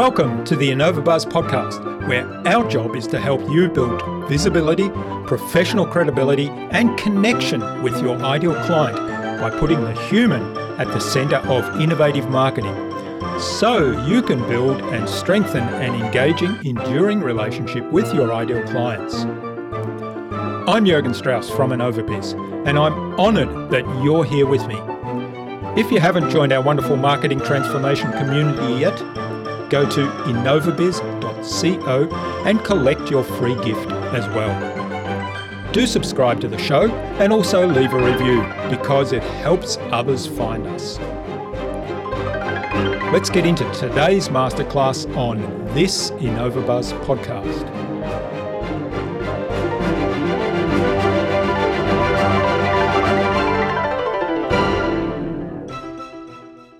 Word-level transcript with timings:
Welcome 0.00 0.46
to 0.46 0.56
the 0.56 0.70
InnovaBuzz 0.70 1.26
podcast, 1.26 2.08
where 2.08 2.26
our 2.48 2.66
job 2.70 2.96
is 2.96 3.06
to 3.08 3.20
help 3.20 3.42
you 3.50 3.68
build 3.68 4.02
visibility, 4.30 4.88
professional 5.26 5.84
credibility, 5.84 6.48
and 6.70 6.96
connection 6.96 7.60
with 7.82 8.00
your 8.00 8.16
ideal 8.16 8.54
client 8.64 8.96
by 9.38 9.50
putting 9.50 9.82
the 9.82 9.92
human 10.08 10.56
at 10.80 10.86
the 10.86 11.00
center 11.00 11.36
of 11.36 11.78
innovative 11.82 12.30
marketing 12.30 12.74
so 13.38 13.90
you 14.06 14.22
can 14.22 14.40
build 14.48 14.80
and 14.84 15.06
strengthen 15.06 15.64
an 15.64 15.94
engaging, 16.02 16.56
enduring 16.64 17.20
relationship 17.20 17.84
with 17.92 18.14
your 18.14 18.32
ideal 18.32 18.62
clients. 18.68 19.26
I'm 20.66 20.86
Jurgen 20.86 21.12
Strauss 21.12 21.50
from 21.50 21.72
InnovaBiz, 21.72 22.66
and 22.66 22.78
I'm 22.78 23.20
honored 23.20 23.70
that 23.70 23.84
you're 24.02 24.24
here 24.24 24.46
with 24.46 24.66
me. 24.66 24.80
If 25.78 25.92
you 25.92 26.00
haven't 26.00 26.30
joined 26.30 26.54
our 26.54 26.62
wonderful 26.62 26.96
marketing 26.96 27.40
transformation 27.40 28.10
community 28.12 28.80
yet, 28.80 28.98
go 29.70 29.88
to 29.88 30.06
innovabiz.co 30.26 32.08
and 32.44 32.62
collect 32.64 33.10
your 33.10 33.24
free 33.24 33.54
gift 33.64 33.90
as 34.12 34.26
well. 34.34 35.72
Do 35.72 35.86
subscribe 35.86 36.40
to 36.40 36.48
the 36.48 36.58
show 36.58 36.90
and 37.20 37.32
also 37.32 37.66
leave 37.66 37.92
a 37.92 38.04
review 38.04 38.42
because 38.68 39.12
it 39.12 39.22
helps 39.22 39.78
others 39.92 40.26
find 40.26 40.66
us. 40.66 40.98
Let's 43.12 43.30
get 43.30 43.46
into 43.46 43.64
today's 43.72 44.28
masterclass 44.28 45.06
on 45.16 45.38
this 45.74 46.10
InnovaBuzz 46.12 46.92
podcast. 47.04 47.68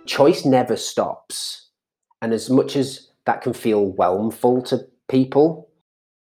Choice 0.06 0.44
never 0.44 0.76
stops 0.76 1.69
and 2.22 2.32
as 2.32 2.50
much 2.50 2.76
as 2.76 3.08
that 3.24 3.42
can 3.42 3.52
feel 3.52 3.86
whelmful 3.86 4.62
to 4.62 4.86
people, 5.08 5.68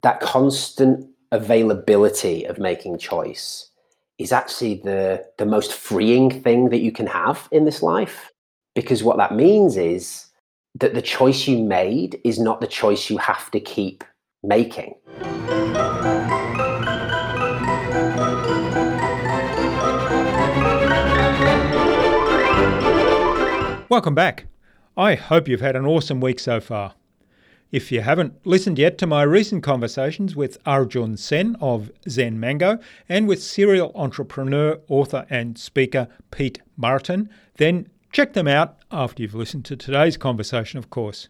that 0.04 0.22
constant 0.22 1.08
availability 1.32 2.46
of 2.46 2.58
making 2.58 2.98
choice 2.98 3.70
is 4.18 4.32
actually 4.32 4.76
the, 4.84 5.26
the 5.38 5.46
most 5.46 5.74
freeing 5.74 6.30
thing 6.30 6.70
that 6.70 6.80
you 6.80 6.92
can 6.92 7.08
have 7.08 7.48
in 7.52 7.66
this 7.66 7.82
life. 7.82 8.32
Because 8.76 9.04
what 9.04 9.18
that 9.18 9.36
means 9.36 9.78
is 9.78 10.28
that 10.76 10.94
the 10.94 11.02
choice 11.02 11.48
you 11.48 11.62
made 11.62 12.20
is 12.24 12.40
not 12.40 12.62
the 12.62 12.68
choice 12.68 13.10
you 13.10 13.18
have 13.18 13.52
to 13.52 13.60
keep 13.60 14.04
making. 14.44 14.96
Welcome 23.90 24.16
back. 24.16 24.46
I 24.98 25.16
hope 25.16 25.48
you've 25.48 25.62
had 25.62 25.78
an 25.78 25.86
awesome 25.86 26.20
week 26.20 26.40
so 26.40 26.60
far. 26.60 26.96
If 27.72 27.94
you 27.94 28.02
haven't 28.02 28.46
listened 28.46 28.78
yet 28.78 28.98
to 28.98 29.08
my 29.08 29.24
recent 29.24 29.64
conversations 29.64 30.36
with 30.36 30.58
Arjun 30.66 31.16
Sen 31.16 31.56
of 31.62 31.90
Zen 32.10 32.38
Mango 32.38 32.78
and 33.08 33.26
with 33.26 33.42
serial 33.42 33.94
entrepreneur, 33.96 34.82
author, 34.90 35.26
and 35.30 35.58
speaker 35.58 36.10
Pete 36.32 36.62
Martin, 36.76 37.30
then 37.56 37.88
check 38.12 38.34
them 38.34 38.50
out 38.50 38.80
after 38.92 39.24
you've 39.24 39.34
listened 39.34 39.64
to 39.66 39.78
today's 39.78 40.18
conversation, 40.18 40.78
of 40.78 40.90
course. 40.90 41.30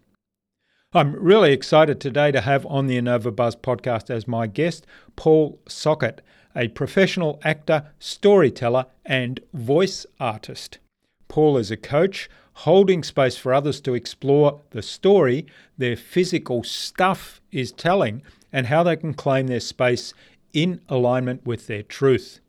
I'm 0.93 1.13
really 1.13 1.53
excited 1.53 2.01
today 2.01 2.31
to 2.31 2.41
have 2.41 2.65
on 2.65 2.87
the 2.87 2.97
Innova 2.97 3.33
Buzz 3.35 3.55
podcast 3.55 4.09
as 4.09 4.27
my 4.27 4.47
guest 4.47 4.87
Paul 5.15 5.61
Socket, 5.67 6.21
a 6.55 6.69
professional 6.69 7.39
actor, 7.43 7.91
storyteller, 7.99 8.87
and 9.05 9.39
voice 9.53 10.07
artist. 10.19 10.79
Paul 11.27 11.57
is 11.57 11.69
a 11.69 11.77
coach, 11.77 12.27
holding 12.53 13.03
space 13.03 13.37
for 13.37 13.53
others 13.53 13.81
to 13.81 13.93
explore 13.93 14.61
the 14.71 14.81
story 14.81 15.45
their 15.77 15.95
physical 15.95 16.63
stuff 16.63 17.41
is 17.51 17.71
telling 17.71 18.21
and 18.51 18.67
how 18.67 18.83
they 18.83 18.95
can 18.95 19.13
claim 19.13 19.47
their 19.47 19.59
space 19.59 20.13
in 20.53 20.81
alignment 20.89 21.45
with 21.45 21.67
their 21.67 21.83
truth. 21.83 22.39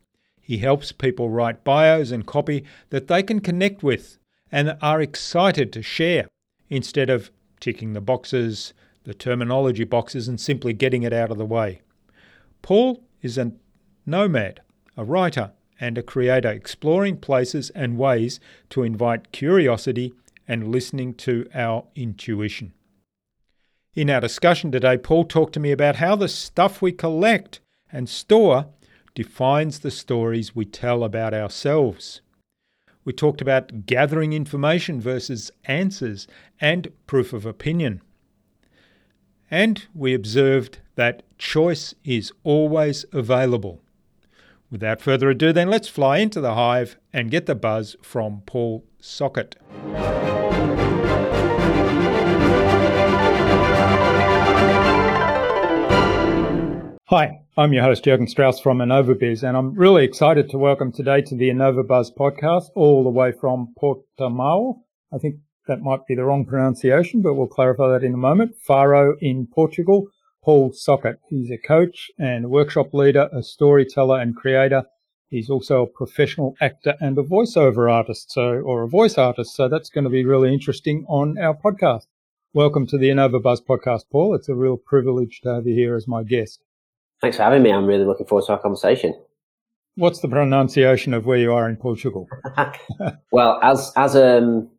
He 0.41 0.57
helps 0.57 0.91
people 0.91 1.29
write 1.29 1.63
bios 1.63 2.11
and 2.11 2.25
copy 2.25 2.65
that 2.89 3.07
they 3.07 3.23
can 3.23 3.39
connect 3.39 3.81
with 3.81 4.17
and 4.51 4.77
are 4.81 5.01
excited 5.01 5.71
to 5.73 5.81
share 5.81 6.27
instead 6.69 7.09
of 7.09 7.31
ticking 7.59 7.93
the 7.93 8.01
boxes, 8.01 8.73
the 9.05 9.13
terminology 9.13 9.85
boxes, 9.85 10.27
and 10.27 10.39
simply 10.39 10.73
getting 10.73 11.03
it 11.03 11.13
out 11.13 11.31
of 11.31 11.37
the 11.37 11.45
way. 11.45 11.81
Paul 12.61 13.03
is 13.21 13.37
a 13.37 13.53
nomad, 14.05 14.61
a 14.97 15.03
writer, 15.05 15.51
and 15.83 15.97
a 15.97 16.01
creator, 16.01 16.49
exploring 16.49 17.17
places 17.17 17.69
and 17.71 17.97
ways 17.97 18.39
to 18.69 18.83
invite 18.83 19.33
curiosity 19.33 20.13
and 20.47 20.71
listening 20.71 21.13
to 21.13 21.45
our 21.53 21.83
intuition. 21.93 22.71
In 23.93 24.09
our 24.09 24.21
discussion 24.21 24.71
today, 24.71 24.97
Paul 24.97 25.25
talked 25.25 25.51
to 25.55 25.59
me 25.59 25.73
about 25.73 25.97
how 25.97 26.15
the 26.15 26.29
stuff 26.29 26.81
we 26.81 26.93
collect 26.93 27.59
and 27.91 28.07
store 28.07 28.67
defines 29.13 29.79
the 29.79 29.91
stories 29.91 30.55
we 30.55 30.63
tell 30.63 31.03
about 31.03 31.33
ourselves. 31.33 32.21
We 33.03 33.11
talked 33.11 33.41
about 33.41 33.85
gathering 33.85 34.31
information 34.31 35.01
versus 35.01 35.51
answers 35.65 36.27
and 36.61 36.93
proof 37.07 37.33
of 37.33 37.45
opinion. 37.45 38.01
And 39.51 39.85
we 39.93 40.13
observed 40.13 40.79
that 40.95 41.23
choice 41.37 41.93
is 42.05 42.31
always 42.45 43.03
available. 43.11 43.81
Without 44.73 45.01
further 45.03 45.29
ado, 45.29 45.53
then 45.53 45.69
let's 45.69 45.87
fly 45.87 46.17
into 46.17 46.41
the 46.41 46.55
hive 46.55 46.97
and 47.13 47.29
get 47.29 47.45
the 47.45 47.53
buzz 47.53 47.95
from 48.01 48.41
Paul 48.47 48.83
Socket. 48.99 49.55
Hi, 57.05 57.41
I'm 57.55 57.71
your 57.71 57.83
host, 57.83 58.03
Jurgen 58.03 58.27
Strauss 58.27 58.59
from 58.59 58.79
InnovaBiz, 58.79 59.47
and 59.47 59.55
I'm 59.55 59.75
really 59.75 60.03
excited 60.03 60.49
to 60.49 60.57
welcome 60.57 60.91
today 60.91 61.21
to 61.21 61.35
the 61.35 61.49
InnovaBuzz 61.49 62.07
podcast, 62.17 62.69
all 62.73 63.03
the 63.03 63.11
way 63.11 63.31
from 63.31 63.75
Portimao. 63.79 64.79
I 65.13 65.19
think 65.19 65.35
that 65.67 65.81
might 65.81 66.07
be 66.07 66.15
the 66.15 66.25
wrong 66.25 66.47
pronunciation, 66.47 67.21
but 67.21 67.35
we'll 67.35 67.45
clarify 67.45 67.89
that 67.89 68.03
in 68.03 68.15
a 68.15 68.17
moment. 68.17 68.55
Faro 68.65 69.17
in 69.21 69.45
Portugal, 69.53 70.07
Paul 70.43 70.73
Socket. 70.73 71.19
He's 71.29 71.49
a 71.51 71.57
coach 71.57 72.11
and 72.19 72.49
workshop 72.49 72.93
leader, 72.93 73.29
a 73.31 73.41
storyteller 73.41 74.19
and 74.19 74.35
creator. 74.35 74.83
He's 75.29 75.49
also 75.49 75.83
a 75.83 75.87
professional 75.87 76.55
actor 76.59 76.95
and 76.99 77.17
a 77.17 77.23
voiceover 77.23 77.89
artist, 77.91 78.31
so 78.31 78.41
or 78.41 78.83
a 78.83 78.89
voice 78.89 79.17
artist. 79.17 79.55
So 79.55 79.69
that's 79.69 79.89
going 79.89 80.03
to 80.03 80.09
be 80.09 80.25
really 80.25 80.53
interesting 80.53 81.05
on 81.07 81.37
our 81.37 81.55
podcast. 81.55 82.07
Welcome 82.53 82.85
to 82.87 82.97
the 82.97 83.07
Innova 83.07 83.41
Buzz 83.41 83.61
podcast, 83.61 84.03
Paul. 84.11 84.35
It's 84.35 84.49
a 84.49 84.53
real 84.53 84.75
privilege 84.75 85.39
to 85.43 85.53
have 85.55 85.65
you 85.65 85.75
here 85.75 85.95
as 85.95 86.09
my 86.09 86.23
guest. 86.23 86.61
Thanks 87.21 87.37
for 87.37 87.43
having 87.43 87.63
me. 87.63 87.71
I'm 87.71 87.85
really 87.85 88.05
looking 88.05 88.27
forward 88.27 88.45
to 88.47 88.51
our 88.51 88.59
conversation. 88.59 89.13
What's 89.95 90.19
the 90.19 90.27
pronunciation 90.27 91.13
of 91.13 91.25
where 91.25 91.37
you 91.37 91.53
are 91.53 91.69
in 91.69 91.77
Portugal? 91.77 92.27
well, 93.31 93.59
as 93.63 93.93
as 93.95 94.17
um, 94.17 94.69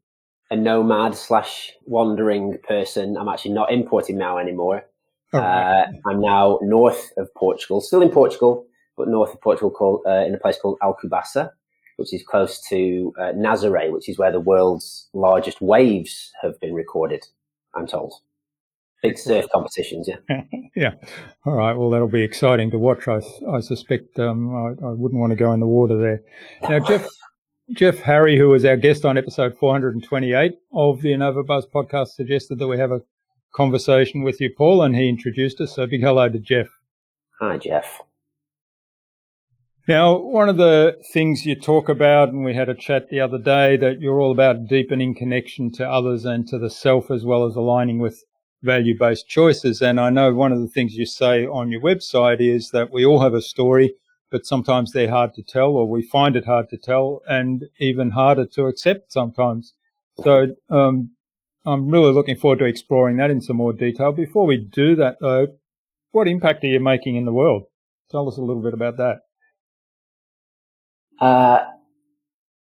a 0.51 0.57
nomad 0.57 1.15
slash 1.15 1.73
wandering 1.87 2.59
person, 2.69 3.17
I'm 3.17 3.29
actually 3.29 3.55
not 3.55 3.73
in 3.73 3.85
Portimao 3.85 4.39
anymore. 4.41 4.85
Uh, 5.33 5.87
I'm 6.07 6.21
now 6.21 6.59
north 6.63 7.13
of 7.17 7.33
Portugal, 7.35 7.81
still 7.81 8.03
in 8.03 8.11
Portugal, 8.11 8.67
but 8.97 9.09
north 9.09 9.33
of 9.33 9.41
Portugal, 9.41 9.71
called, 9.71 10.03
uh, 10.07 10.25
in 10.25 10.35
a 10.35 10.39
place 10.39 10.57
called 10.61 10.79
Alcobaça, 10.83 11.51
which 11.97 12.15
is 12.15 12.23
close 12.23 12.61
to 12.69 13.13
uh, 13.19 13.33
Nazaré, 13.33 13.91
which 13.91 14.09
is 14.09 14.19
where 14.19 14.31
the 14.31 14.41
world's 14.41 15.09
largest 15.13 15.61
waves 15.61 16.31
have 16.43 16.61
been 16.61 16.75
recorded. 16.75 17.25
I'm 17.75 17.87
told. 17.87 18.15
Big 19.03 19.19
surf 19.19 19.47
competitions, 19.53 20.09
yeah. 20.09 20.43
yeah. 20.77 20.93
All 21.45 21.53
right. 21.53 21.75
Well, 21.77 21.91
that'll 21.91 22.09
be 22.09 22.23
exciting 22.23 22.71
to 22.71 22.79
watch. 22.79 23.07
I, 23.07 23.21
I 23.51 23.61
suspect 23.61 24.19
um, 24.19 24.55
I, 24.55 24.87
I, 24.87 24.93
wouldn't 24.93 25.21
want 25.21 25.31
to 25.31 25.37
go 25.37 25.53
in 25.53 25.61
the 25.61 25.67
water 25.67 25.99
there. 25.99 26.23
Now, 26.71 26.79
Jeff 26.87 27.07
Jeff 27.73 27.99
Harry, 28.01 28.39
who 28.39 28.51
was 28.51 28.65
our 28.65 28.77
guest 28.77 29.05
on 29.05 29.17
episode 29.17 29.57
428 29.57 30.53
of 30.75 31.01
the 31.01 31.11
Innova 31.11 31.47
Buzz 31.47 31.67
podcast, 31.67 32.09
suggested 32.09 32.59
that 32.59 32.69
we 32.69 32.79
have 32.79 32.93
a 32.93 33.01
conversation 33.55 34.23
with 34.23 34.41
you, 34.41 34.51
Paul, 34.51 34.83
and 34.83 34.95
he 34.95 35.09
introduced 35.09 35.61
us. 35.61 35.75
So 35.75 35.87
big 35.87 36.03
hello 36.03 36.29
to 36.29 36.39
Jeff. 36.39 36.69
Hi, 37.41 37.57
Jeff. 37.57 38.01
Now, 39.87 40.17
one 40.17 40.49
of 40.49 40.57
the 40.57 40.97
things 41.13 41.45
you 41.45 41.55
talk 41.55 41.91
about, 41.91 42.31
and 42.31 42.43
we 42.43 42.55
had 42.55 42.71
a 42.71 42.75
chat 42.75 43.11
the 43.11 43.21
other 43.21 43.39
day, 43.39 43.77
that 43.77 44.01
you're 44.01 44.19
all 44.19 44.33
about 44.33 44.67
deepening 44.67 45.15
connection 45.15 45.71
to 45.73 45.89
others 45.89 46.25
and 46.25 46.49
to 46.49 46.59
the 46.59 46.71
self, 46.71 47.11
as 47.11 47.25
well 47.25 47.45
as 47.45 47.55
aligning 47.55 47.99
with 47.99 48.25
value 48.63 48.99
based 48.99 49.29
choices. 49.29 49.83
And 49.83 50.01
I 50.01 50.09
know 50.09 50.33
one 50.33 50.53
of 50.53 50.61
the 50.61 50.69
things 50.69 50.95
you 50.95 51.05
say 51.05 51.47
on 51.47 51.71
your 51.71 51.83
website 51.83 52.41
is 52.41 52.71
that 52.71 52.93
we 52.93 53.05
all 53.05 53.21
have 53.21 53.35
a 53.35 53.43
story, 53.43 53.95
but 54.31 54.47
sometimes 54.47 54.93
they're 54.93 55.11
hard 55.11 55.35
to 55.35 55.43
tell, 55.43 55.73
or 55.73 55.87
we 55.87 56.03
find 56.03 56.35
it 56.35 56.47
hard 56.47 56.71
to 56.71 56.79
tell, 56.79 57.21
and 57.29 57.65
even 57.79 58.11
harder 58.13 58.47
to 58.47 58.67
accept 58.67 59.13
sometimes. 59.13 59.75
So, 60.23 60.57
um, 60.71 61.11
I'm 61.67 61.89
really 61.89 62.13
looking 62.13 62.37
forward 62.37 62.59
to 62.59 62.67
exploring 62.67 63.17
that 63.17 63.31
in 63.31 63.41
some 63.41 63.57
more 63.57 63.73
detail. 63.73 64.13
Before 64.13 64.47
we 64.47 64.59
do 64.59 64.97
that, 64.97 65.17
though, 65.21 65.49
what 66.13 66.29
impact 66.29 66.63
are 66.65 66.69
you 66.69 66.81
making 66.81 67.17
in 67.17 67.25
the 67.25 67.33
world? 67.33 67.65
Tell 68.11 68.29
us 68.29 68.37
a 68.37 68.43
little 68.43 68.63
bit 68.63 68.75
about 68.75 68.99
that. 68.99 69.21
Uh, 71.21 71.65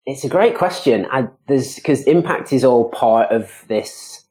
it's 0.05 0.25
a 0.25 0.29
great 0.29 0.57
question. 0.57 1.07
I, 1.11 1.29
there's 1.49 1.77
because 1.77 2.03
impact 2.05 2.53
is 2.53 2.65
all 2.65 2.91
part 2.91 3.31
of 3.31 3.51
this 3.69 4.25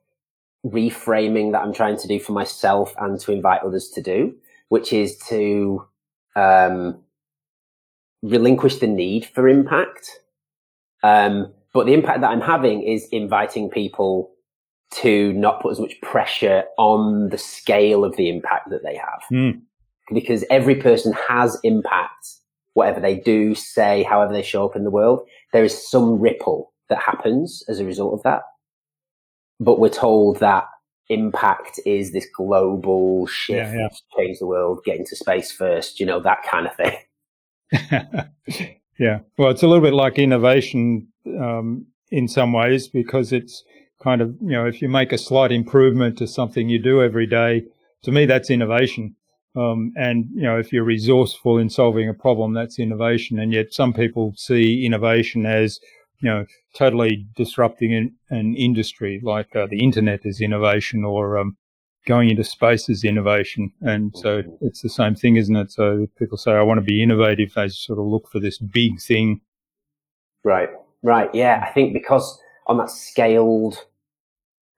reframing 0.66 1.54
that 1.54 1.62
I'm 1.64 1.74
trying 1.74 1.98
to 1.98 2.08
do 2.08 2.20
for 2.20 2.34
myself 2.34 2.94
and 3.00 3.20
to 3.22 3.32
invite 3.32 3.62
others 3.64 3.90
to 3.96 4.02
do, 4.02 4.36
which 4.70 4.94
is 4.94 5.18
to 5.30 5.88
um, 6.36 7.00
relinquish 8.22 8.78
the 8.78 8.88
need 8.88 9.26
for 9.26 9.48
impact. 9.48 10.20
Um, 11.02 11.54
but 11.74 11.88
the 11.88 11.94
impact 11.94 12.22
that 12.22 12.30
I'm 12.30 12.42
having 12.42 12.84
is 12.84 13.08
inviting 13.12 13.70
people 13.70 14.32
to 14.92 15.34
not 15.34 15.62
put 15.62 15.72
as 15.72 15.80
much 15.80 16.00
pressure 16.02 16.64
on 16.78 17.30
the 17.30 17.38
scale 17.38 18.04
of 18.04 18.16
the 18.18 18.30
impact 18.30 18.70
that 18.70 18.84
they 18.84 18.96
have. 18.96 19.22
Mm. 19.32 19.62
Because 20.14 20.44
every 20.50 20.76
person 20.76 21.14
has 21.30 21.58
impact, 21.64 22.28
whatever 22.74 23.00
they 23.00 23.16
do, 23.16 23.56
say, 23.56 24.04
however 24.04 24.34
they 24.34 24.42
show 24.42 24.66
up 24.66 24.76
in 24.76 24.84
the 24.84 24.92
world. 24.92 25.22
There 25.54 25.64
is 25.64 25.90
some 25.90 26.20
ripple 26.20 26.74
that 26.90 27.00
happens 27.00 27.64
as 27.70 27.80
a 27.80 27.86
result 27.86 28.14
of 28.14 28.24
that. 28.24 28.42
But 29.60 29.80
we're 29.80 29.90
told 29.90 30.40
that 30.40 30.66
impact 31.08 31.80
is 31.86 32.12
this 32.12 32.28
global 32.36 33.28
shift, 33.28 33.74
yeah, 33.74 33.82
yeah. 33.82 33.90
change 34.18 34.40
the 34.40 34.48
world, 34.48 34.82
get 34.86 34.98
into 34.98 35.16
space 35.16 35.52
first, 35.52 36.00
you 36.00 36.06
know, 36.06 36.20
that 36.22 36.40
kind 36.50 36.68
of 36.68 36.76
thing. 36.76 36.98
yeah. 39.00 39.20
Well, 39.38 39.50
it's 39.50 39.64
a 39.64 39.68
little 39.68 39.84
bit 39.84 39.94
like 39.94 40.20
innovation 40.20 41.08
um, 41.40 41.86
in 42.10 42.28
some 42.28 42.54
ways 42.54 42.88
because 42.88 43.32
it's 43.32 43.64
kind 44.04 44.22
of, 44.22 44.36
you 44.42 44.52
know, 44.52 44.66
if 44.66 44.82
you 44.82 44.90
make 44.90 45.12
a 45.12 45.18
slight 45.18 45.52
improvement 45.52 46.18
to 46.18 46.28
something 46.28 46.70
you 46.70 46.80
do 46.80 47.02
every 47.02 47.28
day, 47.28 47.64
to 48.04 48.12
me, 48.12 48.26
that's 48.26 48.50
innovation. 48.50 49.16
Um, 49.56 49.94
and, 49.96 50.26
you 50.34 50.44
know, 50.44 50.58
if 50.58 50.72
you're 50.72 50.84
resourceful 50.84 51.58
in 51.58 51.70
solving 51.70 52.08
a 52.10 52.14
problem, 52.14 52.54
that's 52.54 52.80
innovation. 52.80 53.38
And 53.38 53.52
yet 53.52 53.74
some 53.74 53.94
people 53.94 54.34
see 54.38 54.86
innovation 54.86 55.46
as, 55.46 55.80
you 56.20 56.30
know, 56.30 56.46
totally 56.76 57.28
disrupting 57.36 57.94
an, 57.94 58.16
an 58.30 58.56
industry 58.56 59.20
like 59.24 59.56
uh, 59.56 59.68
the 59.68 59.84
internet 59.84 60.22
is 60.24 60.40
innovation 60.40 61.04
or 61.04 61.38
um, 61.38 61.58
going 62.08 62.30
into 62.30 62.44
space 62.44 62.88
is 62.90 63.04
innovation. 63.04 63.72
And 63.82 64.16
so 64.16 64.42
it's 64.62 64.82
the 64.82 64.90
same 64.90 65.16
thing, 65.16 65.36
isn't 65.36 65.56
it? 65.56 65.72
So 65.72 66.08
people 66.18 66.38
say, 66.38 66.54
I 66.54 66.62
want 66.62 66.78
to 66.78 66.86
be 66.86 67.04
innovative. 67.04 67.54
They 67.54 67.68
sort 67.70 68.00
of 68.00 68.06
look 68.06 68.30
for 68.32 68.40
this 68.40 68.58
big 68.58 69.02
thing. 69.02 69.42
Right, 70.44 70.70
right. 71.04 71.30
Yeah. 71.36 71.64
I 71.68 71.72
think 71.72 71.94
because 71.94 72.40
on 72.68 72.78
that 72.78 72.90
scaled 72.90 73.86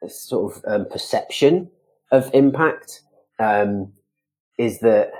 sort 0.09 0.55
of 0.55 0.63
um, 0.65 0.85
perception 0.89 1.69
of 2.11 2.29
impact 2.33 3.01
um, 3.39 3.91
is 4.57 4.79
that 4.79 5.11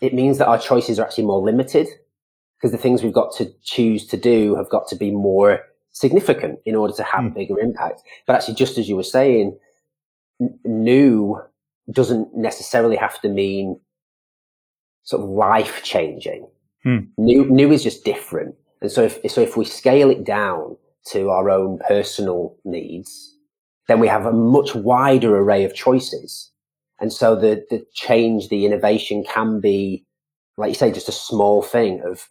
it 0.00 0.14
means 0.14 0.38
that 0.38 0.48
our 0.48 0.58
choices 0.58 0.98
are 0.98 1.04
actually 1.04 1.24
more 1.24 1.40
limited 1.40 1.86
because 2.56 2.72
the 2.72 2.78
things 2.78 3.02
we've 3.02 3.12
got 3.12 3.34
to 3.36 3.52
choose 3.62 4.06
to 4.06 4.16
do 4.16 4.54
have 4.56 4.68
got 4.68 4.88
to 4.88 4.96
be 4.96 5.10
more 5.10 5.60
significant 5.90 6.58
in 6.64 6.74
order 6.74 6.94
to 6.94 7.02
have 7.02 7.24
mm. 7.24 7.34
bigger 7.34 7.58
impact. 7.58 8.02
But 8.26 8.36
actually, 8.36 8.54
just 8.54 8.78
as 8.78 8.88
you 8.88 8.96
were 8.96 9.02
saying, 9.02 9.58
n- 10.40 10.58
new 10.64 11.40
doesn't 11.90 12.34
necessarily 12.34 12.96
have 12.96 13.20
to 13.20 13.28
mean 13.28 13.80
sort 15.02 15.22
of 15.22 15.28
life 15.28 15.82
changing. 15.82 16.48
Mm. 16.86 17.08
New, 17.18 17.46
new 17.50 17.72
is 17.72 17.82
just 17.82 18.04
different. 18.04 18.54
And 18.80 18.90
so 18.90 19.02
if, 19.02 19.18
so 19.30 19.40
if 19.40 19.56
we 19.56 19.64
scale 19.64 20.10
it 20.10 20.24
down 20.24 20.76
to 21.06 21.30
our 21.30 21.50
own 21.50 21.78
personal 21.86 22.56
needs, 22.64 23.31
then 23.92 24.00
we 24.00 24.08
have 24.08 24.24
a 24.24 24.32
much 24.32 24.74
wider 24.74 25.36
array 25.36 25.64
of 25.64 25.74
choices. 25.74 26.50
And 26.98 27.12
so 27.12 27.36
the, 27.36 27.62
the 27.68 27.84
change, 27.92 28.48
the 28.48 28.64
innovation 28.64 29.22
can 29.22 29.60
be, 29.60 30.06
like 30.56 30.68
you 30.68 30.74
say, 30.74 30.90
just 30.90 31.10
a 31.10 31.12
small 31.12 31.60
thing 31.60 32.00
of, 32.02 32.26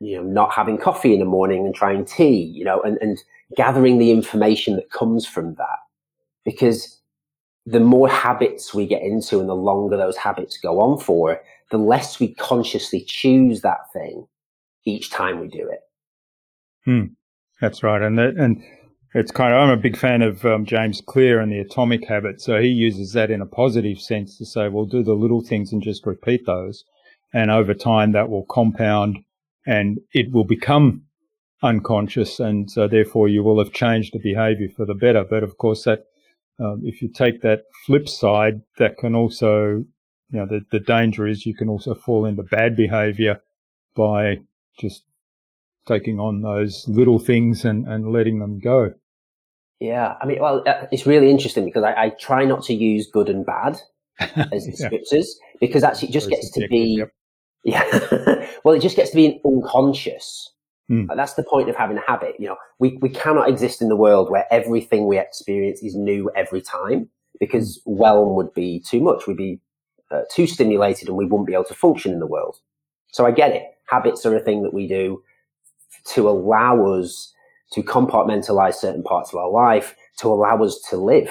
you 0.00 0.16
know, 0.16 0.22
not 0.22 0.50
having 0.50 0.78
coffee 0.78 1.12
in 1.12 1.18
the 1.18 1.26
morning 1.26 1.66
and 1.66 1.74
trying 1.74 2.06
tea, 2.06 2.40
you 2.40 2.64
know, 2.64 2.80
and, 2.80 2.96
and 3.02 3.22
gathering 3.54 3.98
the 3.98 4.10
information 4.10 4.76
that 4.76 4.90
comes 4.90 5.26
from 5.26 5.56
that. 5.56 5.78
Because 6.42 7.02
the 7.66 7.80
more 7.80 8.08
habits 8.08 8.72
we 8.72 8.86
get 8.86 9.02
into 9.02 9.40
and 9.40 9.48
the 9.48 9.54
longer 9.54 9.98
those 9.98 10.16
habits 10.16 10.56
go 10.56 10.80
on 10.80 10.98
for, 10.98 11.38
the 11.70 11.76
less 11.76 12.18
we 12.18 12.32
consciously 12.36 13.04
choose 13.06 13.60
that 13.60 13.92
thing 13.92 14.26
each 14.86 15.10
time 15.10 15.38
we 15.38 15.48
do 15.48 15.68
it. 15.68 15.80
Hmm. 16.86 17.12
That's 17.60 17.82
right. 17.82 18.00
And 18.00 18.18
that, 18.18 18.36
and 18.36 18.62
it's 19.14 19.32
kind 19.32 19.54
of, 19.54 19.60
I'm 19.60 19.70
a 19.70 19.76
big 19.76 19.96
fan 19.96 20.22
of 20.22 20.44
um, 20.44 20.64
James 20.66 21.00
Clear 21.00 21.40
and 21.40 21.50
the 21.50 21.60
atomic 21.60 22.06
habit. 22.06 22.40
So 22.40 22.60
he 22.60 22.68
uses 22.68 23.12
that 23.12 23.30
in 23.30 23.40
a 23.40 23.46
positive 23.46 24.00
sense 24.00 24.36
to 24.38 24.44
say, 24.44 24.68
well, 24.68 24.84
do 24.84 25.02
the 25.02 25.14
little 25.14 25.40
things 25.40 25.72
and 25.72 25.82
just 25.82 26.06
repeat 26.06 26.46
those. 26.46 26.84
And 27.32 27.50
over 27.50 27.74
time 27.74 28.12
that 28.12 28.28
will 28.28 28.44
compound 28.44 29.18
and 29.66 29.98
it 30.12 30.32
will 30.32 30.44
become 30.44 31.02
unconscious. 31.62 32.38
And 32.38 32.70
so 32.70 32.86
therefore 32.86 33.28
you 33.28 33.42
will 33.42 33.62
have 33.62 33.72
changed 33.72 34.14
the 34.14 34.18
behavior 34.18 34.68
for 34.68 34.84
the 34.84 34.94
better. 34.94 35.24
But 35.24 35.42
of 35.42 35.58
course 35.58 35.84
that, 35.84 36.04
um, 36.60 36.82
if 36.84 37.00
you 37.02 37.08
take 37.08 37.42
that 37.42 37.64
flip 37.86 38.08
side, 38.08 38.62
that 38.78 38.98
can 38.98 39.14
also, 39.14 39.84
you 40.30 40.38
know, 40.38 40.46
the, 40.46 40.60
the 40.70 40.80
danger 40.80 41.26
is 41.26 41.46
you 41.46 41.54
can 41.54 41.68
also 41.68 41.94
fall 41.94 42.24
into 42.24 42.42
bad 42.42 42.76
behavior 42.76 43.40
by 43.94 44.38
just 44.78 45.04
taking 45.88 46.20
on 46.20 46.42
those 46.42 46.86
little 46.86 47.18
things 47.18 47.64
and, 47.64 47.88
and 47.88 48.12
letting 48.12 48.38
them 48.38 48.58
go. 48.58 48.92
Yeah, 49.80 50.14
I 50.20 50.26
mean, 50.26 50.40
well, 50.40 50.62
uh, 50.66 50.86
it's 50.90 51.06
really 51.06 51.30
interesting 51.30 51.64
because 51.64 51.84
I, 51.84 51.94
I, 51.94 52.08
try 52.10 52.44
not 52.44 52.64
to 52.64 52.74
use 52.74 53.06
good 53.06 53.28
and 53.28 53.46
bad 53.46 53.78
as 54.20 54.66
descriptors 54.66 55.10
yeah. 55.12 55.56
because 55.60 55.84
actually 55.84 56.08
it 56.08 56.12
just 56.12 56.28
gets 56.28 56.50
to 56.52 56.66
be, 56.68 56.98
yep. 56.98 57.12
yeah, 57.64 58.48
well, 58.64 58.74
it 58.74 58.80
just 58.80 58.96
gets 58.96 59.10
to 59.10 59.16
be 59.16 59.40
unconscious. 59.44 60.52
Mm. 60.90 61.06
That's 61.14 61.34
the 61.34 61.44
point 61.44 61.68
of 61.68 61.76
having 61.76 61.96
a 61.96 62.02
habit. 62.06 62.34
You 62.38 62.48
know, 62.48 62.56
we, 62.80 62.98
we 63.00 63.08
cannot 63.08 63.48
exist 63.48 63.80
in 63.80 63.88
the 63.88 63.96
world 63.96 64.30
where 64.30 64.46
everything 64.50 65.06
we 65.06 65.18
experience 65.18 65.82
is 65.82 65.94
new 65.94 66.30
every 66.34 66.62
time 66.62 67.08
because 67.38 67.78
mm. 67.78 67.96
whelm 67.96 68.34
would 68.34 68.52
be 68.54 68.80
too 68.80 69.00
much. 69.00 69.26
We'd 69.26 69.36
be 69.36 69.60
uh, 70.10 70.22
too 70.30 70.46
stimulated 70.46 71.08
and 71.08 71.16
we 71.16 71.24
wouldn't 71.24 71.46
be 71.46 71.52
able 71.52 71.64
to 71.64 71.74
function 71.74 72.12
in 72.12 72.18
the 72.18 72.26
world. 72.26 72.56
So 73.12 73.26
I 73.26 73.30
get 73.30 73.52
it. 73.52 73.62
Habits 73.88 74.26
are 74.26 74.34
a 74.34 74.40
thing 74.40 74.62
that 74.62 74.74
we 74.74 74.88
do 74.88 75.22
to 76.14 76.28
allow 76.28 76.94
us 76.94 77.32
to 77.72 77.82
compartmentalize 77.82 78.74
certain 78.74 79.02
parts 79.02 79.32
of 79.32 79.38
our 79.38 79.50
life 79.50 79.94
to 80.18 80.28
allow 80.28 80.62
us 80.62 80.80
to 80.90 80.96
live. 80.96 81.30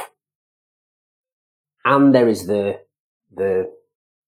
And 1.86 2.14
there 2.14 2.28
is 2.28 2.48
the, 2.48 2.80
the 3.34 3.72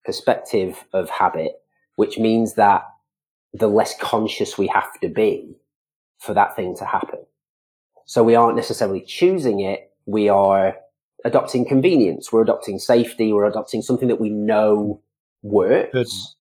perspective 0.04 0.84
of 0.92 1.10
habit, 1.10 1.52
which 1.96 2.18
means 2.18 2.54
that 2.54 2.84
the 3.52 3.66
less 3.66 3.96
conscious 3.98 4.56
we 4.56 4.68
have 4.68 4.98
to 5.00 5.08
be 5.08 5.56
for 6.18 6.34
that 6.34 6.56
thing 6.56 6.76
to 6.76 6.84
happen. 6.84 7.20
So 8.06 8.22
we 8.22 8.34
aren't 8.34 8.56
necessarily 8.56 9.00
choosing 9.00 9.60
it. 9.60 9.90
We 10.06 10.28
are 10.28 10.76
adopting 11.24 11.66
convenience. 11.66 12.32
We're 12.32 12.42
adopting 12.42 12.78
safety. 12.78 13.32
We're 13.32 13.46
adopting 13.46 13.82
something 13.82 14.08
that 14.08 14.20
we 14.20 14.30
know 14.30 15.02
works. 15.42 15.92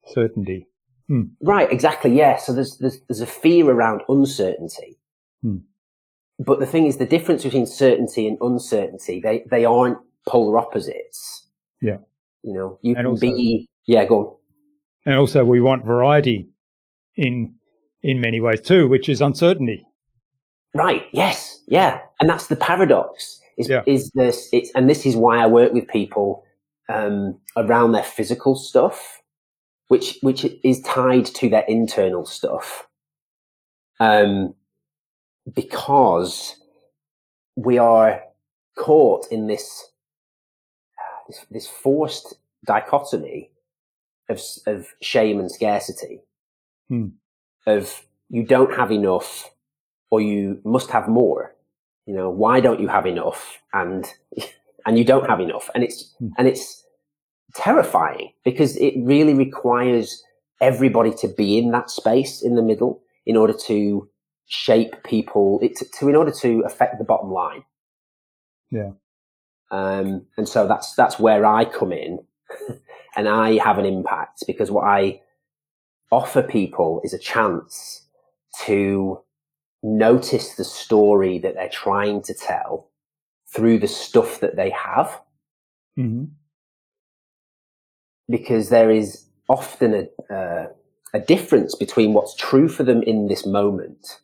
Certainty. 0.08 0.68
Hmm. 1.10 1.24
Right, 1.42 1.70
exactly. 1.72 2.16
Yeah. 2.16 2.38
So 2.38 2.54
there's, 2.54 2.78
there's, 2.78 3.02
there's 3.08 3.20
a 3.20 3.26
fear 3.26 3.70
around 3.70 4.04
uncertainty. 4.08 5.00
Hmm. 5.42 5.58
But 6.38 6.60
the 6.60 6.68
thing 6.68 6.86
is, 6.86 6.98
the 6.98 7.06
difference 7.06 7.44
between 7.44 7.66
certainty 7.66 8.28
and 8.28 8.38
uncertainty, 8.40 9.20
they, 9.20 9.44
they 9.50 9.66
aren't 9.66 9.98
polar 10.28 10.60
opposites. 10.60 11.48
Yeah. 11.82 11.98
You 12.44 12.54
know, 12.54 12.80
you 12.84 12.92
and 12.92 13.00
can 13.00 13.06
also, 13.08 13.22
be, 13.22 13.68
yeah, 13.88 14.06
go 14.06 14.20
on. 14.20 14.36
And 15.08 15.16
also 15.16 15.44
we 15.44 15.60
want 15.60 15.84
variety 15.84 16.48
in, 17.16 17.56
in 18.04 18.22
many 18.22 18.40
ways 18.40 18.62
too, 18.62 18.88
which 18.88 19.10
is 19.10 19.20
uncertainty. 19.20 19.84
Right. 20.76 21.08
Yes. 21.12 21.62
Yeah. 21.68 22.02
And 22.20 22.30
that's 22.30 22.48
the 22.48 22.56
paradox 22.56 23.42
is, 23.58 23.68
yeah. 23.68 23.82
is 23.88 24.12
this, 24.14 24.48
it's, 24.54 24.72
and 24.76 24.88
this 24.88 25.08
is 25.08 25.16
why 25.16 25.40
I 25.40 25.48
work 25.48 25.74
with 25.74 25.88
people, 25.88 26.46
um, 26.88 27.40
around 27.58 27.94
their 27.94 28.04
physical 28.04 28.56
stuff 28.56 29.19
which 29.90 30.18
which 30.22 30.46
is 30.64 30.82
tied 30.82 31.26
to 31.26 31.50
their 31.50 31.66
internal 31.68 32.26
stuff, 32.26 32.88
um, 34.00 34.56
because 35.54 36.56
we 37.56 37.78
are 37.78 38.22
caught 38.78 39.28
in 39.32 39.48
this 39.48 39.92
this, 41.28 41.46
this 41.52 41.68
forced 41.68 42.36
dichotomy 42.66 43.50
of 44.30 44.42
of 44.68 44.88
shame 45.02 45.40
and 45.40 45.52
scarcity, 45.52 46.22
hmm. 46.88 47.08
of 47.66 48.04
you 48.30 48.44
don't 48.46 48.74
have 48.76 48.92
enough 48.92 49.50
or 50.12 50.22
you 50.22 50.62
must 50.64 50.92
have 50.92 51.08
more. 51.08 51.56
You 52.06 52.16
know, 52.16 52.30
why 52.30 52.60
don't 52.60 52.80
you 52.80 52.88
have 52.88 53.08
enough? 53.08 53.60
And 53.74 54.06
and 54.86 55.00
you 55.00 55.04
don't 55.04 55.28
have 55.28 55.40
enough, 55.40 55.68
and 55.74 55.84
it's 55.84 56.14
hmm. 56.20 56.30
and 56.38 56.48
it's 56.48 56.86
terrifying 57.56 58.32
because 58.44 58.76
it 58.78 58.94
really 58.98 59.34
requires 59.34 60.24
everybody 60.62 61.12
to 61.14 61.28
be 61.28 61.58
in 61.58 61.72
that 61.72 61.90
space 61.90 62.42
in 62.44 62.56
the 62.56 62.62
middle 62.62 63.02
in 63.26 63.36
order 63.38 63.54
to 63.54 64.10
shape 64.46 64.96
people 65.04 65.60
it, 65.62 65.76
to, 65.76 65.86
to 65.86 66.10
in 66.10 66.16
order 66.16 66.32
to 66.32 66.62
affect 66.66 66.98
the 66.98 67.04
bottom 67.04 67.32
line 67.32 67.64
yeah 68.72 68.92
um, 69.72 70.26
and 70.38 70.50
so 70.50 70.68
that's 70.68 70.94
that's 70.96 71.20
where 71.20 71.46
i 71.46 71.64
come 71.64 71.92
in 71.92 72.20
and 73.16 73.28
i 73.28 73.58
have 73.58 73.78
an 73.78 73.86
impact 73.86 74.44
because 74.48 74.70
what 74.72 74.86
i 74.86 75.20
offer 76.12 76.42
people 76.42 77.02
is 77.04 77.14
a 77.14 77.20
chance 77.20 78.08
to 78.66 79.22
notice 79.84 80.56
the 80.56 80.64
story 80.64 81.40
that 81.40 81.56
they're 81.56 81.70
trying 81.70 82.22
to 82.24 82.34
tell 82.34 82.90
through 83.54 83.80
the 83.80 83.88
stuff 83.88 84.40
that 84.40 84.56
they 84.56 84.70
have. 84.70 85.22
Mm-hmm. 85.98 86.26
Because 88.30 88.70
there 88.70 88.92
is 88.92 89.26
often 89.48 89.94
a, 90.30 90.34
uh, 90.34 90.68
a 91.14 91.20
difference 91.20 91.76
between 91.76 92.14
what's 92.14 92.36
true 92.36 92.68
for 92.68 92.84
them 92.84 93.02
in 93.04 93.28
this 93.28 93.46
moment 93.46 94.20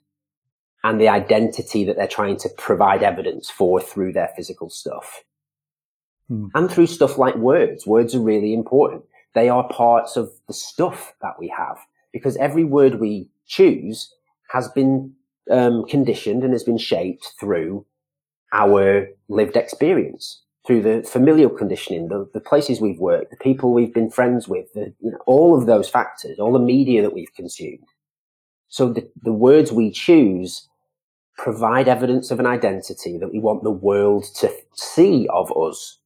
and 0.83 1.01
the 1.01 1.09
identity 1.09 1.83
that 1.83 1.95
they're 1.95 2.07
trying 2.07 2.37
to 2.37 2.49
provide 2.57 3.01
evidence 3.01 3.49
for 3.49 3.81
through 3.81 4.13
their 4.13 4.29
physical 4.35 4.69
stuff. 4.69 5.23
Hmm. 6.27 6.47
And 6.53 6.69
through 6.69 6.87
stuff 6.87 7.17
like 7.17 7.35
words. 7.35 7.87
Words 7.87 8.13
are 8.13 8.21
really 8.21 8.53
important. 8.53 9.03
They 9.33 9.49
are 9.49 9.67
parts 9.67 10.15
of 10.15 10.31
the 10.47 10.53
stuff 10.53 11.13
that 11.21 11.39
we 11.39 11.47
have 11.55 11.77
because 12.13 12.37
every 12.37 12.63
word 12.63 12.99
we 12.99 13.29
choose 13.47 14.13
has 14.49 14.69
been 14.69 15.13
um, 15.49 15.85
conditioned 15.85 16.43
and 16.43 16.53
has 16.53 16.63
been 16.63 16.77
shaped 16.77 17.33
through 17.39 17.85
our 18.51 19.07
lived 19.27 19.57
experience, 19.57 20.43
through 20.65 20.81
the 20.81 21.07
familial 21.07 21.49
conditioning, 21.49 22.07
the, 22.07 22.27
the 22.33 22.39
places 22.39 22.81
we've 22.81 22.99
worked, 22.99 23.29
the 23.29 23.37
people 23.37 23.73
we've 23.73 23.93
been 23.93 24.09
friends 24.09 24.47
with, 24.47 24.73
the, 24.73 24.93
you 24.99 25.11
know, 25.11 25.19
all 25.25 25.57
of 25.57 25.67
those 25.67 25.87
factors, 25.87 26.39
all 26.39 26.53
the 26.53 26.59
media 26.59 27.01
that 27.01 27.13
we've 27.13 27.33
consumed. 27.35 27.85
So 28.67 28.91
the, 28.91 29.09
the 29.21 29.31
words 29.31 29.71
we 29.71 29.91
choose 29.91 30.67
provide 31.37 31.87
evidence 31.87 32.31
of 32.31 32.39
an 32.39 32.47
identity 32.47 33.17
that 33.17 33.31
we 33.31 33.39
want 33.39 33.63
the 33.63 33.71
world 33.71 34.25
to 34.37 34.51
see 34.73 35.27
of 35.31 35.55
us. 35.55 35.99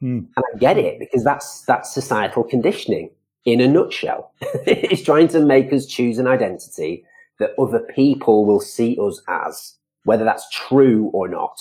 Hmm. 0.00 0.20
And 0.36 0.44
I 0.54 0.58
get 0.58 0.78
it 0.78 0.98
because 0.98 1.24
that's, 1.24 1.62
that's 1.62 1.92
societal 1.92 2.44
conditioning 2.44 3.10
in 3.44 3.60
a 3.60 3.66
nutshell. 3.66 4.32
it's 4.40 5.02
trying 5.02 5.28
to 5.28 5.40
make 5.40 5.72
us 5.72 5.86
choose 5.86 6.18
an 6.18 6.28
identity 6.28 7.04
that 7.40 7.50
other 7.58 7.80
people 7.94 8.46
will 8.46 8.60
see 8.60 8.96
us 9.00 9.20
as, 9.28 9.74
whether 10.04 10.24
that's 10.24 10.48
true 10.50 11.10
or 11.12 11.26
not, 11.26 11.58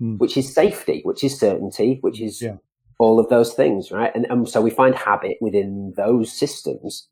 Hmm. 0.00 0.16
which 0.16 0.36
is 0.36 0.52
safety, 0.52 1.02
which 1.04 1.22
is 1.22 1.38
certainty, 1.38 1.98
which 2.00 2.20
is 2.20 2.42
Yeah. 2.42 2.56
all 2.98 3.20
of 3.20 3.28
those 3.28 3.54
things, 3.54 3.92
right? 3.92 4.10
And, 4.14 4.26
and 4.28 4.48
so 4.48 4.60
we 4.60 4.70
find 4.70 4.94
habit 4.94 5.36
within 5.40 5.94
those 5.96 6.32
systems, 6.32 7.08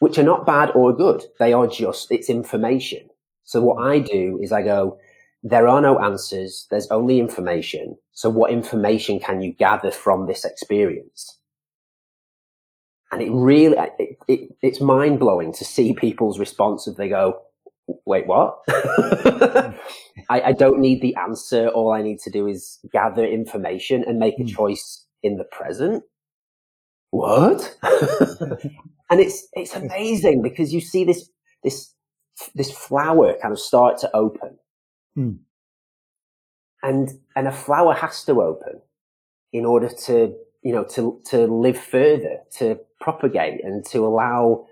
which 0.00 0.18
are 0.18 0.24
not 0.24 0.44
bad 0.44 0.70
or 0.74 0.92
good. 0.92 1.24
They 1.38 1.52
are 1.52 1.68
just, 1.68 2.10
it's 2.10 2.28
information. 2.28 3.08
So 3.44 3.62
what 3.62 3.82
I 3.82 4.00
do 4.00 4.40
is 4.42 4.50
I 4.50 4.62
go, 4.62 4.98
there 5.42 5.68
are 5.68 5.80
no 5.80 5.98
answers. 6.00 6.66
There's 6.70 6.90
only 6.90 7.20
information. 7.20 7.96
So 8.12 8.28
what 8.30 8.50
information 8.50 9.20
can 9.20 9.40
you 9.40 9.52
gather 9.52 9.90
from 9.90 10.26
this 10.26 10.44
experience? 10.44 11.38
And 13.12 13.22
it 13.22 13.30
really, 13.30 13.76
it, 13.98 14.18
it, 14.26 14.56
it's 14.62 14.80
mind 14.80 15.20
blowing 15.20 15.52
to 15.52 15.64
see 15.64 15.94
people's 15.94 16.40
response 16.40 16.88
if 16.88 16.96
they 16.96 17.08
go, 17.08 17.40
wait, 18.06 18.26
what? 18.26 18.58
I, 18.68 19.74
I, 20.30 20.52
don't 20.52 20.80
need 20.80 21.02
the 21.02 21.16
answer. 21.16 21.68
All 21.68 21.92
I 21.92 22.02
need 22.02 22.18
to 22.20 22.30
do 22.30 22.46
is 22.46 22.78
gather 22.92 23.24
information 23.24 24.04
and 24.06 24.18
make 24.18 24.34
a 24.38 24.42
Hmm. 24.42 24.48
choice 24.48 25.06
in 25.22 25.36
the 25.36 25.44
present. 25.44 26.04
What? 27.10 27.76
and 29.10 29.20
it's, 29.20 29.46
it's 29.52 29.74
amazing 29.74 30.42
because 30.42 30.72
you 30.72 30.80
see 30.80 31.04
this, 31.04 31.30
this, 31.62 31.94
this 32.54 32.70
flower 32.70 33.34
kind 33.40 33.52
of 33.52 33.60
start 33.60 33.98
to 33.98 34.10
open. 34.14 34.58
Hmm. 35.14 35.32
And, 36.82 37.10
and 37.34 37.48
a 37.48 37.52
flower 37.52 37.94
has 37.94 38.24
to 38.24 38.42
open 38.42 38.82
in 39.52 39.64
order 39.64 39.88
to, 39.88 40.34
you 40.62 40.74
know, 40.74 40.84
to, 40.84 41.20
to 41.26 41.46
live 41.46 41.78
further, 41.78 42.38
to 42.58 42.78
propagate 43.00 43.64
and 43.64 43.84
to 43.86 44.04
allow 44.04 44.66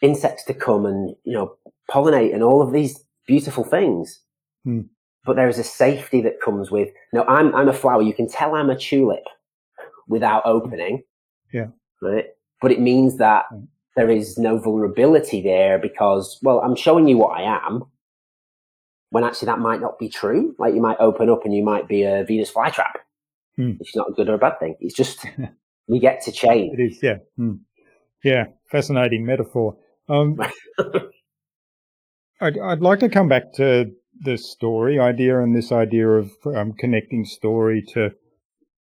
insects 0.00 0.44
to 0.44 0.54
come 0.54 0.86
and, 0.86 1.14
you 1.24 1.32
know, 1.32 1.54
pollinate 1.90 2.32
and 2.34 2.42
all 2.42 2.62
of 2.62 2.72
these 2.72 3.04
beautiful 3.26 3.64
things. 3.64 4.20
Hmm. 4.64 4.82
But 5.24 5.36
there 5.36 5.48
is 5.48 5.58
a 5.58 5.64
safety 5.64 6.20
that 6.22 6.40
comes 6.40 6.70
with, 6.70 6.88
no, 7.12 7.22
I'm, 7.24 7.54
I'm 7.54 7.68
a 7.68 7.72
flower. 7.72 8.02
You 8.02 8.14
can 8.14 8.28
tell 8.28 8.54
I'm 8.54 8.70
a 8.70 8.78
tulip 8.78 9.24
without 10.06 10.42
opening. 10.46 11.02
Yeah. 11.52 11.66
Right. 12.00 12.26
But 12.62 12.72
it 12.72 12.80
means 12.80 13.18
that 13.18 13.44
Hmm. 13.50 13.64
there 13.96 14.10
is 14.10 14.38
no 14.38 14.58
vulnerability 14.58 15.42
there 15.42 15.78
because, 15.78 16.38
well, 16.42 16.60
I'm 16.60 16.76
showing 16.76 17.08
you 17.08 17.18
what 17.18 17.38
I 17.38 17.42
am 17.66 17.84
when 19.10 19.24
actually 19.24 19.46
that 19.46 19.58
might 19.58 19.80
not 19.80 19.98
be 19.98 20.08
true. 20.08 20.54
Like 20.58 20.74
you 20.74 20.80
might 20.80 20.98
open 21.00 21.28
up 21.30 21.44
and 21.44 21.54
you 21.54 21.64
might 21.64 21.88
be 21.88 22.04
a 22.04 22.24
Venus 22.24 22.52
flytrap, 22.52 22.92
Hmm. 23.56 23.72
which 23.78 23.90
is 23.90 23.96
not 23.96 24.10
a 24.10 24.12
good 24.12 24.28
or 24.28 24.34
a 24.34 24.38
bad 24.38 24.58
thing. 24.60 24.76
It's 24.80 24.94
just, 24.94 25.26
we 25.88 25.98
get 25.98 26.22
to 26.22 26.32
change. 26.32 26.78
It 26.78 26.82
is, 26.92 27.02
yeah. 27.02 27.16
Hmm. 27.36 27.54
Yeah, 28.24 28.46
fascinating 28.70 29.24
metaphor. 29.26 29.76
Um, 30.08 30.38
I'd, 32.40 32.58
I'd 32.58 32.80
like 32.80 33.00
to 33.00 33.08
come 33.08 33.28
back 33.28 33.52
to 33.54 33.90
the 34.20 34.36
story 34.36 34.98
idea 34.98 35.40
and 35.40 35.54
this 35.54 35.72
idea 35.72 36.08
of 36.08 36.30
um, 36.46 36.72
connecting 36.72 37.24
story 37.24 37.82
to 37.94 38.12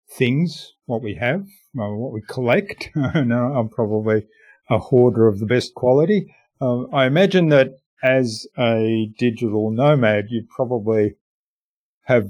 things, 0.10 0.74
what 0.86 1.02
we 1.04 1.16
have, 1.16 1.42
uh, 1.80 1.90
what 1.90 2.14
we 2.14 2.22
collect. 2.22 2.90
no, 2.96 3.54
I'm 3.56 3.70
probably 3.70 4.26
a 4.70 4.78
hoarder 4.78 5.28
of 5.28 5.40
the 5.40 5.46
best 5.46 5.74
quality. 5.74 6.34
Um, 6.62 6.88
I 6.94 7.06
imagine 7.06 7.50
that 7.50 7.72
as 8.04 8.48
a 8.58 9.10
digital 9.18 9.72
nomad, 9.72 10.26
you 10.30 10.46
probably 10.56 11.16
have 12.04 12.30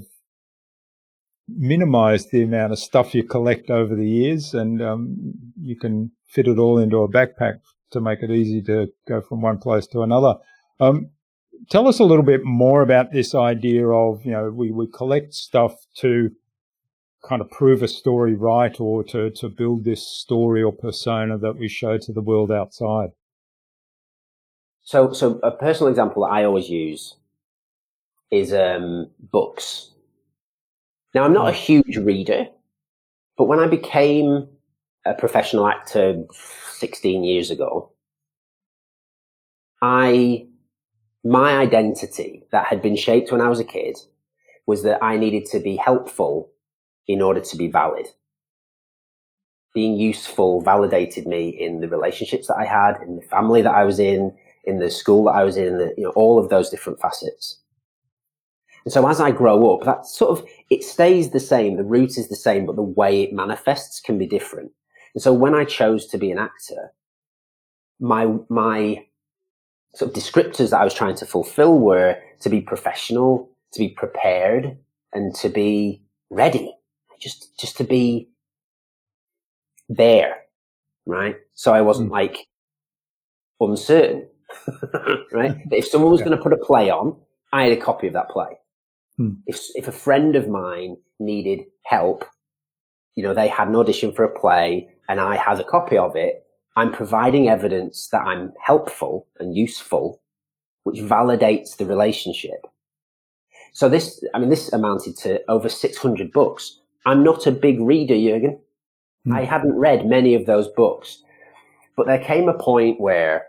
minimized 1.48 2.30
the 2.30 2.42
amount 2.42 2.72
of 2.72 2.78
stuff 2.78 3.14
you 3.14 3.22
collect 3.22 3.70
over 3.70 3.94
the 3.94 4.08
years 4.08 4.54
and 4.54 4.82
um, 4.82 5.34
you 5.60 5.76
can 5.76 6.10
fit 6.26 6.46
it 6.46 6.58
all 6.58 6.78
into 6.78 6.98
a 6.98 7.08
backpack 7.08 7.60
to 7.90 8.00
make 8.00 8.22
it 8.22 8.30
easy 8.30 8.62
to 8.62 8.88
go 9.06 9.20
from 9.20 9.40
one 9.40 9.58
place 9.58 9.86
to 9.88 10.02
another. 10.02 10.34
Um, 10.80 11.10
tell 11.70 11.88
us 11.88 11.98
a 11.98 12.04
little 12.04 12.24
bit 12.24 12.44
more 12.44 12.82
about 12.82 13.12
this 13.12 13.34
idea 13.34 13.86
of, 13.88 14.24
you 14.24 14.32
know, 14.32 14.50
we, 14.50 14.70
we 14.70 14.86
collect 14.86 15.34
stuff 15.34 15.74
to 15.96 16.30
kind 17.28 17.42
of 17.42 17.50
prove 17.50 17.82
a 17.82 17.88
story 17.88 18.34
right 18.34 18.78
or 18.80 19.02
to, 19.04 19.30
to 19.30 19.48
build 19.48 19.84
this 19.84 20.06
story 20.06 20.62
or 20.62 20.72
persona 20.72 21.36
that 21.38 21.58
we 21.58 21.68
show 21.68 21.98
to 21.98 22.12
the 22.12 22.20
world 22.20 22.50
outside. 22.50 23.10
So, 24.82 25.12
so 25.12 25.38
a 25.42 25.50
personal 25.50 25.90
example 25.90 26.22
that 26.22 26.32
I 26.32 26.44
always 26.44 26.70
use 26.70 27.16
is 28.30 28.52
um, 28.52 29.10
books. 29.18 29.90
Now, 31.14 31.24
I'm 31.24 31.32
not 31.32 31.48
a 31.48 31.52
huge 31.52 31.96
reader, 31.96 32.48
but 33.36 33.44
when 33.44 33.58
I 33.58 33.66
became 33.66 34.48
a 35.08 35.14
professional 35.14 35.66
actor 35.66 36.24
16 36.78 37.24
years 37.24 37.50
ago, 37.50 37.90
I, 39.80 40.46
my 41.24 41.56
identity 41.56 42.44
that 42.52 42.66
had 42.66 42.82
been 42.82 42.96
shaped 42.96 43.32
when 43.32 43.40
I 43.40 43.48
was 43.48 43.60
a 43.60 43.64
kid 43.64 43.96
was 44.66 44.82
that 44.82 45.02
I 45.02 45.16
needed 45.16 45.46
to 45.46 45.60
be 45.60 45.76
helpful 45.76 46.50
in 47.06 47.22
order 47.22 47.40
to 47.40 47.56
be 47.56 47.68
valid. 47.68 48.06
Being 49.74 49.96
useful 49.96 50.60
validated 50.60 51.26
me 51.26 51.48
in 51.48 51.80
the 51.80 51.88
relationships 51.88 52.48
that 52.48 52.56
I 52.56 52.66
had, 52.66 53.00
in 53.02 53.16
the 53.16 53.22
family 53.22 53.62
that 53.62 53.74
I 53.74 53.84
was 53.84 53.98
in, 53.98 54.36
in 54.64 54.78
the 54.78 54.90
school 54.90 55.24
that 55.24 55.32
I 55.32 55.44
was 55.44 55.56
in, 55.56 55.92
you 55.96 56.04
know, 56.04 56.10
all 56.10 56.38
of 56.38 56.50
those 56.50 56.68
different 56.68 57.00
facets. 57.00 57.60
And 58.84 58.92
so 58.92 59.06
as 59.08 59.20
I 59.20 59.30
grow 59.30 59.74
up, 59.74 59.84
that 59.84 60.06
sort 60.06 60.38
of, 60.38 60.46
it 60.70 60.82
stays 60.82 61.30
the 61.30 61.40
same. 61.40 61.76
The 61.76 61.84
root 61.84 62.16
is 62.18 62.28
the 62.28 62.36
same, 62.36 62.66
but 62.66 62.76
the 62.76 62.82
way 62.82 63.22
it 63.22 63.32
manifests 63.32 64.00
can 64.00 64.18
be 64.18 64.26
different. 64.26 64.72
And 65.14 65.22
so 65.22 65.32
when 65.32 65.54
I 65.54 65.64
chose 65.64 66.06
to 66.08 66.18
be 66.18 66.30
an 66.30 66.38
actor, 66.38 66.92
my, 68.00 68.26
my 68.48 69.04
sort 69.94 70.10
of 70.10 70.22
descriptors 70.22 70.70
that 70.70 70.80
I 70.80 70.84
was 70.84 70.94
trying 70.94 71.16
to 71.16 71.26
fulfill 71.26 71.78
were 71.78 72.16
to 72.40 72.48
be 72.48 72.60
professional, 72.60 73.50
to 73.72 73.78
be 73.80 73.88
prepared 73.88 74.76
and 75.12 75.34
to 75.36 75.48
be 75.48 76.02
ready. 76.30 76.74
Just, 77.20 77.58
just 77.58 77.76
to 77.78 77.84
be 77.84 78.28
there. 79.88 80.36
Right. 81.06 81.36
So 81.54 81.72
I 81.72 81.80
wasn't 81.80 82.10
Mm. 82.10 82.12
like 82.12 82.46
uncertain. 83.60 84.28
right. 85.32 85.56
But 85.68 85.78
if 85.78 85.88
someone 85.88 86.10
was 86.12 86.20
Yeah. 86.20 86.26
going 86.26 86.36
to 86.36 86.42
put 86.42 86.52
a 86.52 86.56
play 86.58 86.90
on, 86.90 87.16
I 87.52 87.64
had 87.64 87.72
a 87.72 87.76
copy 87.80 88.06
of 88.06 88.12
that 88.12 88.28
play. 88.28 88.58
Hmm. 89.16 89.30
If, 89.46 89.60
if 89.74 89.88
a 89.88 89.92
friend 89.92 90.36
of 90.36 90.48
mine 90.48 90.98
needed 91.18 91.64
help, 91.84 92.24
you 93.16 93.22
know, 93.24 93.34
they 93.34 93.48
had 93.48 93.68
an 93.68 93.74
audition 93.76 94.12
for 94.12 94.22
a 94.24 94.38
play 94.38 94.88
and 95.08 95.20
I 95.20 95.36
had 95.36 95.58
a 95.58 95.64
copy 95.64 95.96
of 95.96 96.16
it, 96.16 96.44
I'm 96.76 96.92
providing 96.92 97.48
evidence 97.48 98.08
that 98.12 98.22
I'm 98.22 98.52
helpful 98.64 99.26
and 99.40 99.56
useful, 99.56 100.20
which 100.84 101.00
validates 101.00 101.76
the 101.76 101.86
relationship. 101.86 102.66
So 103.72 103.88
this, 103.88 104.22
I 104.34 104.38
mean, 104.38 104.48
this 104.48 104.72
amounted 104.72 105.16
to 105.18 105.40
over 105.48 105.68
600 105.68 106.32
books. 106.32 106.78
I'm 107.06 107.24
not 107.24 107.46
a 107.46 107.52
big 107.52 107.80
reader, 107.80 108.14
Jürgen. 108.14 108.58
Hmm. 109.24 109.32
I 109.32 109.44
hadn't 109.44 109.74
read 109.74 110.06
many 110.06 110.34
of 110.34 110.46
those 110.46 110.68
books, 110.68 111.22
but 111.96 112.06
there 112.06 112.22
came 112.22 112.48
a 112.48 112.58
point 112.58 113.00
where 113.00 113.46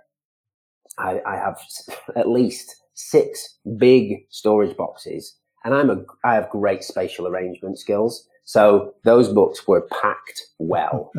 I, 0.98 1.22
I 1.26 1.36
have 1.36 1.60
at 2.16 2.30
least 2.30 2.76
six 2.94 3.58
big 3.78 4.26
storage 4.30 4.76
boxes 4.76 5.36
and 5.64 5.74
I'm 5.74 5.90
a, 5.90 5.98
I 6.24 6.36
have 6.36 6.50
great 6.50 6.84
spatial 6.84 7.28
arrangement 7.28 7.80
skills. 7.80 8.28
So 8.50 8.96
those 9.04 9.32
books 9.32 9.68
were 9.68 9.88
packed 10.02 10.48
well. 10.58 11.12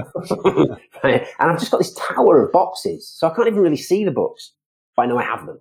right? 1.05 1.25
And 1.39 1.49
I've 1.49 1.61
just 1.61 1.71
got 1.71 1.79
this 1.79 1.95
tower 1.95 2.45
of 2.45 2.51
boxes. 2.51 3.09
So 3.09 3.29
I 3.29 3.33
can't 3.33 3.47
even 3.47 3.61
really 3.61 3.77
see 3.77 4.05
the 4.05 4.11
books, 4.11 4.51
but 4.97 5.03
I 5.03 5.07
know 5.07 5.17
I 5.17 5.23
have 5.23 5.47
them. 5.47 5.61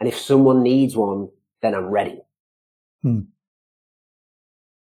And 0.00 0.08
if 0.08 0.18
someone 0.18 0.64
needs 0.64 0.96
one, 0.96 1.28
then 1.62 1.72
I'm 1.72 1.84
ready. 1.84 2.20
Hmm. 3.02 3.20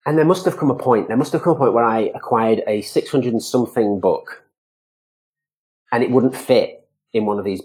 And 0.06 0.16
there 0.16 0.24
must 0.24 0.46
have 0.46 0.56
come 0.56 0.70
a 0.70 0.74
point, 0.74 1.08
there 1.08 1.18
must 1.18 1.34
have 1.34 1.42
come 1.42 1.52
a 1.52 1.58
point 1.58 1.74
where 1.74 1.84
I 1.84 2.10
acquired 2.14 2.62
a 2.66 2.80
600 2.80 3.30
and 3.30 3.42
something 3.42 4.00
book 4.00 4.42
and 5.92 6.02
it 6.02 6.10
wouldn't 6.10 6.34
fit 6.34 6.88
in 7.12 7.26
one 7.26 7.38
of 7.38 7.44
these 7.44 7.60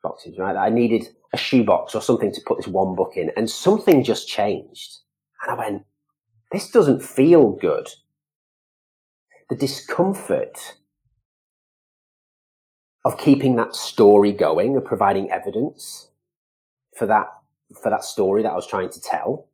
boxes, 0.00 0.38
right? 0.38 0.54
I 0.54 0.68
needed 0.68 1.08
a 1.32 1.36
shoebox 1.36 1.92
or 1.96 2.02
something 2.02 2.30
to 2.30 2.40
put 2.46 2.58
this 2.58 2.68
one 2.68 2.94
book 2.94 3.14
in 3.16 3.32
and 3.36 3.50
something 3.50 4.04
just 4.04 4.28
changed. 4.28 4.98
And 5.42 5.50
I 5.50 5.54
went, 5.58 5.82
this 6.56 6.70
doesn't 6.70 7.02
feel 7.02 7.50
good. 7.50 7.90
The 9.50 9.56
discomfort 9.56 10.78
of 13.04 13.18
keeping 13.18 13.56
that 13.56 13.76
story 13.76 14.32
going 14.32 14.74
and 14.74 14.82
providing 14.82 15.30
evidence 15.30 16.08
for 16.96 17.04
that, 17.08 17.26
for 17.82 17.90
that 17.90 18.04
story 18.04 18.42
that 18.42 18.52
I 18.52 18.54
was 18.54 18.66
trying 18.66 18.88
to 18.88 19.00
tell 19.02 19.48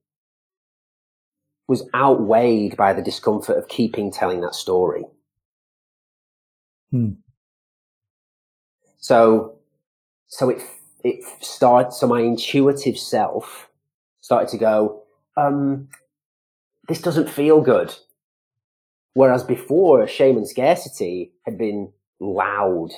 was 1.67 1.89
outweighed 1.93 2.77
by 2.77 2.93
the 2.93 3.03
discomfort 3.03 3.59
of 3.59 3.67
keeping 3.67 4.13
telling 4.13 4.41
that 4.43 4.55
story. 4.55 5.03
Hmm. 6.93 7.15
So, 8.99 9.59
so 10.29 10.51
it, 10.51 10.63
it 11.03 11.25
started, 11.41 11.93
so 11.93 12.07
my 12.07 12.21
intuitive 12.21 12.97
self 12.97 13.69
started 14.21 14.49
to 14.51 14.57
go, 14.57 15.03
um, 15.37 15.89
this 16.89 17.01
doesn't 17.01 17.31
feel 17.31 17.61
good. 17.61 17.95
Whereas 19.15 19.45
before, 19.45 20.07
shame 20.07 20.37
and 20.37 20.49
scarcity 20.49 21.33
had 21.45 21.59
been 21.59 21.93
loud 22.21 22.91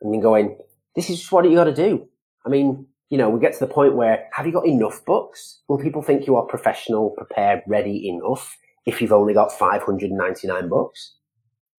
and 0.00 0.12
been 0.12 0.20
going, 0.20 0.56
this 0.94 1.10
is 1.10 1.18
just 1.18 1.32
what 1.32 1.44
you 1.44 1.56
got 1.56 1.64
to 1.64 1.74
do. 1.74 2.08
I 2.44 2.48
mean, 2.48 2.86
you 3.10 3.18
know, 3.18 3.28
we 3.28 3.40
get 3.40 3.52
to 3.54 3.60
the 3.60 3.72
point 3.72 3.96
where 3.96 4.28
have 4.32 4.46
you 4.46 4.52
got 4.52 4.66
enough 4.66 5.04
books? 5.04 5.60
Will 5.68 5.78
people 5.78 6.02
think 6.02 6.26
you 6.26 6.36
are 6.36 6.44
professional, 6.44 7.10
prepared, 7.10 7.62
ready 7.66 8.08
enough 8.08 8.56
if 8.84 9.00
you've 9.00 9.12
only 9.12 9.34
got 9.34 9.52
599 9.52 10.68
books? 10.68 11.14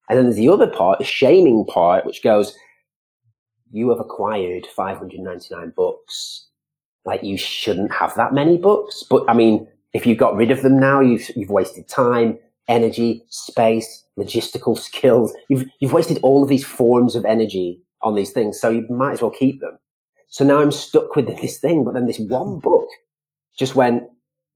And 0.10 0.18
then 0.18 0.26
there's 0.26 0.38
the 0.38 0.50
other 0.50 0.68
part, 0.68 1.00
the 1.00 1.06
shaming 1.06 1.66
part, 1.66 2.06
which 2.06 2.24
goes, 2.24 2.58
you 3.72 3.90
have 3.90 4.00
acquired 4.00 4.66
599 4.66 5.74
books. 5.76 6.48
Like 7.04 7.24
you 7.24 7.38
shouldn't 7.38 7.94
have 7.94 8.16
that 8.16 8.34
many 8.34 8.58
books. 8.58 9.04
But 9.10 9.24
I 9.30 9.34
mean, 9.34 9.68
if 9.94 10.06
you 10.06 10.16
got 10.16 10.36
rid 10.36 10.52
of 10.52 10.62
them 10.62 10.80
now, 10.80 11.00
you've, 11.00 11.30
you've 11.36 11.50
wasted 11.50 11.88
time, 11.88 12.38
energy, 12.68 13.24
space, 13.30 14.06
logistical 14.18 14.78
skills. 14.90 15.34
You've, 15.50 15.66
you've 15.80 15.94
wasted 15.94 16.20
all 16.24 16.44
of 16.44 16.50
these 16.50 16.66
forms 16.66 17.16
of 17.16 17.26
energy 17.26 17.82
on 18.02 18.16
these 18.16 18.32
things. 18.32 18.60
So 18.60 18.70
you 18.70 18.86
might 18.90 19.14
as 19.14 19.22
well 19.22 19.32
keep 19.32 19.62
them. 19.62 19.78
So 20.30 20.46
now 20.46 20.60
I'm 20.60 20.72
stuck 20.72 21.16
with 21.16 21.28
this 21.28 21.58
thing. 21.60 21.84
But 21.84 21.94
then 21.94 22.06
this 22.06 22.20
one 22.20 22.60
book 22.60 22.88
just 23.58 23.76
went, 23.76 24.04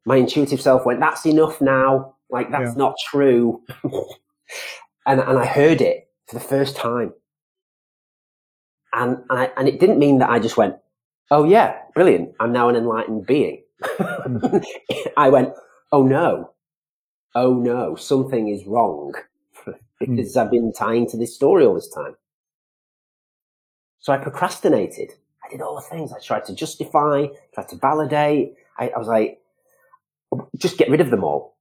my 0.05 0.17
intuitive 0.17 0.61
self 0.61 0.85
went, 0.85 0.99
that's 0.99 1.25
enough 1.25 1.61
now. 1.61 2.15
Like 2.29 2.51
that's 2.51 2.71
yeah. 2.71 2.77
not 2.77 2.95
true. 3.09 3.61
and, 5.05 5.19
and 5.19 5.39
I 5.39 5.45
heard 5.45 5.81
it 5.81 6.07
for 6.27 6.35
the 6.35 6.45
first 6.45 6.75
time. 6.75 7.13
And, 8.93 9.17
and, 9.29 9.39
I, 9.39 9.51
and 9.57 9.67
it 9.67 9.79
didn't 9.79 9.99
mean 9.99 10.19
that 10.19 10.29
I 10.29 10.39
just 10.39 10.57
went, 10.57 10.75
oh 11.29 11.45
yeah, 11.45 11.77
brilliant. 11.93 12.33
I'm 12.39 12.51
now 12.51 12.69
an 12.69 12.75
enlightened 12.75 13.25
being. 13.25 13.63
I 15.17 15.29
went, 15.29 15.53
oh 15.91 16.03
no, 16.03 16.53
oh 17.35 17.55
no, 17.55 17.95
something 17.95 18.49
is 18.49 18.65
wrong 18.65 19.13
because 19.99 20.35
mm. 20.35 20.41
I've 20.41 20.51
been 20.51 20.73
tying 20.73 21.07
to 21.09 21.17
this 21.17 21.35
story 21.35 21.65
all 21.65 21.75
this 21.75 21.89
time. 21.89 22.15
So 23.99 24.11
I 24.13 24.17
procrastinated. 24.17 25.13
I 25.43 25.49
did 25.49 25.61
all 25.61 25.75
the 25.75 25.81
things. 25.81 26.11
I 26.11 26.19
tried 26.19 26.45
to 26.45 26.55
justify, 26.55 27.27
tried 27.53 27.69
to 27.69 27.75
validate. 27.75 28.55
I, 28.77 28.89
I 28.89 28.97
was 28.97 29.07
like, 29.07 29.39
just 30.57 30.77
get 30.77 30.89
rid 30.89 31.01
of 31.01 31.11
them 31.11 31.23
all. 31.23 31.57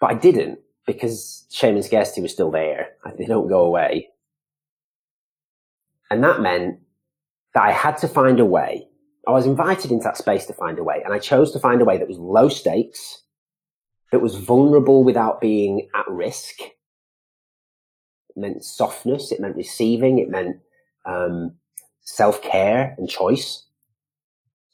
But 0.00 0.10
I 0.10 0.14
didn't 0.14 0.58
because 0.86 1.46
shame 1.50 1.76
and 1.76 1.84
scarcity 1.84 2.20
was 2.20 2.32
still 2.32 2.50
there. 2.50 2.90
They 3.16 3.26
don't 3.26 3.48
go 3.48 3.64
away. 3.64 4.08
And 6.10 6.22
that 6.24 6.40
meant 6.40 6.80
that 7.54 7.62
I 7.62 7.72
had 7.72 7.98
to 7.98 8.08
find 8.08 8.40
a 8.40 8.44
way. 8.44 8.88
I 9.26 9.30
was 9.30 9.46
invited 9.46 9.90
into 9.90 10.04
that 10.04 10.16
space 10.16 10.46
to 10.46 10.52
find 10.52 10.78
a 10.78 10.84
way, 10.84 11.00
and 11.04 11.14
I 11.14 11.18
chose 11.18 11.52
to 11.52 11.60
find 11.60 11.80
a 11.80 11.84
way 11.84 11.96
that 11.98 12.08
was 12.08 12.18
low 12.18 12.48
stakes, 12.48 13.22
that 14.10 14.20
was 14.20 14.36
vulnerable 14.36 15.04
without 15.04 15.40
being 15.40 15.88
at 15.94 16.08
risk. 16.08 16.60
It 16.60 18.36
meant 18.36 18.64
softness, 18.64 19.30
it 19.30 19.40
meant 19.40 19.56
receiving, 19.56 20.18
it 20.18 20.28
meant 20.28 20.58
um, 21.04 21.54
self 22.00 22.42
care 22.42 22.94
and 22.98 23.08
choice. 23.08 23.64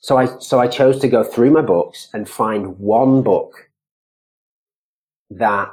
So 0.00 0.16
I 0.16 0.38
so 0.38 0.60
I 0.60 0.68
chose 0.68 1.00
to 1.00 1.08
go 1.08 1.24
through 1.24 1.50
my 1.50 1.62
books 1.62 2.08
and 2.14 2.28
find 2.28 2.78
one 2.78 3.22
book 3.22 3.70
that 5.30 5.68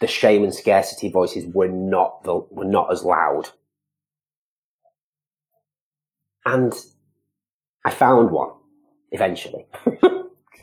the 0.00 0.06
shame 0.06 0.44
and 0.44 0.54
scarcity 0.54 1.10
voices 1.10 1.46
were 1.52 1.68
not 1.68 2.22
the, 2.24 2.34
were 2.50 2.64
not 2.64 2.92
as 2.92 3.02
loud 3.02 3.50
and 6.46 6.74
I 7.86 7.90
found 7.90 8.32
one 8.32 8.50
eventually. 9.12 9.64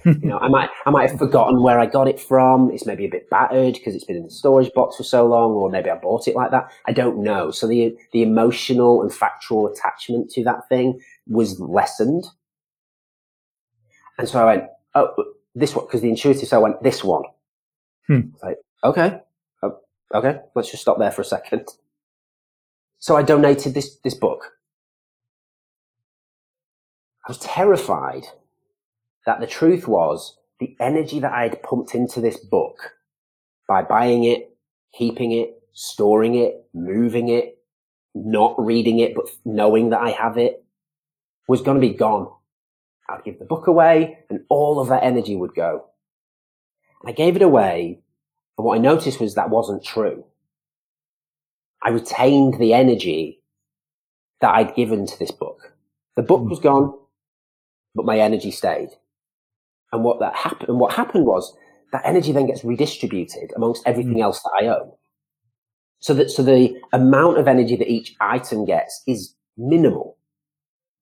you 0.06 0.20
know, 0.24 0.38
I 0.40 0.50
might, 0.50 0.70
I 0.86 0.90
might 0.90 1.10
have 1.10 1.18
forgotten 1.18 1.64
where 1.64 1.80
I 1.80 1.86
got 1.86 2.10
it 2.10 2.20
from. 2.20 2.70
It's 2.70 2.86
maybe 2.86 3.06
a 3.06 3.10
bit 3.10 3.30
battered 3.30 3.76
because 3.76 3.96
it's 3.96 4.04
been 4.04 4.18
in 4.18 4.26
the 4.26 4.30
storage 4.30 4.74
box 4.74 4.98
for 4.98 5.04
so 5.04 5.26
long, 5.26 5.52
or 5.52 5.70
maybe 5.70 5.90
I 5.90 5.96
bought 5.96 6.28
it 6.28 6.36
like 6.36 6.52
that. 6.52 6.70
I 6.86 6.92
don't 6.92 7.24
know. 7.24 7.50
So 7.50 7.66
the, 7.66 7.96
the 8.12 8.24
emotional 8.24 9.02
and 9.02 9.12
factual 9.12 9.68
attachment 9.68 10.32
to 10.32 10.44
that 10.44 10.68
thing 10.68 11.00
was 11.26 11.58
lessened. 11.62 12.26
And 14.18 14.28
so 14.28 14.42
I 14.42 14.56
went, 14.56 14.70
oh, 14.94 15.16
this 15.56 15.74
one, 15.74 15.86
because 15.86 16.02
the 16.02 16.10
intuitive, 16.10 16.50
so 16.50 16.58
I 16.58 16.62
went, 16.62 16.84
this 16.84 17.06
one. 17.06 17.24
Hmm. 18.08 18.20
Like, 18.44 18.58
okay, 18.84 19.22
oh, 19.62 19.78
okay, 20.14 20.40
let's 20.56 20.72
just 20.72 20.82
stop 20.82 21.00
there 21.00 21.12
for 21.12 21.22
a 21.22 21.26
second. 21.26 21.70
So 23.00 23.16
I 23.16 23.22
donated 23.24 23.74
this, 23.74 23.96
this 24.04 24.14
book 24.14 24.52
I 27.26 27.30
was 27.30 27.38
terrified 27.38 28.26
that 29.26 29.40
the 29.40 29.48
truth 29.48 29.88
was 29.88 30.38
the 30.60 30.76
energy 30.80 31.20
that 31.22 31.32
I 31.32 31.44
had 31.44 31.64
pumped 31.64 31.96
into 31.96 32.20
this 32.20 32.38
book 32.38 32.96
by 33.68 33.82
buying 33.82 34.26
it, 34.26 34.58
keeping 34.94 35.32
it, 35.32 35.62
storing 35.72 36.36
it, 36.36 36.66
moving 36.74 37.30
it, 37.30 37.58
not 38.14 38.56
reading 38.58 39.00
it, 39.00 39.16
but 39.16 39.30
knowing 39.46 39.90
that 39.92 40.02
I 40.02 40.10
have 40.10 40.38
it 40.38 40.66
was 41.48 41.62
going 41.62 41.80
to 41.80 41.88
be 41.88 41.94
gone. 41.94 42.30
I'd 43.10 43.24
give 43.24 43.40
the 43.40 43.46
book 43.46 43.68
away 43.68 44.20
and 44.30 44.42
all 44.50 44.80
of 44.80 44.90
that 44.90 45.04
energy 45.04 45.36
would 45.36 45.56
go. 45.56 45.86
I 47.06 47.14
gave 47.14 47.36
it 47.36 47.42
away. 47.42 48.02
And 48.58 48.66
what 48.66 48.76
I 48.76 48.82
noticed 48.82 49.20
was 49.20 49.36
that 49.36 49.50
wasn't 49.50 49.84
true. 49.84 50.26
I 51.82 51.90
retained 51.90 52.60
the 52.60 52.74
energy 52.74 53.42
that 54.42 54.54
I'd 54.56 54.76
given 54.76 55.06
to 55.06 55.20
this 55.20 55.32
book. 55.32 55.74
The 56.16 56.22
book 56.22 56.42
hmm. 56.42 56.50
was 56.50 56.60
gone 56.60 56.98
but 57.95 58.06
my 58.06 58.19
energy 58.19 58.51
stayed. 58.51 58.89
And 59.91 60.03
what 60.03 60.19
that 60.19 60.36
happened, 60.36 60.69
and 60.69 60.79
what 60.79 60.93
happened 60.93 61.25
was 61.25 61.56
that 61.91 62.01
energy 62.03 62.32
then 62.32 62.47
gets 62.47 62.63
redistributed 62.63 63.51
amongst 63.56 63.84
everything 63.86 64.15
mm. 64.15 64.23
else 64.23 64.41
that 64.41 64.60
I 64.60 64.67
own. 64.67 64.91
So 65.99 66.13
that, 66.15 66.32
so 66.32 66.43
the 66.43 66.75
amount 66.91 67.38
of 67.38 67.47
energy 67.47 67.75
that 67.77 67.89
each 67.89 68.15
item 68.19 68.65
gets 68.65 69.03
is 69.08 69.36
minimal, 69.56 70.17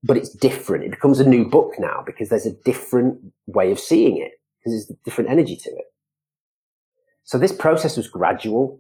but 0.04 0.18
it's 0.18 0.30
different. 0.30 0.84
It 0.84 0.92
becomes 0.92 1.20
a 1.20 1.28
new 1.28 1.50
book 1.50 1.74
now 1.80 2.04
because 2.06 2.30
there's 2.30 2.46
a 2.46 2.54
different 2.54 3.20
way 3.48 3.72
of 3.72 3.80
seeing 3.80 4.18
it 4.18 4.34
because 4.60 4.74
there's 4.74 4.90
a 4.92 5.04
different 5.04 5.30
energy 5.30 5.56
to 5.56 5.70
it. 5.70 5.86
So 7.24 7.38
this 7.38 7.54
process 7.54 7.98
was 7.98 8.10
gradual. 8.10 8.80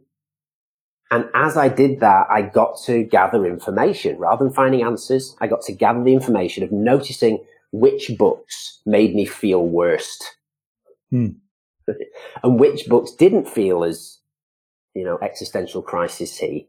And 1.09 1.25
as 1.33 1.57
I 1.57 1.69
did 1.69 2.01
that, 2.01 2.27
I 2.29 2.41
got 2.41 2.77
to 2.85 3.03
gather 3.03 3.45
information 3.45 4.17
rather 4.17 4.43
than 4.43 4.53
finding 4.53 4.83
answers. 4.83 5.35
I 5.41 5.47
got 5.47 5.61
to 5.63 5.73
gather 5.73 6.03
the 6.03 6.13
information 6.13 6.63
of 6.63 6.71
noticing 6.71 7.43
which 7.71 8.11
books 8.17 8.81
made 8.85 9.15
me 9.15 9.25
feel 9.25 9.65
worst 9.65 10.35
hmm. 11.09 11.29
and 12.43 12.59
which 12.59 12.87
books 12.87 13.11
didn't 13.11 13.47
feel 13.47 13.83
as, 13.83 14.19
you 14.93 15.03
know, 15.03 15.17
existential 15.21 15.81
crisis-y. 15.81 16.65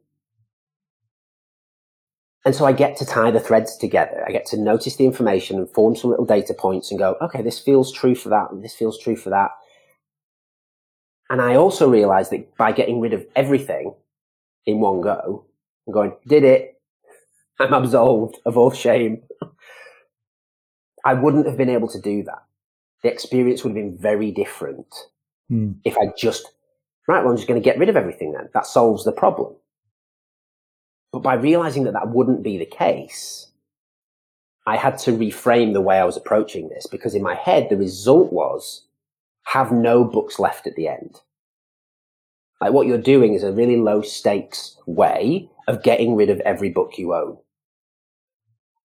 And 2.45 2.55
so 2.55 2.65
I 2.65 2.73
get 2.73 2.97
to 2.97 3.07
tie 3.07 3.31
the 3.31 3.41
threads 3.41 3.77
together. 3.77 4.25
I 4.27 4.33
get 4.33 4.47
to 4.47 4.57
notice 4.57 4.97
the 4.97 5.07
information 5.07 5.59
and 5.59 5.71
form 5.71 5.95
some 5.95 6.11
little 6.11 6.25
data 6.25 6.55
points 6.55 6.91
and 6.91 6.99
go, 6.99 7.17
okay, 7.23 7.41
this 7.41 7.61
feels 7.61 7.93
true 7.93 8.17
for 8.17 8.31
that. 8.31 8.51
And 8.51 8.65
this 8.65 8.75
feels 8.75 8.99
true 8.99 9.15
for 9.15 9.31
that. 9.31 9.51
And 11.31 11.41
I 11.41 11.55
also 11.55 11.88
realize 11.88 12.31
that 12.31 12.57
by 12.57 12.73
getting 12.73 13.01
rid 13.01 13.12
of 13.12 13.25
everything 13.37 13.95
in 14.67 14.81
one 14.81 15.01
go, 15.01 15.47
I'm 15.87 15.93
going, 15.93 16.17
did 16.27 16.43
it. 16.43 16.81
I'm 17.61 17.73
absolved 17.73 18.38
of 18.45 18.59
all 18.59 18.73
shame. 18.73 19.23
I 21.05 21.15
wouldn't 21.15 21.47
have 21.47 21.57
been 21.57 21.69
able 21.69 21.88
to 21.88 22.01
do 22.01 22.23
that. 22.25 22.43
The 23.03 23.12
experience 23.12 23.65
would 23.65 23.71
have 23.71 23.77
been 23.77 23.97
very 23.97 24.31
different 24.31 24.87
mm. 25.51 25.75
if 25.85 25.97
I 25.99 26.12
just, 26.17 26.53
right, 27.09 27.23
well, 27.23 27.31
I'm 27.31 27.37
just 27.37 27.49
going 27.49 27.61
to 27.61 27.65
get 27.65 27.79
rid 27.79 27.88
of 27.88 27.97
everything 27.97 28.33
then. 28.33 28.49
That 28.55 28.67
solves 28.67 29.05
the 29.05 29.12
problem. 29.12 29.55
But 31.12 31.23
by 31.23 31.35
realizing 31.35 31.85
that 31.85 31.93
that 31.93 32.09
wouldn't 32.09 32.43
be 32.43 32.57
the 32.57 32.67
case, 32.67 33.49
I 34.67 34.77
had 34.77 34.97
to 34.99 35.12
reframe 35.12 35.73
the 35.73 35.81
way 35.81 35.99
I 35.99 36.05
was 36.05 36.17
approaching 36.17 36.69
this 36.69 36.87
because 36.87 37.15
in 37.15 37.23
my 37.23 37.35
head, 37.35 37.69
the 37.69 37.77
result 37.77 38.33
was 38.33 38.87
have 39.45 39.73
no 39.73 40.05
books 40.05 40.38
left 40.38 40.67
at 40.67 40.77
the 40.77 40.88
end. 40.88 41.21
Like 42.61 42.73
what 42.73 42.87
you're 42.87 42.97
doing 42.97 43.35
is 43.35 43.43
a 43.43 43.53
really 43.53 43.77
low 43.77 44.03
stakes 44.03 44.77
way 44.87 45.51
of 45.67 45.83
getting 45.83 46.15
rid 46.15 46.31
of 46.31 46.41
every 46.41 46.71
book 46.71 46.93
you 46.97 47.12
own. 47.12 47.37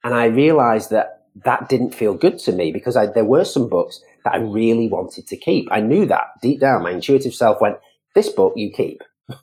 And 0.03 0.15
I 0.15 0.25
realized 0.25 0.89
that 0.89 1.16
that 1.45 1.69
didn't 1.69 1.93
feel 1.93 2.13
good 2.13 2.39
to 2.39 2.51
me 2.51 2.71
because 2.71 2.95
I, 2.95 3.07
there 3.07 3.25
were 3.25 3.45
some 3.45 3.69
books 3.69 4.01
that 4.23 4.33
I 4.33 4.37
really 4.37 4.87
wanted 4.87 5.27
to 5.27 5.37
keep. 5.37 5.67
I 5.71 5.81
knew 5.81 6.05
that 6.05 6.27
deep 6.41 6.59
down. 6.59 6.83
My 6.83 6.91
intuitive 6.91 7.33
self 7.33 7.61
went, 7.61 7.77
this 8.15 8.29
book 8.29 8.53
you 8.55 8.71
keep. 8.71 9.03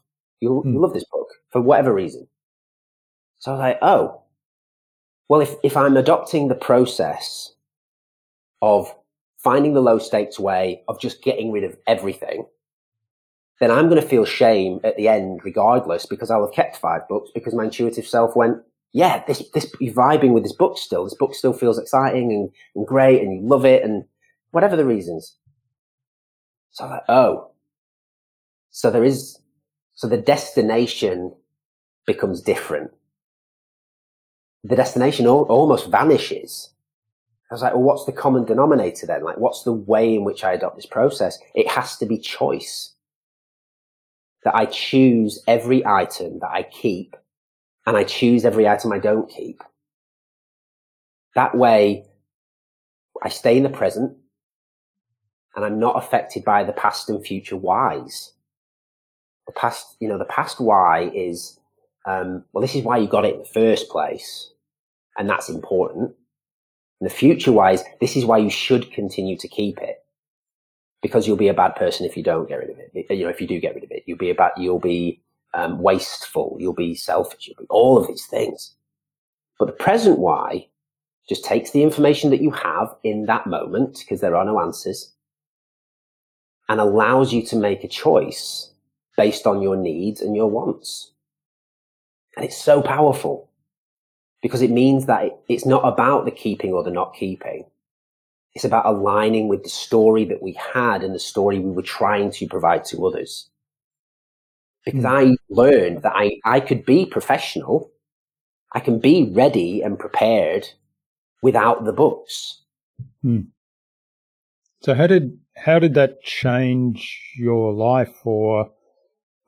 You'll, 0.41 0.65
mm. 0.65 0.73
you 0.73 0.81
love 0.81 0.95
this 0.95 1.05
book 1.05 1.29
for 1.51 1.61
whatever 1.61 1.95
reason. 1.95 2.27
So 3.39 3.53
I 3.53 3.55
was 3.55 3.61
like, 3.61 3.79
oh, 3.83 4.23
well, 5.29 5.41
if, 5.41 5.55
if 5.63 5.77
I'm 5.77 5.97
adopting 5.97 6.49
the 6.49 6.55
process 6.55 7.53
of 8.61 8.95
finding 9.39 9.75
the 9.75 9.83
low 9.83 9.99
stakes 9.99 10.39
way 10.39 10.83
of 10.89 11.01
just 11.01 11.23
getting 11.23 11.53
rid 11.53 11.65
of 11.65 11.77
everything, 11.87 12.47
then 13.61 13.71
I'm 13.71 13.89
going 13.89 14.01
to 14.01 14.07
feel 14.07 14.25
shame 14.25 14.81
at 14.85 14.97
the 14.97 15.09
end 15.09 15.43
regardless 15.45 16.07
because 16.07 16.31
I'll 16.31 16.47
have 16.47 16.55
kept 16.55 16.77
five 16.77 17.07
books 17.09 17.31
because 17.35 17.55
my 17.55 17.65
intuitive 17.65 18.07
self 18.07 18.35
went, 18.35 18.59
yeah, 18.95 19.25
this, 19.27 19.43
this, 19.53 19.71
you're 19.81 19.93
vibing 19.93 20.33
with 20.33 20.45
this 20.45 20.55
book 20.55 20.79
still. 20.79 21.03
This 21.03 21.17
book 21.17 21.35
still 21.35 21.53
feels 21.53 21.81
exciting 21.81 22.33
and, 22.33 22.51
and 22.77 22.87
great 22.87 23.21
and 23.21 23.35
you 23.35 23.47
love 23.47 23.65
it 23.65 23.83
and 23.83 24.05
whatever 24.53 24.77
the 24.77 24.87
reasons. 24.87 25.37
So 26.71 26.85
I'm 26.85 26.91
like, 26.91 27.03
oh, 27.09 27.51
so 28.71 28.93
there 28.93 29.03
is, 29.03 29.41
so 29.95 30.07
the 30.07 30.17
destination 30.17 31.35
becomes 32.07 32.41
different. 32.41 32.93
The 34.63 34.77
destination 34.77 35.27
al- 35.27 35.43
almost 35.43 35.91
vanishes. 35.91 36.71
I 37.51 37.55
was 37.55 37.63
like, 37.63 37.75
well, 37.75 37.83
what's 37.83 38.05
the 38.05 38.13
common 38.13 38.45
denominator 38.45 39.07
then? 39.07 39.25
Like, 39.25 39.39
what's 39.39 39.65
the 39.65 39.73
way 39.73 40.15
in 40.15 40.23
which 40.23 40.45
I 40.45 40.53
adopt 40.53 40.77
this 40.77 40.87
process? 40.87 41.37
It 41.57 41.69
has 41.69 41.97
to 41.97 42.07
be 42.07 42.17
choice 42.17 42.95
that 44.45 44.55
I 44.55 44.67
choose 44.67 45.43
every 45.49 45.85
item 45.85 46.39
that 46.41 46.51
I 46.51 46.63
keep 46.63 47.17
and 47.87 47.97
I 47.97 48.05
choose 48.05 48.45
every 48.45 48.67
item 48.67 48.93
I 48.93 48.99
don't 48.99 49.29
keep. 49.29 49.63
That 51.35 51.57
way, 51.57 52.05
I 53.23 53.29
stay 53.29 53.57
in 53.57 53.63
the 53.63 53.69
present 53.69 54.17
and 55.55 55.65
I'm 55.65 55.79
not 55.79 55.97
affected 55.97 56.45
by 56.45 56.65
the 56.65 56.73
past 56.73 57.09
and 57.09 57.25
future 57.25 57.57
whys. 57.57 58.33
The 59.47 59.53
past, 59.53 59.97
you 60.01 60.09
know, 60.09 60.19
the 60.19 60.25
past 60.25 60.61
why 60.61 61.11
is, 61.15 61.59
um, 62.07 62.45
well, 62.53 62.63
this 62.63 62.75
is 62.75 62.83
why 62.83 62.99
you 62.99 63.09
got 63.09 63.25
it 63.25 63.35
in 63.35 63.41
the 63.41 63.47
first 63.47 63.89
place. 63.89 64.51
And 65.17 65.29
that's 65.29 65.49
important. 65.49 66.15
And 67.01 67.11
the 67.11 67.15
future 67.15 67.53
wise, 67.53 67.83
this 68.01 68.17
is 68.17 68.25
why 68.25 68.39
you 68.39 68.51
should 68.51 68.91
continue 68.93 69.37
to 69.39 69.49
keep 69.49 69.79
it 69.79 69.99
because 71.03 71.27
you'll 71.27 71.37
be 71.37 71.49
a 71.49 71.55
bad 71.55 71.77
person 71.77 72.07
if 72.07 72.17
you 72.17 72.23
don't 72.23 72.49
get 72.49 72.57
rid 72.57 72.71
of 72.71 72.79
it. 72.79 73.07
You 73.11 73.25
know, 73.25 73.31
if 73.31 73.41
you 73.41 73.47
do 73.47 73.61
get 73.61 73.75
rid 73.75 73.85
of 73.85 73.91
it, 73.91 74.05
you'll 74.07 74.19
be 74.19 74.31
about, 74.31 74.53
you'll 74.57 74.79
be 74.79 75.21
um, 75.55 75.79
wasteful, 75.81 76.57
you'll 76.59 76.73
be 76.73 76.95
selfish, 76.95 77.47
you'll 77.47 77.57
be 77.57 77.67
all 77.71 77.97
of 77.97 78.07
these 78.07 78.27
things. 78.27 78.75
But 79.59 79.67
the 79.67 79.73
present 79.73 80.19
why 80.19 80.69
just 81.29 81.45
takes 81.45 81.71
the 81.71 81.83
information 81.83 82.31
that 82.31 82.43
you 82.43 82.51
have 82.51 82.95
in 83.03 83.27
that 83.27 83.47
moment, 83.47 84.01
because 84.01 84.21
there 84.21 84.37
are 84.37 84.45
no 84.45 84.61
answers, 84.61 85.13
and 86.69 86.81
allows 86.81 87.33
you 87.33 87.45
to 87.47 87.57
make 87.57 87.85
a 87.85 87.89
choice 87.89 88.71
based 89.17 89.47
on 89.47 89.63
your 89.63 89.77
needs 89.77 90.21
and 90.21 90.35
your 90.35 90.51
wants. 90.51 91.13
And 92.37 92.45
it's 92.45 92.57
so 92.57 92.83
powerful 92.83 93.49
because 94.43 94.61
it 94.61 94.71
means 94.71 95.07
that 95.07 95.39
it's 95.49 95.65
not 95.65 95.87
about 95.87 96.25
the 96.25 96.31
keeping 96.31 96.73
or 96.73 96.83
the 96.83 96.91
not 96.91 97.15
keeping. 97.15 97.65
It's 98.55 98.65
about 98.65 98.87
aligning 98.87 99.49
with 99.49 99.63
the 99.63 99.69
story 99.69 100.25
that 100.27 100.43
we 100.43 100.53
had 100.75 101.03
and 101.03 101.15
the 101.15 101.19
story 101.19 101.59
we 101.59 101.71
were 101.71 101.83
trying 101.83 102.31
to 102.33 102.47
provide 102.47 102.85
to 102.87 103.07
others. 103.07 103.49
Because 104.85 105.05
mm. 105.05 105.33
I 105.33 105.37
learned 105.49 106.03
that 106.03 106.13
I, 106.15 106.39
I 106.45 106.61
could 106.61 106.85
be 106.85 107.07
professional. 107.07 107.91
I 108.73 108.81
can 108.81 108.99
be 108.99 109.31
ready 109.33 109.83
and 109.83 109.99
prepared 109.99 110.69
without 111.43 111.85
the 111.85 111.93
books. 111.93 112.63
Mm. 113.25 113.49
So 114.83 114.95
how 114.95 115.07
did, 115.07 115.39
how 115.57 115.79
did 115.79 115.95
that 115.95 116.23
change 116.23 117.33
your 117.37 117.73
life 117.73 118.15
or, 118.25 118.71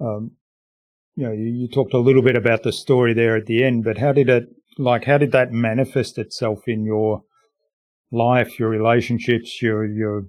um, 0.01 0.33
you 1.17 1.27
know, 1.27 1.33
you, 1.33 1.47
you 1.47 1.69
talked 1.69 1.95
a 1.95 1.99
little 1.99 2.23
bit 2.23 2.37
about 2.37 2.63
the 2.63 2.73
story 2.73 3.15
there 3.15 3.37
at 3.37 3.47
the 3.47 3.65
end, 3.65 3.85
but 3.85 3.99
how 3.99 4.13
did 4.13 4.29
it, 4.29 4.49
like, 4.79 5.05
how 5.05 5.19
did 5.19 5.33
that 5.33 5.53
manifest 5.53 6.19
itself 6.19 6.69
in 6.69 6.85
your 6.85 7.23
life, 8.13 8.59
your 8.59 8.69
relationships, 8.69 9.61
your 9.61 9.87
your 9.87 10.27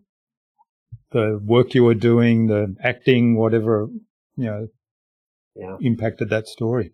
the 1.12 1.40
work 1.44 1.74
you 1.74 1.84
were 1.84 1.94
doing, 1.94 2.48
the 2.48 2.76
acting, 2.84 3.38
whatever 3.38 3.88
you 4.36 4.46
know, 4.46 4.68
yeah. 5.58 5.78
impacted 5.82 6.30
that 6.30 6.48
story. 6.48 6.94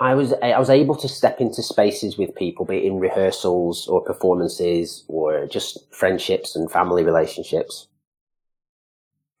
I 0.00 0.14
was 0.14 0.32
I 0.42 0.58
was 0.58 0.70
able 0.70 0.96
to 0.96 1.08
step 1.08 1.40
into 1.40 1.62
spaces 1.62 2.18
with 2.18 2.34
people, 2.34 2.64
be 2.64 2.78
it 2.78 2.84
in 2.84 2.98
rehearsals 2.98 3.86
or 3.86 4.02
performances 4.02 5.04
or 5.08 5.46
just 5.46 5.78
friendships 5.94 6.56
and 6.56 6.70
family 6.70 7.04
relationships, 7.04 7.86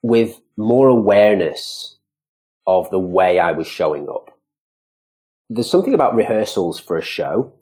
with 0.02 0.40
more 0.56 0.88
awareness 0.88 1.96
of 2.66 2.88
the 2.90 3.00
way 3.00 3.38
I 3.38 3.52
was 3.52 3.66
showing 3.66 4.08
up. 4.08 4.30
There's 5.50 5.70
something 5.70 5.92
about 5.92 6.14
rehearsals 6.14 6.78
for 6.78 6.96
a 6.96 7.02
show 7.02 7.52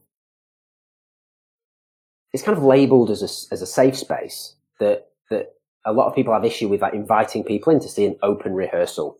it's 2.32 2.42
kind 2.42 2.56
of 2.56 2.64
labeled 2.64 3.10
as 3.10 3.22
a, 3.22 3.54
as 3.54 3.62
a 3.62 3.66
safe 3.66 3.96
space 3.96 4.54
that, 4.80 5.08
that 5.30 5.54
a 5.84 5.92
lot 5.92 6.06
of 6.06 6.14
people 6.14 6.32
have 6.32 6.44
issue 6.44 6.68
with 6.68 6.82
like 6.82 6.94
inviting 6.94 7.44
people 7.44 7.72
in 7.72 7.80
to 7.80 7.88
see 7.88 8.06
an 8.06 8.16
open 8.22 8.54
rehearsal 8.54 9.18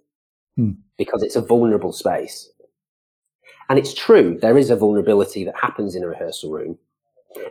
hmm. 0.57 0.73
because 0.97 1.23
it's 1.23 1.37
a 1.37 1.41
vulnerable 1.41 1.93
space. 1.93 2.51
And 3.69 3.79
it's 3.79 3.95
true, 3.95 4.39
there 4.41 4.59
is 4.59 4.71
a 4.71 4.77
vulnerability 4.77 5.45
that 5.45 5.57
happens 5.61 5.95
in 5.95 6.03
a 6.03 6.09
rehearsal 6.09 6.53
room. 6.53 6.79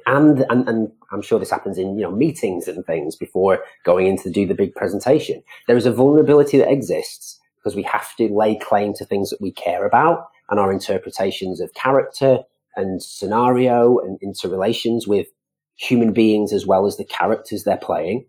And, 0.05 0.45
and, 0.49 0.67
and 0.69 0.91
I'm 1.11 1.21
sure 1.21 1.39
this 1.39 1.49
happens 1.49 1.77
in, 1.77 1.97
you 1.97 2.03
know, 2.03 2.11
meetings 2.11 2.67
and 2.67 2.85
things 2.85 3.15
before 3.15 3.63
going 3.83 4.07
in 4.07 4.17
to 4.19 4.29
do 4.29 4.45
the 4.45 4.53
big 4.53 4.75
presentation. 4.75 5.41
There 5.67 5.77
is 5.77 5.87
a 5.87 5.91
vulnerability 5.91 6.57
that 6.59 6.71
exists 6.71 7.39
because 7.57 7.75
we 7.75 7.83
have 7.83 8.15
to 8.17 8.27
lay 8.27 8.57
claim 8.57 8.93
to 8.95 9.05
things 9.05 9.29
that 9.29 9.41
we 9.41 9.51
care 9.51 9.85
about 9.85 10.27
and 10.49 10.59
our 10.59 10.71
interpretations 10.71 11.59
of 11.59 11.73
character 11.73 12.39
and 12.75 13.01
scenario 13.01 13.97
and 13.99 14.19
interrelations 14.21 15.07
with 15.07 15.27
human 15.75 16.13
beings 16.13 16.53
as 16.53 16.65
well 16.65 16.85
as 16.85 16.97
the 16.97 17.05
characters 17.05 17.63
they're 17.63 17.77
playing. 17.77 18.25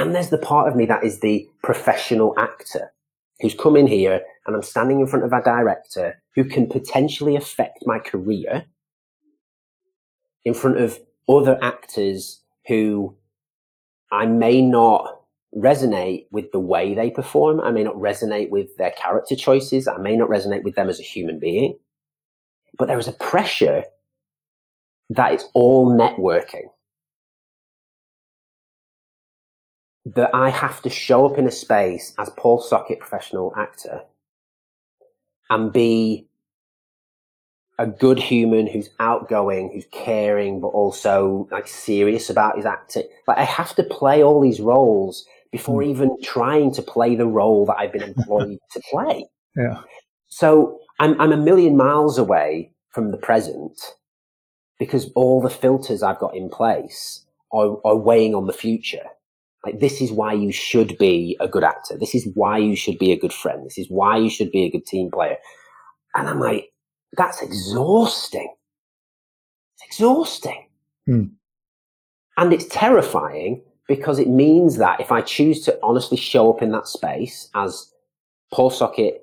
And 0.00 0.14
there's 0.14 0.30
the 0.30 0.38
part 0.38 0.66
of 0.66 0.74
me 0.74 0.86
that 0.86 1.04
is 1.04 1.20
the 1.20 1.46
professional 1.62 2.32
actor 2.38 2.90
who's 3.40 3.54
come 3.54 3.76
in 3.76 3.86
here 3.86 4.22
and 4.46 4.56
I'm 4.56 4.62
standing 4.62 4.98
in 4.98 5.06
front 5.06 5.26
of 5.26 5.32
a 5.34 5.42
director 5.42 6.22
who 6.34 6.44
can 6.44 6.66
potentially 6.66 7.36
affect 7.36 7.80
my 7.84 7.98
career 7.98 8.64
in 10.46 10.54
front 10.54 10.78
of 10.78 10.98
other 11.28 11.58
actors 11.60 12.40
who 12.66 13.14
I 14.10 14.24
may 14.24 14.62
not 14.62 15.20
resonate 15.54 16.28
with 16.30 16.50
the 16.52 16.60
way 16.60 16.94
they 16.94 17.10
perform. 17.10 17.60
I 17.60 17.70
may 17.70 17.82
not 17.82 17.96
resonate 17.96 18.48
with 18.48 18.74
their 18.78 18.92
character 18.92 19.36
choices. 19.36 19.86
I 19.86 19.98
may 19.98 20.16
not 20.16 20.30
resonate 20.30 20.62
with 20.62 20.76
them 20.76 20.88
as 20.88 20.98
a 20.98 21.02
human 21.02 21.38
being. 21.38 21.78
But 22.78 22.88
there 22.88 22.98
is 22.98 23.08
a 23.08 23.12
pressure 23.12 23.84
that 25.10 25.34
it's 25.34 25.48
all 25.52 25.94
networking. 25.94 26.70
That 30.14 30.34
I 30.34 30.50
have 30.50 30.82
to 30.82 30.90
show 30.90 31.26
up 31.26 31.38
in 31.38 31.46
a 31.46 31.50
space 31.50 32.14
as 32.18 32.30
Paul 32.36 32.60
Socket, 32.60 33.00
professional 33.00 33.52
actor, 33.56 34.02
and 35.48 35.72
be 35.72 36.26
a 37.80 37.86
good 37.86 38.18
human 38.18 38.66
who's 38.66 38.90
outgoing, 39.00 39.70
who's 39.72 39.86
caring, 39.90 40.60
but 40.60 40.68
also 40.68 41.48
like 41.50 41.66
serious 41.66 42.28
about 42.28 42.56
his 42.56 42.66
acting. 42.66 43.04
Like 43.26 43.38
I 43.38 43.44
have 43.44 43.74
to 43.76 43.82
play 43.82 44.22
all 44.22 44.40
these 44.40 44.60
roles 44.60 45.26
before 45.50 45.80
mm. 45.80 45.88
even 45.88 46.16
trying 46.22 46.72
to 46.74 46.82
play 46.82 47.16
the 47.16 47.26
role 47.26 47.64
that 47.66 47.76
I've 47.78 47.92
been 47.92 48.02
employed 48.16 48.58
to 48.72 48.82
play. 48.90 49.24
Yeah. 49.56 49.80
So 50.28 50.80
I'm, 50.98 51.18
I'm 51.18 51.32
a 51.32 51.38
million 51.38 51.76
miles 51.76 52.18
away 52.18 52.72
from 52.90 53.12
the 53.12 53.16
present 53.16 53.80
because 54.78 55.10
all 55.14 55.40
the 55.40 55.50
filters 55.50 56.02
I've 56.02 56.18
got 56.18 56.36
in 56.36 56.50
place 56.50 57.24
are, 57.50 57.78
are 57.84 57.96
weighing 57.96 58.34
on 58.34 58.46
the 58.46 58.52
future. 58.52 59.06
Like, 59.64 59.80
this 59.80 60.00
is 60.00 60.10
why 60.10 60.32
you 60.32 60.52
should 60.52 60.96
be 60.98 61.36
a 61.40 61.46
good 61.46 61.64
actor. 61.64 61.98
This 61.98 62.14
is 62.14 62.26
why 62.34 62.58
you 62.58 62.74
should 62.76 62.98
be 62.98 63.12
a 63.12 63.18
good 63.18 63.32
friend. 63.32 63.64
This 63.64 63.78
is 63.78 63.86
why 63.90 64.16
you 64.16 64.30
should 64.30 64.50
be 64.50 64.64
a 64.64 64.70
good 64.70 64.86
team 64.86 65.10
player. 65.10 65.36
And 66.14 66.28
I'm 66.28 66.40
like, 66.40 66.72
that's 67.16 67.42
exhausting. 67.42 68.54
It's 69.76 69.86
exhausting. 69.86 70.68
Hmm. 71.06 71.24
And 72.36 72.52
it's 72.52 72.66
terrifying 72.66 73.62
because 73.86 74.18
it 74.18 74.28
means 74.28 74.78
that 74.78 75.00
if 75.00 75.12
I 75.12 75.20
choose 75.20 75.62
to 75.64 75.78
honestly 75.82 76.16
show 76.16 76.52
up 76.52 76.62
in 76.62 76.70
that 76.72 76.86
space 76.86 77.50
as 77.54 77.92
Paul 78.52 78.70
Socket, 78.70 79.22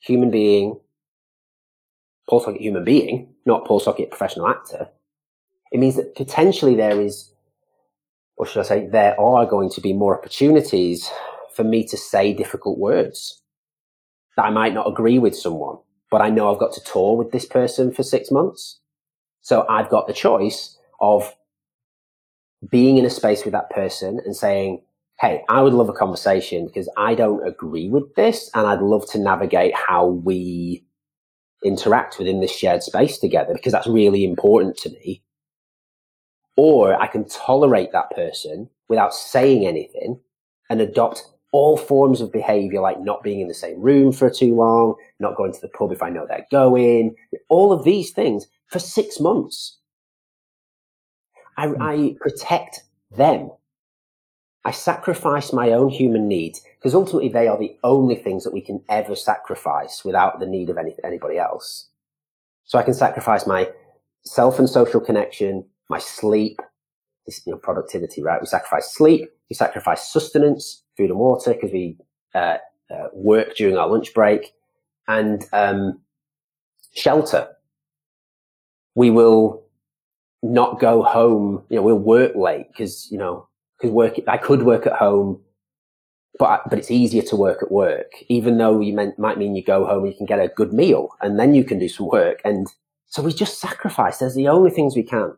human 0.00 0.30
being, 0.30 0.80
Paul 2.28 2.40
Socket 2.40 2.60
human 2.60 2.82
being, 2.82 3.34
not 3.44 3.66
Paul 3.66 3.78
Socket 3.78 4.10
professional 4.10 4.48
actor, 4.48 4.88
it 5.70 5.78
means 5.78 5.96
that 5.96 6.14
potentially 6.16 6.74
there 6.74 7.00
is, 7.00 7.30
or 8.36 8.46
should 8.46 8.60
I 8.60 8.64
say, 8.64 8.86
there 8.86 9.18
are 9.20 9.46
going 9.46 9.70
to 9.70 9.80
be 9.80 9.92
more 9.92 10.18
opportunities 10.18 11.10
for 11.54 11.64
me 11.64 11.84
to 11.88 11.96
say 11.96 12.32
difficult 12.32 12.78
words 12.78 13.42
that 14.36 14.44
I 14.44 14.50
might 14.50 14.74
not 14.74 14.88
agree 14.88 15.18
with 15.18 15.34
someone, 15.34 15.78
but 16.10 16.20
I 16.20 16.28
know 16.28 16.52
I've 16.52 16.60
got 16.60 16.74
to 16.74 16.82
tour 16.82 17.16
with 17.16 17.32
this 17.32 17.46
person 17.46 17.92
for 17.92 18.02
six 18.02 18.30
months. 18.30 18.78
So 19.40 19.66
I've 19.68 19.88
got 19.88 20.06
the 20.06 20.12
choice 20.12 20.76
of 21.00 21.34
being 22.70 22.98
in 22.98 23.04
a 23.04 23.10
space 23.10 23.44
with 23.44 23.52
that 23.52 23.70
person 23.70 24.20
and 24.24 24.36
saying, 24.36 24.82
Hey, 25.18 25.42
I 25.48 25.62
would 25.62 25.72
love 25.72 25.88
a 25.88 25.94
conversation 25.94 26.66
because 26.66 26.90
I 26.98 27.14
don't 27.14 27.46
agree 27.46 27.88
with 27.88 28.14
this 28.16 28.50
and 28.54 28.66
I'd 28.66 28.82
love 28.82 29.08
to 29.12 29.18
navigate 29.18 29.74
how 29.74 30.06
we 30.06 30.84
interact 31.64 32.18
within 32.18 32.40
this 32.40 32.54
shared 32.54 32.82
space 32.82 33.16
together 33.18 33.54
because 33.54 33.72
that's 33.72 33.86
really 33.86 34.24
important 34.24 34.76
to 34.78 34.90
me. 34.90 35.22
Or 36.56 37.00
I 37.00 37.06
can 37.06 37.28
tolerate 37.28 37.92
that 37.92 38.10
person 38.10 38.68
without 38.88 39.14
saying 39.14 39.66
anything 39.66 40.20
and 40.70 40.80
adopt 40.80 41.22
all 41.52 41.76
forms 41.76 42.20
of 42.20 42.32
behavior 42.32 42.80
like 42.80 43.00
not 43.00 43.22
being 43.22 43.40
in 43.40 43.48
the 43.48 43.54
same 43.54 43.80
room 43.80 44.12
for 44.12 44.28
too 44.28 44.54
long, 44.54 44.94
not 45.20 45.36
going 45.36 45.52
to 45.52 45.60
the 45.60 45.68
pub 45.68 45.92
if 45.92 46.02
I 46.02 46.10
know 46.10 46.26
they're 46.28 46.46
going, 46.50 47.14
all 47.48 47.72
of 47.72 47.84
these 47.84 48.10
things 48.10 48.46
for 48.68 48.78
six 48.78 49.20
months. 49.20 49.78
I, 51.56 51.68
hmm. 51.68 51.82
I 51.82 52.16
protect 52.20 52.82
them. 53.10 53.50
I 54.64 54.72
sacrifice 54.72 55.52
my 55.52 55.70
own 55.70 55.90
human 55.90 56.26
needs 56.26 56.60
because 56.78 56.94
ultimately 56.94 57.28
they 57.28 57.46
are 57.46 57.58
the 57.58 57.78
only 57.84 58.16
things 58.16 58.42
that 58.44 58.52
we 58.52 58.60
can 58.60 58.82
ever 58.88 59.14
sacrifice 59.14 60.04
without 60.04 60.40
the 60.40 60.46
need 60.46 60.70
of 60.70 60.76
any, 60.76 60.94
anybody 61.04 61.38
else. 61.38 61.88
So 62.64 62.78
I 62.78 62.82
can 62.82 62.94
sacrifice 62.94 63.46
my 63.46 63.70
self 64.24 64.58
and 64.58 64.68
social 64.68 65.00
connection, 65.00 65.64
my 65.88 65.98
sleep, 65.98 66.60
this, 67.26 67.42
you 67.46 67.52
know, 67.52 67.58
productivity, 67.58 68.22
right? 68.22 68.40
We 68.40 68.46
sacrifice 68.46 68.92
sleep, 68.92 69.30
we 69.50 69.54
sacrifice 69.54 70.12
sustenance, 70.12 70.82
food 70.96 71.10
and 71.10 71.18
water 71.18 71.54
because 71.54 71.72
we 71.72 71.96
uh, 72.34 72.58
uh, 72.90 73.08
work 73.12 73.56
during 73.56 73.76
our 73.76 73.88
lunch 73.88 74.14
break, 74.14 74.52
and 75.08 75.44
um, 75.52 76.00
shelter. 76.94 77.48
We 78.94 79.10
will 79.10 79.64
not 80.42 80.80
go 80.80 81.02
home. 81.02 81.64
You 81.68 81.76
know, 81.76 81.82
we'll 81.82 81.96
work 81.96 82.34
late 82.34 82.66
because 82.68 83.10
you 83.10 83.18
know 83.18 83.48
because 83.78 83.92
work. 83.92 84.16
I 84.26 84.38
could 84.38 84.62
work 84.62 84.86
at 84.86 84.94
home, 84.94 85.40
but 86.38 86.62
but 86.68 86.78
it's 86.78 86.90
easier 86.90 87.22
to 87.22 87.36
work 87.36 87.62
at 87.62 87.70
work. 87.70 88.12
Even 88.28 88.58
though 88.58 88.80
you 88.80 88.94
meant, 88.94 89.18
might 89.18 89.38
mean 89.38 89.54
you 89.54 89.64
go 89.64 89.84
home, 89.84 90.04
and 90.04 90.12
you 90.12 90.16
can 90.16 90.26
get 90.26 90.40
a 90.40 90.48
good 90.48 90.72
meal, 90.72 91.10
and 91.20 91.38
then 91.38 91.54
you 91.54 91.64
can 91.64 91.78
do 91.78 91.88
some 91.88 92.08
work. 92.08 92.40
And 92.44 92.66
so 93.06 93.22
we 93.22 93.32
just 93.32 93.60
sacrifice. 93.60 94.18
There's 94.18 94.34
the 94.34 94.48
only 94.48 94.70
things 94.70 94.96
we 94.96 95.02
can. 95.02 95.36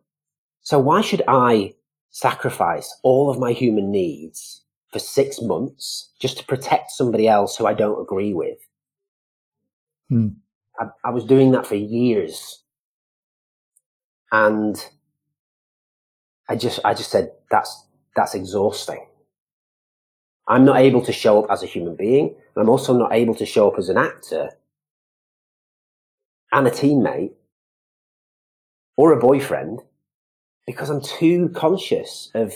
So 0.68 0.78
why 0.78 1.00
should 1.00 1.22
I 1.26 1.72
sacrifice 2.10 2.94
all 3.02 3.30
of 3.30 3.38
my 3.38 3.52
human 3.52 3.90
needs 3.90 4.66
for 4.92 4.98
six 4.98 5.40
months 5.40 6.12
just 6.20 6.36
to 6.36 6.44
protect 6.44 6.90
somebody 6.90 7.26
else 7.26 7.56
who 7.56 7.64
I 7.64 7.72
don't 7.72 7.98
agree 7.98 8.34
with. 8.34 8.58
Hmm. 10.10 10.28
I, 10.78 10.88
I 11.06 11.10
was 11.10 11.24
doing 11.24 11.52
that 11.52 11.66
for 11.66 11.74
years. 11.74 12.62
And 14.30 14.76
I 16.50 16.56
just, 16.56 16.80
I 16.84 16.92
just 16.92 17.10
said, 17.10 17.30
that's, 17.50 17.86
that's 18.14 18.34
exhausting. 18.34 19.06
I'm 20.48 20.66
not 20.66 20.80
able 20.80 21.00
to 21.06 21.12
show 21.14 21.42
up 21.42 21.50
as 21.50 21.62
a 21.62 21.66
human 21.66 21.96
being. 21.96 22.34
And 22.54 22.62
I'm 22.62 22.68
also 22.68 22.94
not 22.94 23.14
able 23.14 23.34
to 23.36 23.46
show 23.46 23.70
up 23.70 23.78
as 23.78 23.88
an 23.88 23.96
actor 23.96 24.50
and 26.52 26.66
a 26.66 26.70
teammate 26.70 27.32
or 28.98 29.14
a 29.14 29.18
boyfriend 29.18 29.80
because 30.68 30.90
I'm 30.90 31.00
too 31.00 31.48
conscious 31.56 32.30
of 32.34 32.52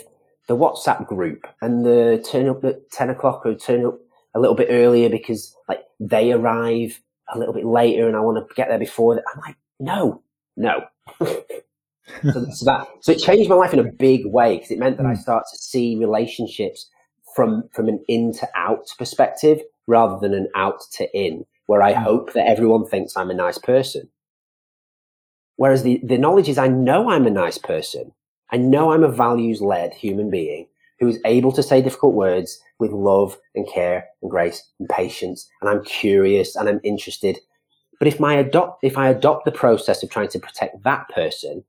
the 0.46 0.54
WhatsApp 0.54 1.06
group 1.06 1.46
and 1.62 1.82
the 1.82 2.22
turn 2.30 2.46
up 2.46 2.62
at 2.62 2.90
10 2.90 3.08
o'clock 3.08 3.46
or 3.46 3.54
turn 3.54 3.86
up 3.86 3.98
a 4.34 4.38
little 4.38 4.54
bit 4.54 4.68
earlier 4.70 5.08
because 5.08 5.56
like 5.66 5.80
they 5.98 6.30
arrive 6.30 7.00
a 7.32 7.38
little 7.38 7.54
bit 7.54 7.64
later 7.64 8.06
and 8.06 8.14
I 8.14 8.20
want 8.20 8.36
to 8.36 8.54
get 8.54 8.68
there 8.68 8.78
before 8.78 9.14
that. 9.14 9.24
I'm 9.32 9.40
like, 9.40 9.56
no, 9.80 10.22
no. 10.58 10.84
so, 11.20 12.46
so, 12.50 12.64
that, 12.66 12.86
so 13.00 13.12
it 13.12 13.18
changed 13.18 13.48
my 13.48 13.56
life 13.56 13.72
in 13.72 13.78
a 13.78 13.90
big 13.90 14.26
way 14.26 14.56
because 14.56 14.70
it 14.70 14.78
meant 14.78 14.98
that 14.98 15.06
I 15.06 15.14
hmm. 15.14 15.20
start 15.20 15.44
to 15.50 15.56
see 15.56 15.96
relationships 15.96 16.90
from, 17.34 17.70
from 17.72 17.88
an 17.88 18.04
in 18.08 18.34
to 18.34 18.48
out 18.54 18.88
perspective 18.98 19.62
rather 19.86 20.18
than 20.20 20.34
an 20.34 20.48
out 20.54 20.82
to 20.98 21.08
in, 21.18 21.46
where 21.64 21.80
I 21.80 21.94
hmm. 21.94 22.02
hope 22.02 22.34
that 22.34 22.46
everyone 22.46 22.86
thinks 22.86 23.16
I'm 23.16 23.30
a 23.30 23.34
nice 23.34 23.56
person. 23.56 24.10
Whereas 25.62 25.84
the, 25.84 26.00
the 26.02 26.18
knowledge 26.18 26.48
is 26.48 26.58
I 26.58 26.66
know 26.66 27.08
I'm 27.08 27.24
a 27.24 27.30
nice 27.30 27.56
person. 27.56 28.10
I 28.50 28.56
know 28.56 28.90
I'm 28.90 29.04
a 29.04 29.08
values 29.12 29.60
led 29.60 29.94
human 29.94 30.28
being 30.28 30.66
who 30.98 31.06
is 31.06 31.20
able 31.24 31.52
to 31.52 31.62
say 31.62 31.80
difficult 31.80 32.14
words 32.14 32.60
with 32.80 32.90
love 32.90 33.38
and 33.54 33.64
care 33.72 34.06
and 34.20 34.28
grace 34.28 34.68
and 34.80 34.88
patience. 34.88 35.48
And 35.60 35.70
I'm 35.70 35.84
curious 35.84 36.56
and 36.56 36.68
I'm 36.68 36.80
interested. 36.82 37.38
But 38.00 38.08
if 38.08 38.18
my 38.18 38.34
adopt, 38.34 38.82
if 38.82 38.98
I 38.98 39.08
adopt 39.08 39.44
the 39.44 39.52
process 39.52 40.02
of 40.02 40.10
trying 40.10 40.30
to 40.30 40.40
protect 40.40 40.82
that 40.82 41.08
person, 41.10 41.62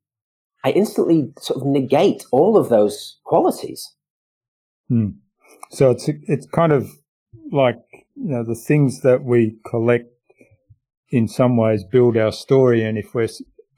I 0.63 0.71
instantly 0.71 1.31
sort 1.39 1.61
of 1.61 1.67
negate 1.67 2.25
all 2.31 2.57
of 2.57 2.69
those 2.69 3.19
qualities. 3.25 3.93
Hmm. 4.89 5.09
So 5.69 5.91
it's, 5.91 6.09
it's 6.23 6.47
kind 6.47 6.71
of 6.71 6.89
like, 7.51 7.77
you 8.15 8.31
know, 8.31 8.43
the 8.43 8.55
things 8.55 9.01
that 9.01 9.23
we 9.23 9.57
collect 9.69 10.09
in 11.09 11.27
some 11.27 11.57
ways 11.57 11.83
build 11.83 12.17
our 12.17 12.31
story. 12.31 12.83
And 12.83 12.97
if 12.97 13.13
we're 13.13 13.29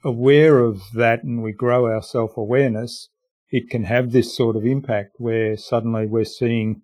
aware 0.06 0.60
of 0.60 0.80
that 0.94 1.24
and 1.24 1.42
we 1.42 1.52
grow 1.52 1.86
our 1.86 2.02
self 2.02 2.36
awareness, 2.36 3.08
it 3.50 3.68
can 3.68 3.84
have 3.84 4.12
this 4.12 4.36
sort 4.36 4.54
of 4.54 4.64
impact 4.64 5.16
where 5.18 5.56
suddenly 5.56 6.06
we're 6.06 6.24
seeing 6.24 6.82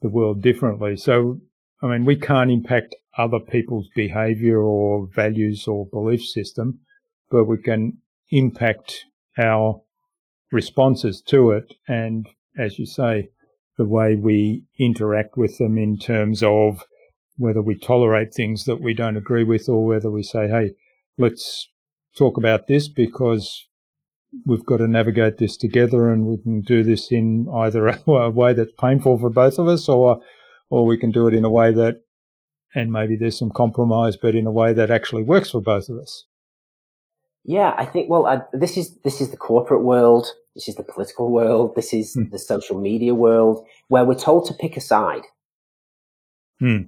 the 0.00 0.08
world 0.08 0.42
differently. 0.42 0.96
So, 0.96 1.40
I 1.82 1.88
mean, 1.88 2.04
we 2.06 2.16
can't 2.16 2.50
impact 2.50 2.96
other 3.18 3.38
people's 3.38 3.88
behavior 3.94 4.58
or 4.60 5.08
values 5.14 5.68
or 5.68 5.86
belief 5.86 6.24
system, 6.24 6.80
but 7.30 7.44
we 7.44 7.58
can 7.58 7.98
impact 8.30 9.04
our 9.38 9.82
responses 10.50 11.20
to 11.28 11.50
it. 11.50 11.74
And 11.86 12.26
as 12.58 12.78
you 12.78 12.86
say, 12.86 13.28
the 13.76 13.84
way 13.84 14.14
we 14.16 14.64
interact 14.78 15.36
with 15.36 15.58
them 15.58 15.76
in 15.76 15.98
terms 15.98 16.42
of 16.42 16.84
whether 17.36 17.62
we 17.62 17.78
tolerate 17.78 18.32
things 18.32 18.64
that 18.64 18.80
we 18.80 18.94
don't 18.94 19.16
agree 19.16 19.44
with 19.44 19.68
or 19.68 19.84
whether 19.84 20.10
we 20.10 20.22
say, 20.22 20.48
Hey, 20.48 20.72
let's 21.18 21.68
talk 22.16 22.36
about 22.36 22.66
this 22.66 22.88
because 22.88 23.66
we've 24.46 24.64
got 24.64 24.78
to 24.78 24.88
navigate 24.88 25.38
this 25.38 25.56
together 25.56 26.10
and 26.10 26.26
we 26.26 26.38
can 26.38 26.62
do 26.62 26.82
this 26.82 27.12
in 27.12 27.46
either 27.54 27.86
a, 28.06 28.30
way 28.30 28.52
that's 28.52 28.72
painful 28.78 29.18
for 29.18 29.30
both 29.30 29.58
of 29.58 29.68
us 29.68 29.88
or 29.88 30.20
or 30.70 30.86
we 30.86 30.96
can 30.96 31.10
do 31.10 31.26
it 31.26 31.34
in 31.34 31.44
a 31.44 31.50
way 31.50 31.72
that 31.72 32.02
and 32.74 32.90
maybe 32.90 33.16
there's 33.16 33.38
some 33.38 33.50
compromise 33.50 34.16
but 34.16 34.34
in 34.34 34.46
a 34.46 34.50
way 34.50 34.72
that 34.72 34.90
actually 34.90 35.22
works 35.22 35.50
for 35.50 35.60
both 35.60 35.88
of 35.88 35.98
us 35.98 36.26
yeah 37.44 37.74
i 37.76 37.84
think 37.84 38.08
well 38.08 38.26
I, 38.26 38.40
this 38.52 38.76
is 38.76 38.96
this 39.04 39.20
is 39.20 39.30
the 39.30 39.36
corporate 39.36 39.82
world 39.82 40.26
this 40.54 40.68
is 40.68 40.76
the 40.76 40.84
political 40.84 41.30
world 41.30 41.74
this 41.76 41.92
is 41.92 42.14
hmm. 42.14 42.30
the 42.30 42.38
social 42.38 42.80
media 42.80 43.14
world 43.14 43.66
where 43.88 44.04
we're 44.04 44.14
told 44.14 44.46
to 44.46 44.54
pick 44.54 44.76
a 44.76 44.80
side 44.80 45.24
hmm. 46.58 46.82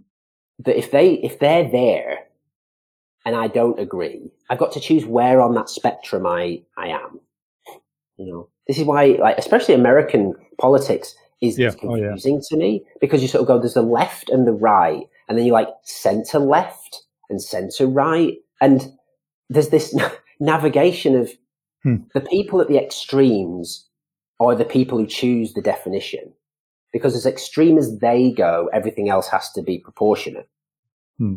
that 0.60 0.78
if 0.78 0.90
they 0.90 1.12
if 1.14 1.38
they're 1.38 1.70
there 1.70 2.23
and 3.24 3.34
I 3.34 3.48
don't 3.48 3.78
agree, 3.78 4.30
I've 4.50 4.58
got 4.58 4.72
to 4.72 4.80
choose 4.80 5.04
where 5.04 5.40
on 5.40 5.54
that 5.54 5.68
spectrum 5.68 6.26
I, 6.26 6.62
I 6.76 6.88
am. 6.88 7.20
You 8.16 8.26
know, 8.26 8.48
this 8.68 8.78
is 8.78 8.84
why, 8.84 9.16
like, 9.18 9.38
especially 9.38 9.74
American 9.74 10.34
politics 10.58 11.14
is 11.40 11.58
yeah. 11.58 11.70
confusing 11.70 12.34
oh, 12.34 12.36
yeah. 12.36 12.48
to 12.48 12.56
me 12.56 12.86
because 13.00 13.22
you 13.22 13.28
sort 13.28 13.42
of 13.42 13.48
go, 13.48 13.58
there's 13.58 13.74
the 13.74 13.82
left 13.82 14.30
and 14.30 14.46
the 14.46 14.52
right, 14.52 15.04
and 15.28 15.38
then 15.38 15.46
you 15.46 15.52
like 15.52 15.68
center 15.82 16.38
left 16.38 17.02
and 17.30 17.42
center 17.42 17.86
right. 17.86 18.34
And 18.60 18.92
there's 19.48 19.68
this 19.68 19.96
navigation 20.40 21.16
of 21.16 21.30
hmm. 21.82 21.96
the 22.12 22.20
people 22.20 22.60
at 22.60 22.68
the 22.68 22.78
extremes 22.78 23.88
are 24.40 24.54
the 24.54 24.64
people 24.64 24.98
who 24.98 25.06
choose 25.06 25.54
the 25.54 25.62
definition. 25.62 26.32
Because 26.92 27.16
as 27.16 27.26
extreme 27.26 27.76
as 27.76 27.98
they 27.98 28.30
go, 28.30 28.70
everything 28.72 29.08
else 29.08 29.28
has 29.28 29.50
to 29.52 29.62
be 29.62 29.78
proportionate. 29.78 30.48
Hmm. 31.18 31.36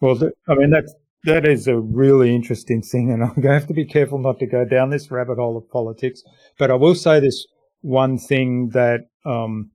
Well, 0.00 0.18
I 0.48 0.54
mean, 0.54 0.70
that's, 0.70 0.94
that 1.28 1.46
is 1.46 1.68
a 1.68 1.78
really 1.78 2.34
interesting 2.34 2.82
thing, 2.82 3.10
and 3.10 3.22
I'm 3.24 3.34
going 3.34 3.42
to 3.42 3.52
have 3.52 3.66
to 3.68 3.74
be 3.74 3.84
careful 3.84 4.18
not 4.18 4.38
to 4.40 4.46
go 4.46 4.64
down 4.64 4.90
this 4.90 5.10
rabbit 5.10 5.36
hole 5.36 5.56
of 5.56 5.70
politics. 5.70 6.22
But 6.58 6.70
I 6.70 6.74
will 6.74 6.94
say 6.94 7.20
this 7.20 7.46
one 7.82 8.18
thing 8.18 8.70
that, 8.70 9.08
um, 9.24 9.70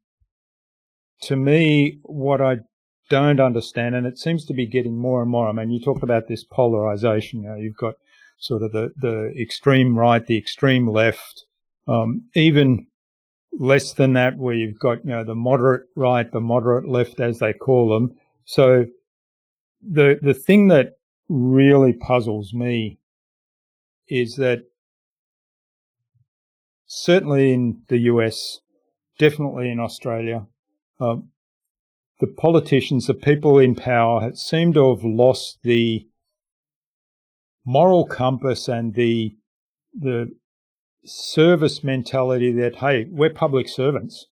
to 1.22 1.36
me, 1.36 2.00
what 2.04 2.42
I 2.42 2.58
don't 3.10 3.40
understand, 3.40 3.96
and 3.96 4.08
it 4.08 4.18
seems 4.18 4.46
to 4.46 4.54
be 4.54 4.66
getting 4.66 4.98
more 4.98 5.22
and 5.22 5.32
more. 5.32 5.48
I 5.48 5.52
mean, 5.52 5.70
you 5.70 5.80
talked 5.80 6.04
about 6.04 6.28
this 6.28 6.44
polarization. 6.44 7.44
You 7.44 7.50
know, 7.50 7.56
you've 7.56 7.78
got 7.78 7.96
sort 8.40 8.64
of 8.64 8.72
the, 8.72 8.92
the 8.98 9.34
extreme 9.40 9.98
right, 9.98 10.26
the 10.26 10.38
extreme 10.38 10.90
left, 10.90 11.46
um, 11.88 12.24
even 12.34 12.88
less 13.54 13.94
than 13.94 14.14
that, 14.14 14.38
where 14.38 14.56
you've 14.56 14.80
got, 14.80 15.06
you 15.06 15.12
know, 15.12 15.24
the 15.24 15.36
moderate 15.36 15.84
right, 15.96 16.30
the 16.32 16.42
moderate 16.42 16.88
left, 16.88 17.20
as 17.20 17.40
they 17.40 17.54
call 17.54 17.90
them. 17.90 18.16
So 18.46 18.88
the, 19.82 20.18
the 20.22 20.34
thing 20.34 20.70
that 20.70 20.94
really 21.30 21.94
puzzles 21.94 22.54
me 22.54 23.00
is 24.08 24.36
that 24.36 24.64
certainly 26.86 27.54
in 27.54 27.82
the 27.88 27.98
US, 28.00 28.60
definitely 29.18 29.70
in 29.70 29.80
Australia, 29.80 30.48
um, 31.00 31.30
the 32.20 32.28
politicians, 32.28 33.08
the 33.08 33.14
people 33.14 33.60
in 33.60 33.76
power, 33.76 34.32
seem 34.34 34.74
to 34.74 34.90
have 34.94 35.04
lost 35.04 35.60
the 35.64 36.08
moral 37.66 38.06
compass 38.06 38.68
and 38.68 38.94
the 38.94 39.36
the 39.94 40.28
service 41.06 41.84
mentality 41.84 42.52
that 42.52 42.76
hey, 42.78 43.08
we're 43.10 43.30
public 43.30 43.68
servants. 43.68 44.28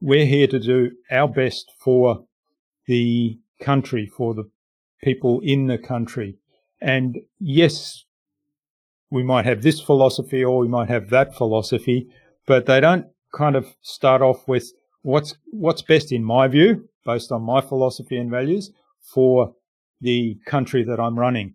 We're 0.00 0.26
here 0.26 0.46
to 0.46 0.58
do 0.58 0.92
our 1.10 1.28
best 1.28 1.70
for 1.78 2.24
the 2.86 3.38
country, 3.60 4.06
for 4.06 4.34
the 4.34 4.48
people 5.02 5.40
in 5.42 5.66
the 5.66 5.78
country. 5.78 6.36
And 6.80 7.18
yes, 7.38 8.04
we 9.10 9.22
might 9.22 9.46
have 9.46 9.62
this 9.62 9.80
philosophy 9.80 10.44
or 10.44 10.58
we 10.58 10.68
might 10.68 10.88
have 10.88 11.10
that 11.10 11.34
philosophy, 11.34 12.08
but 12.46 12.66
they 12.66 12.80
don't 12.80 13.06
kind 13.34 13.56
of 13.56 13.74
start 13.80 14.22
off 14.22 14.46
with 14.46 14.72
what's 15.02 15.34
what's 15.50 15.82
best 15.82 16.12
in 16.12 16.24
my 16.24 16.48
view, 16.48 16.88
based 17.04 17.32
on 17.32 17.42
my 17.42 17.60
philosophy 17.60 18.16
and 18.16 18.30
values, 18.30 18.70
for 19.00 19.54
the 20.00 20.38
country 20.46 20.84
that 20.84 21.00
I'm 21.00 21.18
running. 21.18 21.54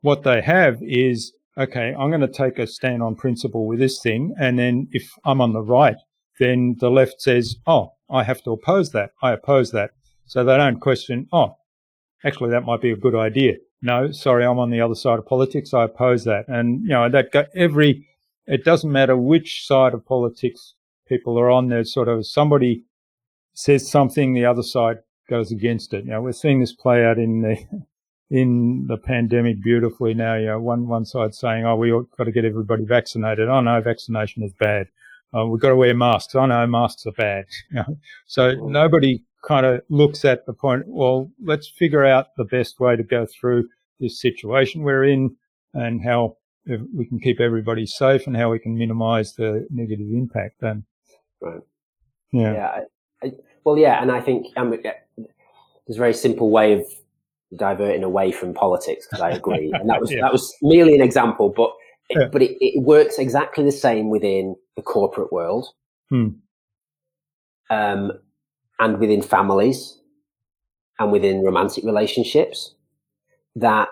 What 0.00 0.22
they 0.22 0.40
have 0.40 0.78
is 0.82 1.32
okay, 1.56 1.94
I'm 1.98 2.10
going 2.10 2.20
to 2.20 2.28
take 2.28 2.58
a 2.58 2.66
stand 2.66 3.02
on 3.02 3.14
principle 3.14 3.66
with 3.66 3.78
this 3.78 4.00
thing, 4.00 4.34
and 4.38 4.58
then 4.58 4.88
if 4.92 5.12
I'm 5.24 5.40
on 5.40 5.52
the 5.52 5.62
right, 5.62 5.96
then 6.38 6.76
the 6.80 6.90
left 6.90 7.20
says, 7.22 7.56
oh, 7.66 7.92
I 8.10 8.24
have 8.24 8.42
to 8.42 8.52
oppose 8.52 8.90
that. 8.90 9.10
I 9.22 9.32
oppose 9.32 9.70
that. 9.70 9.90
So 10.26 10.42
they 10.44 10.56
don't 10.56 10.80
question, 10.80 11.28
oh, 11.32 11.56
actually, 12.24 12.50
that 12.50 12.64
might 12.64 12.80
be 12.80 12.90
a 12.90 12.96
good 12.96 13.14
idea. 13.14 13.54
No, 13.82 14.10
sorry, 14.12 14.44
I'm 14.44 14.58
on 14.58 14.70
the 14.70 14.80
other 14.80 14.94
side 14.94 15.18
of 15.18 15.26
politics. 15.26 15.74
I 15.74 15.84
oppose 15.84 16.24
that. 16.24 16.46
And, 16.48 16.82
you 16.82 16.88
know, 16.88 17.08
that 17.10 17.50
every, 17.54 18.08
it 18.46 18.64
doesn't 18.64 18.90
matter 18.90 19.16
which 19.16 19.66
side 19.66 19.94
of 19.94 20.06
politics 20.06 20.74
people 21.06 21.38
are 21.38 21.50
on, 21.50 21.68
there's 21.68 21.92
sort 21.92 22.08
of 22.08 22.26
somebody 22.26 22.84
says 23.52 23.88
something, 23.88 24.32
the 24.32 24.46
other 24.46 24.62
side 24.62 24.98
goes 25.28 25.52
against 25.52 25.92
it. 25.92 26.06
Know, 26.06 26.22
we're 26.22 26.32
seeing 26.32 26.60
this 26.60 26.72
play 26.72 27.04
out 27.04 27.18
in 27.18 27.42
the, 27.42 27.56
in 28.30 28.86
the 28.88 28.96
pandemic 28.96 29.62
beautifully 29.62 30.14
now. 30.14 30.34
You 30.36 30.46
know, 30.46 30.60
one, 30.60 30.88
one 30.88 31.04
side 31.04 31.34
saying, 31.34 31.64
oh, 31.64 31.76
we've 31.76 31.92
got 32.16 32.24
to 32.24 32.32
get 32.32 32.44
everybody 32.44 32.84
vaccinated. 32.84 33.48
Oh 33.48 33.60
no, 33.60 33.80
vaccination 33.80 34.42
is 34.42 34.52
bad. 34.54 34.88
Oh, 35.34 35.48
we've 35.48 35.60
got 35.60 35.70
to 35.70 35.76
wear 35.76 35.94
masks. 35.94 36.34
Oh 36.34 36.46
know 36.46 36.66
masks 36.66 37.04
are 37.06 37.12
bad. 37.12 37.46
You 37.70 37.76
know? 37.88 37.98
So 38.26 38.52
nobody 38.52 39.22
kind 39.46 39.66
of 39.66 39.82
looks 39.88 40.24
at 40.24 40.46
the 40.46 40.52
point, 40.52 40.84
well, 40.86 41.30
let's 41.42 41.68
figure 41.68 42.04
out 42.04 42.28
the 42.36 42.44
best 42.44 42.80
way 42.80 42.96
to 42.96 43.02
go 43.02 43.26
through 43.26 43.68
this 44.00 44.20
situation 44.20 44.82
we're 44.82 45.04
in 45.04 45.36
and 45.74 46.02
how 46.02 46.36
we 46.66 47.04
can 47.06 47.20
keep 47.20 47.40
everybody 47.40 47.86
safe 47.86 48.26
and 48.26 48.36
how 48.36 48.50
we 48.50 48.58
can 48.58 48.76
minimize 48.76 49.34
the 49.34 49.66
negative 49.70 50.06
impact 50.12 50.60
then. 50.60 50.84
Right. 51.40 51.60
Yeah. 52.32 52.52
yeah 52.52 52.66
I, 53.22 53.26
I, 53.26 53.32
well, 53.64 53.76
yeah. 53.76 54.00
And 54.00 54.10
I 54.10 54.20
think 54.20 54.46
um, 54.56 54.70
there's 54.70 55.96
a 55.96 55.98
very 55.98 56.14
simple 56.14 56.50
way 56.50 56.72
of 56.72 56.86
diverting 57.56 58.02
away 58.02 58.32
from 58.32 58.54
politics 58.54 59.06
because 59.06 59.20
I 59.20 59.30
agree. 59.30 59.72
And 59.78 59.88
that 59.90 60.00
was, 60.00 60.10
yeah. 60.10 60.22
that 60.22 60.32
was 60.32 60.54
merely 60.62 60.94
an 60.94 61.02
example, 61.02 61.52
but, 61.54 61.72
yeah. 62.10 62.28
but 62.30 62.42
it, 62.42 62.56
it, 62.60 62.82
works 62.82 63.18
exactly 63.18 63.64
the 63.64 63.72
same 63.72 64.10
within 64.10 64.56
the 64.76 64.82
corporate 64.82 65.32
world. 65.32 65.68
Hmm. 66.10 66.28
Um, 67.70 68.12
and 68.78 68.98
within 68.98 69.22
families 69.22 70.00
and 70.98 71.10
within 71.10 71.42
romantic 71.42 71.84
relationships 71.84 72.74
that 73.56 73.88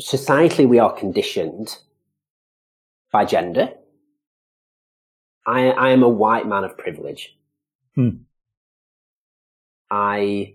societally 0.00 0.68
we 0.68 0.78
are 0.78 0.92
conditioned 0.92 1.78
by 3.10 3.24
gender. 3.24 3.70
I, 5.46 5.70
I 5.70 5.90
am 5.90 6.02
a 6.02 6.08
white 6.08 6.46
man 6.46 6.64
of 6.64 6.78
privilege. 6.78 7.36
Hmm. 7.94 8.10
I 9.90 10.54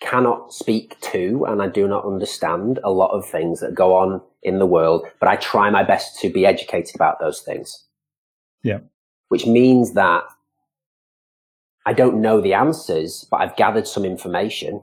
cannot 0.00 0.52
speak 0.52 1.00
to 1.00 1.46
and 1.48 1.62
I 1.62 1.68
do 1.68 1.88
not 1.88 2.04
understand 2.04 2.78
a 2.84 2.90
lot 2.90 3.10
of 3.10 3.26
things 3.26 3.60
that 3.60 3.74
go 3.74 3.96
on 3.96 4.20
in 4.46 4.60
the 4.60 4.66
world, 4.66 5.04
but 5.20 5.28
I 5.28 5.36
try 5.36 5.68
my 5.68 5.82
best 5.82 6.18
to 6.20 6.30
be 6.30 6.46
educated 6.46 6.94
about 6.94 7.18
those 7.20 7.40
things. 7.40 7.84
Yeah. 8.62 8.78
Which 9.28 9.44
means 9.44 9.94
that 9.94 10.22
I 11.84 11.92
don't 11.92 12.22
know 12.22 12.40
the 12.40 12.54
answers, 12.54 13.26
but 13.30 13.40
I've 13.40 13.56
gathered 13.56 13.86
some 13.86 14.04
information. 14.04 14.80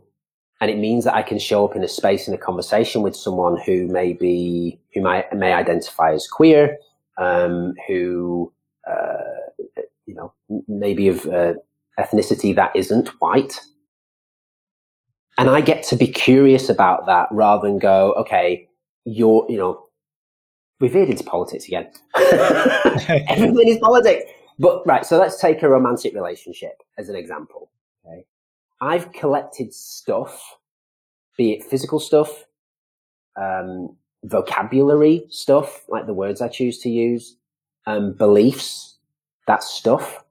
And 0.61 0.69
it 0.69 0.77
means 0.77 1.05
that 1.05 1.15
I 1.15 1.21
can 1.21 1.39
show 1.39 1.65
up 1.65 1.75
in 1.75 1.83
a 1.83 1.87
space 1.87 2.27
in 2.27 2.33
a 2.33 2.37
conversation 2.37 3.01
with 3.01 3.15
someone 3.15 3.57
who 3.65 3.87
may 3.87 4.13
be, 4.13 4.79
who 4.93 5.01
might, 5.01 5.33
may 5.33 5.53
identify 5.53 6.13
as 6.13 6.27
queer, 6.27 6.77
um, 7.17 7.73
who, 7.87 8.51
uh, 8.89 9.81
you 10.05 10.13
know, 10.13 10.33
maybe 10.67 11.07
of 11.07 11.25
uh, 11.25 11.53
ethnicity 11.97 12.53
that 12.55 12.75
isn't 12.75 13.09
white. 13.21 13.59
And 15.37 15.49
I 15.49 15.61
get 15.61 15.83
to 15.83 15.95
be 15.95 16.07
curious 16.07 16.69
about 16.69 17.05
that 17.07 17.27
rather 17.31 17.67
than 17.67 17.79
go, 17.79 18.13
okay, 18.13 18.67
you're, 19.05 19.45
you 19.49 19.57
know, 19.57 19.87
we 20.79 20.87
veered 20.89 21.09
into 21.09 21.23
politics 21.23 21.65
again. 21.65 21.89
Everything 22.15 23.67
is 23.67 23.77
politics. 23.79 24.23
But 24.59 24.85
right, 24.85 25.05
so 25.05 25.17
let's 25.17 25.39
take 25.39 25.63
a 25.63 25.69
romantic 25.69 26.13
relationship 26.13 26.81
as 26.97 27.09
an 27.09 27.15
example. 27.15 27.71
Okay. 28.05 28.25
I've 28.81 29.11
collected 29.13 29.73
stuff, 29.73 30.57
be 31.37 31.53
it 31.53 31.63
physical 31.63 31.99
stuff, 31.99 32.45
um, 33.35 33.95
vocabulary 34.23 35.25
stuff, 35.29 35.85
like 35.89 36.05
the 36.05 36.13
words 36.13 36.41
I 36.41 36.47
choose 36.47 36.79
to 36.79 36.89
use, 36.89 37.37
um, 37.85 38.13
beliefs, 38.13 38.97
that 39.47 39.63
stuff. 39.63 40.23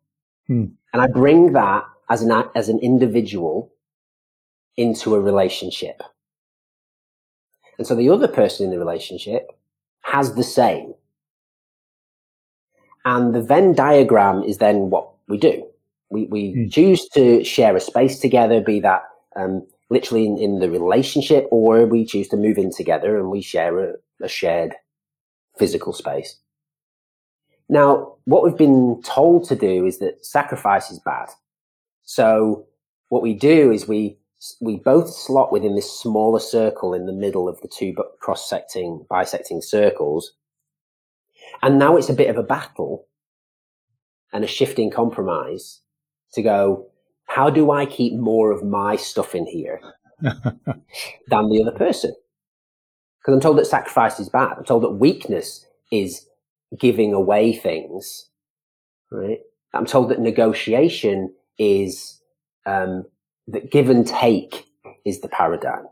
Hmm. 0.47 0.67
And 0.93 1.03
I 1.03 1.07
bring 1.07 1.53
that 1.55 1.85
as 2.11 2.23
an, 2.23 2.45
as 2.55 2.69
an 2.69 2.79
individual 2.81 3.73
into 4.77 5.15
a 5.15 5.21
relationship. 5.21 6.03
And 7.83 7.87
so 7.89 7.97
the 7.97 8.11
other 8.11 8.29
person 8.29 8.67
in 8.67 8.71
the 8.71 8.79
relationship 8.79 9.51
has 10.03 10.37
the 10.37 10.45
same. 10.45 10.95
And 13.05 13.35
the 13.35 13.43
Venn 13.43 13.75
diagram 13.75 14.45
is 14.45 14.59
then 14.59 14.89
what 14.89 15.11
we 15.27 15.37
do. 15.37 15.67
We, 16.09 16.27
we 16.27 16.55
mm. 16.55 16.73
choose 16.73 17.09
to 17.09 17.43
share 17.43 17.75
a 17.75 17.81
space 17.81 18.21
together, 18.21 18.61
be 18.61 18.79
that 18.79 19.03
um, 19.35 19.67
literally 19.91 20.27
in, 20.27 20.39
in, 20.39 20.61
the 20.61 20.71
relationship, 20.71 21.49
or 21.51 21.85
we 21.85 22.05
choose 22.05 22.29
to 22.29 22.37
move 22.37 22.57
in 22.57 22.71
together 22.71 23.19
and 23.19 23.33
we 23.33 23.43
share 23.43 23.77
a, 23.81 23.95
a 24.21 24.29
shared 24.29 24.77
physical 25.59 25.93
space. 25.93 26.37
Now, 27.69 28.15
what 28.27 28.45
we've 28.45 28.57
been 28.57 29.03
told 29.03 29.49
to 29.49 29.57
do 29.57 29.87
is 29.87 29.99
that 29.99 30.25
sacrifice 30.25 30.89
is 30.93 31.01
bad. 31.01 31.31
So 32.05 32.65
what 33.09 33.23
we 33.23 33.35
do 33.35 33.73
is 33.73 33.89
we 33.89 34.19
we 34.61 34.77
both 34.77 35.09
slot 35.09 35.53
within 35.53 35.75
this 35.75 35.91
smaller 35.91 36.41
circle 36.41 36.95
in 36.95 37.07
the 37.07 37.13
middle 37.13 37.49
of 37.49 37.61
the 37.61 37.69
two 37.69 37.95
cross-secting 38.21 39.07
bisecting 39.09 39.61
circles 39.61 40.33
and 41.63 41.79
now 41.79 41.97
it's 41.97 42.09
a 42.09 42.15
bit 42.15 42.31
of 42.31 42.37
a 42.37 42.43
battle 42.43 43.07
and 44.33 44.45
a 44.45 44.49
shifting 44.49 44.91
compromise 44.91 45.81
to 46.33 46.43
go, 46.43 46.87
how 47.27 47.51
do 47.51 47.71
I 47.71 47.87
keep 47.87 48.15
more 48.15 48.51
of 48.51 48.65
my 48.65 48.97
stuff 48.97 49.35
in 49.35 49.47
here 49.47 49.81
than 50.21 51.49
the 51.49 51.63
other 51.63 51.77
person? 51.77 52.15
Because 53.21 53.35
I'm 53.35 53.41
told 53.41 53.59
that 53.59 53.67
sacrifice 53.67 54.19
is 54.19 54.29
bad. 54.29 54.57
I'm 54.59 54.65
told 54.65 54.83
that 54.83 54.91
weakness 54.91 55.67
is 55.93 56.27
giving 56.79 57.13
away 57.13 57.53
things, 57.53 58.29
right? 59.11 59.39
I'm 59.75 59.87
told 59.87 60.11
that 60.11 60.21
negotiation 60.21 61.33
is 61.59 62.21
um, 62.67 63.05
that 63.49 63.71
give 63.71 63.91
and 63.91 64.07
take 64.07 64.67
is 65.05 65.21
the 65.21 65.29
paradigm. 65.29 65.87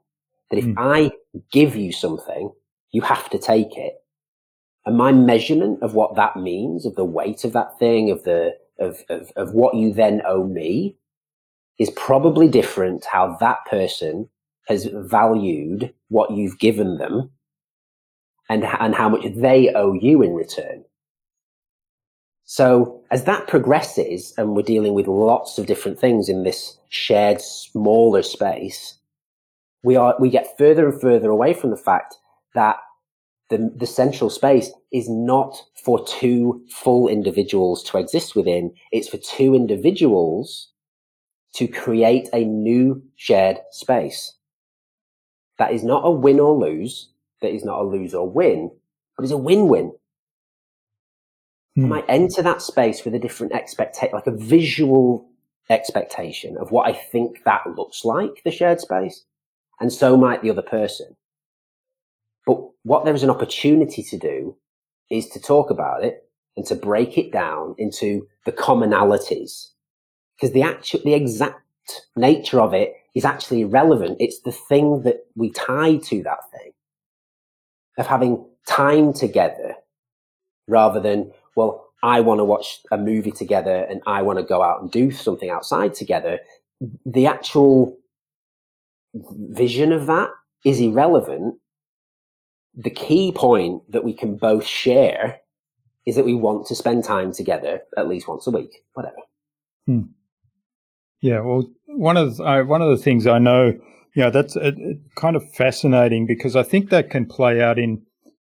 That 0.50 0.58
if 0.58 0.64
mm. 0.64 0.74
I 0.76 1.12
give 1.52 1.76
you 1.76 1.92
something, 1.92 2.52
you 2.92 3.02
have 3.02 3.30
to 3.30 3.38
take 3.38 3.76
it. 3.76 3.94
And 4.86 4.96
my 4.96 5.12
measurement 5.12 5.82
of 5.82 5.94
what 5.94 6.16
that 6.16 6.36
means, 6.36 6.86
of 6.86 6.94
the 6.96 7.04
weight 7.04 7.44
of 7.44 7.52
that 7.52 7.78
thing, 7.78 8.10
of 8.10 8.24
the, 8.24 8.56
of, 8.78 9.02
of, 9.08 9.30
of 9.36 9.52
what 9.52 9.76
you 9.76 9.92
then 9.92 10.22
owe 10.26 10.44
me 10.44 10.96
is 11.78 11.90
probably 11.90 12.48
different 12.48 13.04
how 13.04 13.36
that 13.40 13.58
person 13.66 14.28
has 14.66 14.88
valued 14.92 15.92
what 16.08 16.30
you've 16.30 16.58
given 16.58 16.98
them 16.98 17.30
and, 18.48 18.64
and 18.64 18.94
how 18.94 19.08
much 19.08 19.24
they 19.34 19.72
owe 19.74 19.92
you 19.92 20.22
in 20.22 20.34
return. 20.34 20.84
So 22.52 23.04
as 23.12 23.26
that 23.26 23.46
progresses 23.46 24.34
and 24.36 24.56
we're 24.56 24.62
dealing 24.62 24.92
with 24.92 25.06
lots 25.06 25.56
of 25.56 25.66
different 25.66 26.00
things 26.00 26.28
in 26.28 26.42
this 26.42 26.78
shared 26.88 27.40
smaller 27.40 28.22
space, 28.22 28.98
we 29.84 29.94
are, 29.94 30.16
we 30.18 30.30
get 30.30 30.58
further 30.58 30.88
and 30.88 31.00
further 31.00 31.30
away 31.30 31.54
from 31.54 31.70
the 31.70 31.76
fact 31.76 32.16
that 32.56 32.78
the, 33.50 33.72
the 33.76 33.86
central 33.86 34.30
space 34.30 34.72
is 34.92 35.08
not 35.08 35.62
for 35.84 36.04
two 36.04 36.64
full 36.68 37.06
individuals 37.06 37.84
to 37.84 37.98
exist 37.98 38.34
within. 38.34 38.74
It's 38.90 39.08
for 39.08 39.18
two 39.18 39.54
individuals 39.54 40.72
to 41.54 41.68
create 41.68 42.28
a 42.32 42.44
new 42.44 43.04
shared 43.14 43.58
space. 43.70 44.34
that 45.58 45.72
is 45.72 45.84
not 45.84 46.02
a 46.04 46.10
win 46.10 46.40
or 46.40 46.58
lose, 46.58 47.10
that 47.42 47.54
is 47.54 47.64
not 47.64 47.80
a 47.80 47.84
lose 47.84 48.12
or 48.12 48.28
win, 48.28 48.72
but 49.16 49.22
it's 49.22 49.30
a 49.30 49.36
win-win. 49.36 49.92
Hmm. 51.76 51.84
I 51.84 51.88
might 51.88 52.04
enter 52.08 52.42
that 52.42 52.62
space 52.62 53.04
with 53.04 53.14
a 53.14 53.18
different 53.18 53.52
expectation, 53.52 54.14
like 54.14 54.26
a 54.26 54.36
visual 54.36 55.28
expectation 55.68 56.56
of 56.58 56.70
what 56.72 56.88
I 56.88 56.92
think 56.92 57.44
that 57.44 57.62
looks 57.76 58.04
like, 58.04 58.42
the 58.44 58.50
shared 58.50 58.80
space. 58.80 59.24
And 59.80 59.92
so 59.92 60.16
might 60.16 60.42
the 60.42 60.50
other 60.50 60.62
person. 60.62 61.16
But 62.46 62.58
what 62.82 63.04
there 63.04 63.14
is 63.14 63.22
an 63.22 63.30
opportunity 63.30 64.02
to 64.02 64.18
do 64.18 64.56
is 65.10 65.28
to 65.30 65.40
talk 65.40 65.70
about 65.70 66.04
it 66.04 66.28
and 66.56 66.66
to 66.66 66.74
break 66.74 67.16
it 67.16 67.32
down 67.32 67.74
into 67.78 68.26
the 68.44 68.52
commonalities. 68.52 69.68
Because 70.36 70.52
the 70.52 70.62
actual, 70.62 71.00
the 71.04 71.14
exact 71.14 71.62
nature 72.16 72.60
of 72.60 72.74
it 72.74 72.94
is 73.14 73.24
actually 73.24 73.62
irrelevant. 73.62 74.16
It's 74.20 74.40
the 74.40 74.52
thing 74.52 75.02
that 75.02 75.26
we 75.34 75.50
tie 75.50 75.96
to 75.96 76.22
that 76.24 76.50
thing 76.50 76.72
of 77.98 78.06
having 78.06 78.44
time 78.66 79.12
together 79.12 79.74
rather 80.66 81.00
than, 81.00 81.32
well, 81.56 81.86
I 82.02 82.20
want 82.20 82.38
to 82.38 82.44
watch 82.44 82.80
a 82.90 82.96
movie 82.96 83.32
together 83.32 83.86
and 83.88 84.00
I 84.06 84.22
want 84.22 84.38
to 84.38 84.44
go 84.44 84.62
out 84.62 84.80
and 84.80 84.90
do 84.90 85.10
something 85.10 85.50
outside 85.50 85.94
together. 85.94 86.38
The 87.04 87.26
actual 87.26 87.98
vision 89.14 89.92
of 89.92 90.06
that 90.06 90.30
is 90.64 90.80
irrelevant. 90.80 91.56
The 92.74 92.90
key 92.90 93.32
point 93.32 93.82
that 93.90 94.04
we 94.04 94.14
can 94.14 94.36
both 94.36 94.64
share 94.64 95.40
is 96.06 96.16
that 96.16 96.24
we 96.24 96.34
want 96.34 96.66
to 96.68 96.74
spend 96.74 97.04
time 97.04 97.32
together 97.32 97.82
at 97.96 98.08
least 98.08 98.28
once 98.28 98.46
a 98.46 98.50
week, 98.50 98.82
whatever. 98.94 99.16
Hmm. 99.86 100.02
Yeah, 101.20 101.40
well, 101.40 101.70
one 101.86 102.16
of 102.16 102.36
the, 102.36 102.44
uh, 102.44 102.64
one 102.64 102.80
of 102.80 102.88
the 102.88 103.02
things 103.02 103.26
I 103.26 103.38
know, 103.38 103.78
you 104.14 104.22
know, 104.22 104.30
that's 104.30 104.56
kind 105.16 105.36
of 105.36 105.52
fascinating 105.52 106.26
because 106.26 106.56
I 106.56 106.62
think 106.62 106.88
that 106.90 107.10
can 107.10 107.26
play 107.26 107.60
out 107.60 107.78
in 107.78 108.02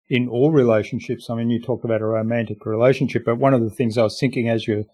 in 0.08 0.28
all 0.28 0.50
relationships. 0.50 1.28
I 1.28 1.34
mean, 1.34 1.50
you 1.50 1.60
talk 1.60 1.84
about 1.84 2.00
a 2.00 2.06
romantic 2.06 2.64
relationship, 2.64 3.24
but 3.24 3.38
one 3.38 3.54
of 3.54 3.62
the 3.62 3.70
things 3.70 3.98
I 3.98 4.02
was 4.02 4.18
thinking 4.18 4.48
as 4.48 4.66
you're 4.66 4.84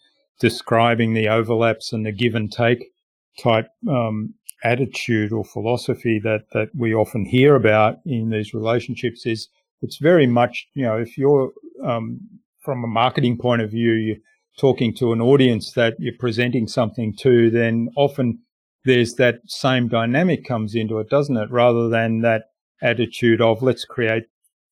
describing 0.40 1.14
the 1.14 1.28
overlaps 1.28 1.92
and 1.92 2.06
the 2.06 2.12
give 2.12 2.34
and 2.34 2.50
take 2.50 2.92
type 3.38 3.68
um, 3.88 4.34
attitude 4.64 5.32
or 5.32 5.44
philosophy 5.44 6.20
that 6.22 6.42
that 6.52 6.68
we 6.74 6.94
often 6.94 7.24
hear 7.24 7.54
about 7.56 7.96
in 8.04 8.30
these 8.30 8.54
relationships 8.54 9.26
is 9.26 9.48
it's 9.80 9.98
very 9.98 10.26
much 10.26 10.66
you 10.74 10.84
know 10.84 10.96
if 10.96 11.18
you're 11.18 11.52
um, 11.84 12.20
from 12.60 12.84
a 12.84 12.88
marketing 12.88 13.36
point 13.36 13.62
of 13.62 13.70
view 13.70 13.92
you're 13.92 14.16
talking 14.58 14.94
to 14.94 15.12
an 15.12 15.20
audience 15.20 15.72
that 15.72 15.94
you're 15.98 16.14
presenting 16.18 16.68
something 16.68 17.14
to 17.16 17.50
then 17.50 17.88
often 17.96 18.38
there's 18.84 19.14
that 19.14 19.36
same 19.46 19.88
dynamic 19.88 20.44
comes 20.44 20.74
into 20.74 20.98
it 20.98 21.08
doesn't 21.08 21.36
it 21.36 21.50
rather 21.50 21.88
than 21.88 22.20
that 22.20 22.44
attitude 22.82 23.40
of 23.40 23.62
let's 23.62 23.84
create 23.84 24.24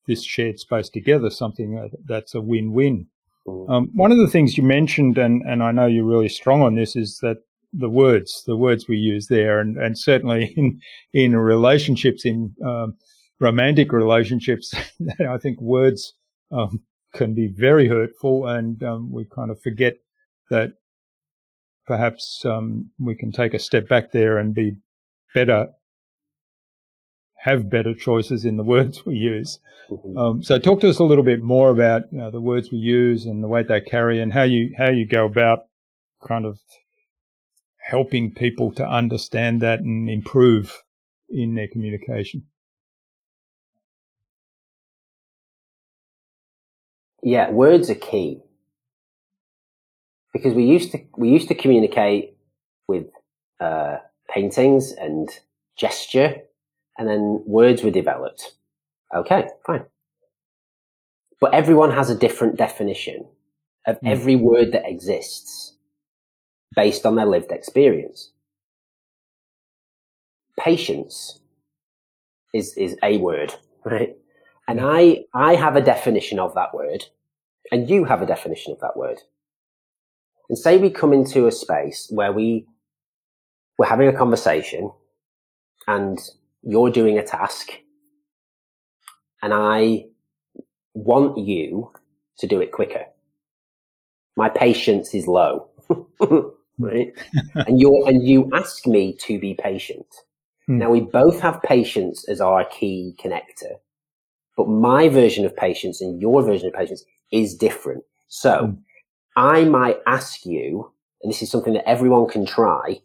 this 0.07 0.23
shared 0.23 0.59
space 0.59 0.89
together, 0.89 1.29
something 1.29 1.89
that's 2.05 2.35
a 2.35 2.41
win-win. 2.41 3.07
Mm. 3.47 3.69
Um, 3.69 3.89
one 3.93 4.11
of 4.11 4.17
the 4.17 4.27
things 4.27 4.57
you 4.57 4.63
mentioned, 4.63 5.17
and, 5.17 5.41
and 5.43 5.63
I 5.63 5.71
know 5.71 5.85
you're 5.85 6.05
really 6.05 6.29
strong 6.29 6.61
on 6.61 6.75
this, 6.75 6.95
is 6.95 7.19
that 7.21 7.37
the 7.73 7.89
words, 7.89 8.43
the 8.45 8.57
words 8.57 8.87
we 8.87 8.97
use 8.97 9.27
there, 9.27 9.59
and, 9.59 9.77
and 9.77 9.97
certainly 9.97 10.45
in 10.57 10.81
in 11.13 11.35
relationships, 11.35 12.25
in 12.25 12.53
um, 12.65 12.95
romantic 13.39 13.91
relationships, 13.91 14.73
I 15.19 15.37
think 15.37 15.61
words 15.61 16.13
um, 16.51 16.81
can 17.13 17.33
be 17.33 17.47
very 17.47 17.87
hurtful, 17.87 18.47
and 18.47 18.81
um, 18.83 19.11
we 19.11 19.25
kind 19.25 19.51
of 19.51 19.61
forget 19.61 19.95
that 20.49 20.73
perhaps 21.87 22.43
um, 22.45 22.89
we 22.99 23.15
can 23.15 23.31
take 23.31 23.53
a 23.53 23.59
step 23.59 23.87
back 23.87 24.11
there 24.11 24.37
and 24.37 24.53
be 24.53 24.75
better 25.33 25.69
have 27.41 27.69
better 27.69 27.93
choices 27.95 28.45
in 28.45 28.57
the 28.57 28.63
words 28.75 29.05
we 29.05 29.15
use. 29.15 29.59
Mm-hmm. 29.89 30.17
Um, 30.17 30.43
so 30.43 30.57
talk 30.59 30.79
to 30.81 30.89
us 30.89 30.99
a 30.99 31.03
little 31.03 31.23
bit 31.23 31.41
more 31.41 31.69
about 31.69 32.03
you 32.11 32.19
know, 32.19 32.31
the 32.31 32.39
words 32.39 32.71
we 32.71 32.77
use 32.77 33.25
and 33.25 33.43
the 33.43 33.47
weight 33.47 33.67
they 33.67 33.81
carry 33.81 34.21
and 34.21 34.31
how 34.31 34.43
you 34.43 34.73
how 34.77 34.89
you 34.89 35.05
go 35.05 35.25
about 35.25 35.65
kind 36.25 36.45
of 36.45 36.59
helping 37.77 38.31
people 38.31 38.71
to 38.71 38.87
understand 38.87 39.61
that 39.61 39.79
and 39.79 40.09
improve 40.09 40.83
in 41.29 41.55
their 41.55 41.67
communication. 41.67 42.43
Yeah, 47.23 47.49
words 47.49 47.89
are 47.89 47.95
key 47.95 48.41
because 50.31 50.53
we 50.53 50.63
used 50.63 50.91
to 50.91 50.99
we 51.17 51.29
used 51.29 51.47
to 51.47 51.55
communicate 51.55 52.37
with 52.87 53.07
uh, 53.59 53.97
paintings 54.29 54.91
and 54.91 55.29
gesture 55.75 56.41
and 56.97 57.07
then 57.07 57.43
words 57.45 57.83
were 57.83 57.91
developed. 57.91 58.53
Okay, 59.15 59.47
fine. 59.65 59.85
But 61.39 61.53
everyone 61.53 61.91
has 61.91 62.09
a 62.09 62.15
different 62.15 62.57
definition 62.57 63.25
of 63.87 63.99
mm. 63.99 64.11
every 64.11 64.35
word 64.35 64.71
that 64.73 64.87
exists 64.87 65.75
based 66.75 67.05
on 67.05 67.15
their 67.15 67.25
lived 67.25 67.51
experience. 67.51 68.31
Patience 70.59 71.39
is, 72.53 72.77
is 72.77 72.95
a 73.03 73.17
word, 73.17 73.55
right? 73.85 74.15
And 74.67 74.79
I, 74.81 75.25
I 75.33 75.55
have 75.55 75.75
a 75.75 75.81
definition 75.81 76.39
of 76.39 76.53
that 76.55 76.73
word 76.73 77.05
and 77.71 77.89
you 77.89 78.05
have 78.05 78.21
a 78.21 78.25
definition 78.25 78.71
of 78.71 78.79
that 78.79 78.95
word. 78.95 79.19
And 80.49 80.57
say 80.57 80.77
we 80.77 80.89
come 80.89 81.13
into 81.13 81.47
a 81.47 81.51
space 81.51 82.07
where 82.09 82.31
we, 82.31 82.67
we're 83.77 83.87
having 83.87 84.07
a 84.07 84.17
conversation 84.17 84.91
and 85.87 86.19
you're 86.63 86.91
doing 86.91 87.17
a 87.17 87.23
task 87.23 87.71
and 89.41 89.53
I 89.53 90.05
want 90.93 91.37
you 91.37 91.91
to 92.37 92.47
do 92.47 92.61
it 92.61 92.71
quicker. 92.71 93.05
My 94.35 94.49
patience 94.49 95.13
is 95.13 95.27
low, 95.27 95.69
right? 96.79 97.13
and 97.55 97.79
you 97.79 98.05
and 98.05 98.25
you 98.25 98.49
ask 98.53 98.87
me 98.87 99.13
to 99.21 99.39
be 99.39 99.53
patient. 99.53 100.05
Hmm. 100.67 100.77
Now 100.77 100.89
we 100.89 101.01
both 101.01 101.39
have 101.41 101.61
patience 101.63 102.27
as 102.29 102.39
our 102.39 102.63
key 102.65 103.15
connector, 103.19 103.75
but 104.55 104.67
my 104.67 105.09
version 105.09 105.45
of 105.45 105.55
patience 105.55 106.01
and 106.01 106.21
your 106.21 106.41
version 106.43 106.67
of 106.67 106.73
patience 106.73 107.03
is 107.31 107.55
different. 107.55 108.03
So 108.27 108.67
hmm. 108.67 108.73
I 109.35 109.65
might 109.65 109.97
ask 110.07 110.45
you, 110.45 110.91
and 111.21 111.31
this 111.31 111.41
is 111.41 111.51
something 111.51 111.73
that 111.73 111.87
everyone 111.87 112.27
can 112.27 112.45
try, 112.45 113.01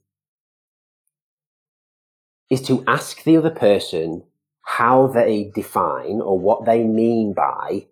is 2.50 2.62
to 2.62 2.84
ask 2.86 3.22
the 3.24 3.36
other 3.36 3.50
person 3.50 4.22
how 4.62 5.06
they 5.06 5.50
define 5.54 6.20
or 6.20 6.38
what 6.38 6.64
they 6.64 6.84
mean 6.84 7.32
by 7.32 7.86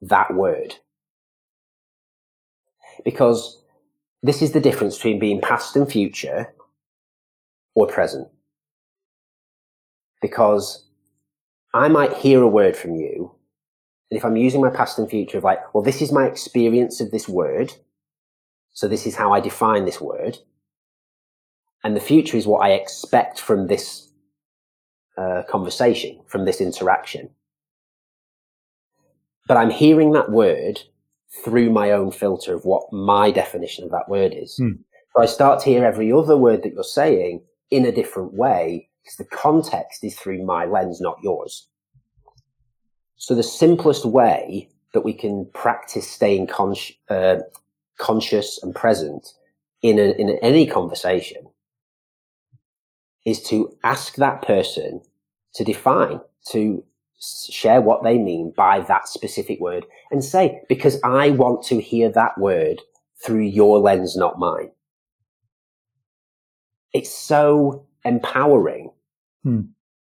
that 0.00 0.34
word. 0.34 0.76
Because 3.04 3.62
this 4.22 4.42
is 4.42 4.52
the 4.52 4.60
difference 4.60 4.96
between 4.96 5.18
being 5.18 5.40
past 5.40 5.74
and 5.76 5.90
future 5.90 6.52
or 7.74 7.86
present. 7.86 8.28
Because 10.20 10.86
I 11.74 11.88
might 11.88 12.12
hear 12.18 12.42
a 12.42 12.48
word 12.48 12.76
from 12.76 12.94
you, 12.94 13.34
and 14.10 14.18
if 14.18 14.24
I'm 14.24 14.36
using 14.36 14.60
my 14.60 14.70
past 14.70 14.98
and 14.98 15.08
future 15.08 15.38
of 15.38 15.44
like, 15.44 15.74
well, 15.74 15.82
this 15.82 16.02
is 16.02 16.12
my 16.12 16.26
experience 16.26 17.00
of 17.00 17.10
this 17.10 17.28
word, 17.28 17.72
so 18.72 18.86
this 18.86 19.06
is 19.06 19.16
how 19.16 19.32
I 19.32 19.40
define 19.40 19.84
this 19.84 20.00
word, 20.00 20.38
and 21.84 21.96
the 21.96 22.00
future 22.00 22.36
is 22.36 22.46
what 22.46 22.64
I 22.64 22.72
expect 22.72 23.40
from 23.40 23.66
this 23.66 24.08
uh, 25.16 25.42
conversation, 25.48 26.20
from 26.26 26.44
this 26.44 26.60
interaction. 26.60 27.30
But 29.48 29.56
I'm 29.56 29.70
hearing 29.70 30.12
that 30.12 30.30
word 30.30 30.80
through 31.44 31.70
my 31.70 31.90
own 31.90 32.12
filter 32.12 32.54
of 32.54 32.64
what 32.64 32.92
my 32.92 33.30
definition 33.30 33.84
of 33.84 33.90
that 33.90 34.08
word 34.08 34.32
is. 34.34 34.56
Hmm. 34.56 34.82
So 35.14 35.22
I 35.22 35.26
start 35.26 35.60
to 35.60 35.70
hear 35.70 35.84
every 35.84 36.12
other 36.12 36.36
word 36.36 36.62
that 36.62 36.72
you're 36.72 36.84
saying 36.84 37.42
in 37.70 37.84
a 37.84 37.92
different 37.92 38.34
way 38.34 38.88
because 39.02 39.16
the 39.16 39.36
context 39.36 40.04
is 40.04 40.16
through 40.16 40.44
my 40.44 40.64
lens, 40.64 41.00
not 41.00 41.18
yours. 41.22 41.68
So 43.16 43.34
the 43.34 43.42
simplest 43.42 44.04
way 44.04 44.68
that 44.94 45.02
we 45.02 45.12
can 45.12 45.48
practice 45.54 46.08
staying 46.08 46.46
con- 46.46 46.76
uh, 47.08 47.38
conscious 47.98 48.62
and 48.62 48.74
present 48.74 49.26
in, 49.82 49.98
a, 49.98 50.12
in 50.12 50.38
any 50.42 50.66
conversation 50.66 51.46
is 53.24 53.42
to 53.44 53.76
ask 53.84 54.16
that 54.16 54.42
person 54.42 55.00
to 55.54 55.64
define, 55.64 56.20
to 56.50 56.84
share 57.20 57.80
what 57.80 58.02
they 58.02 58.18
mean 58.18 58.52
by 58.56 58.80
that 58.80 59.08
specific 59.08 59.60
word 59.60 59.86
and 60.10 60.24
say, 60.24 60.60
because 60.68 60.98
I 61.04 61.30
want 61.30 61.64
to 61.66 61.80
hear 61.80 62.10
that 62.10 62.36
word 62.38 62.80
through 63.24 63.44
your 63.44 63.78
lens, 63.78 64.16
not 64.16 64.38
mine. 64.38 64.72
It's 66.92 67.10
so 67.10 67.86
empowering 68.04 68.90
hmm. 69.44 69.60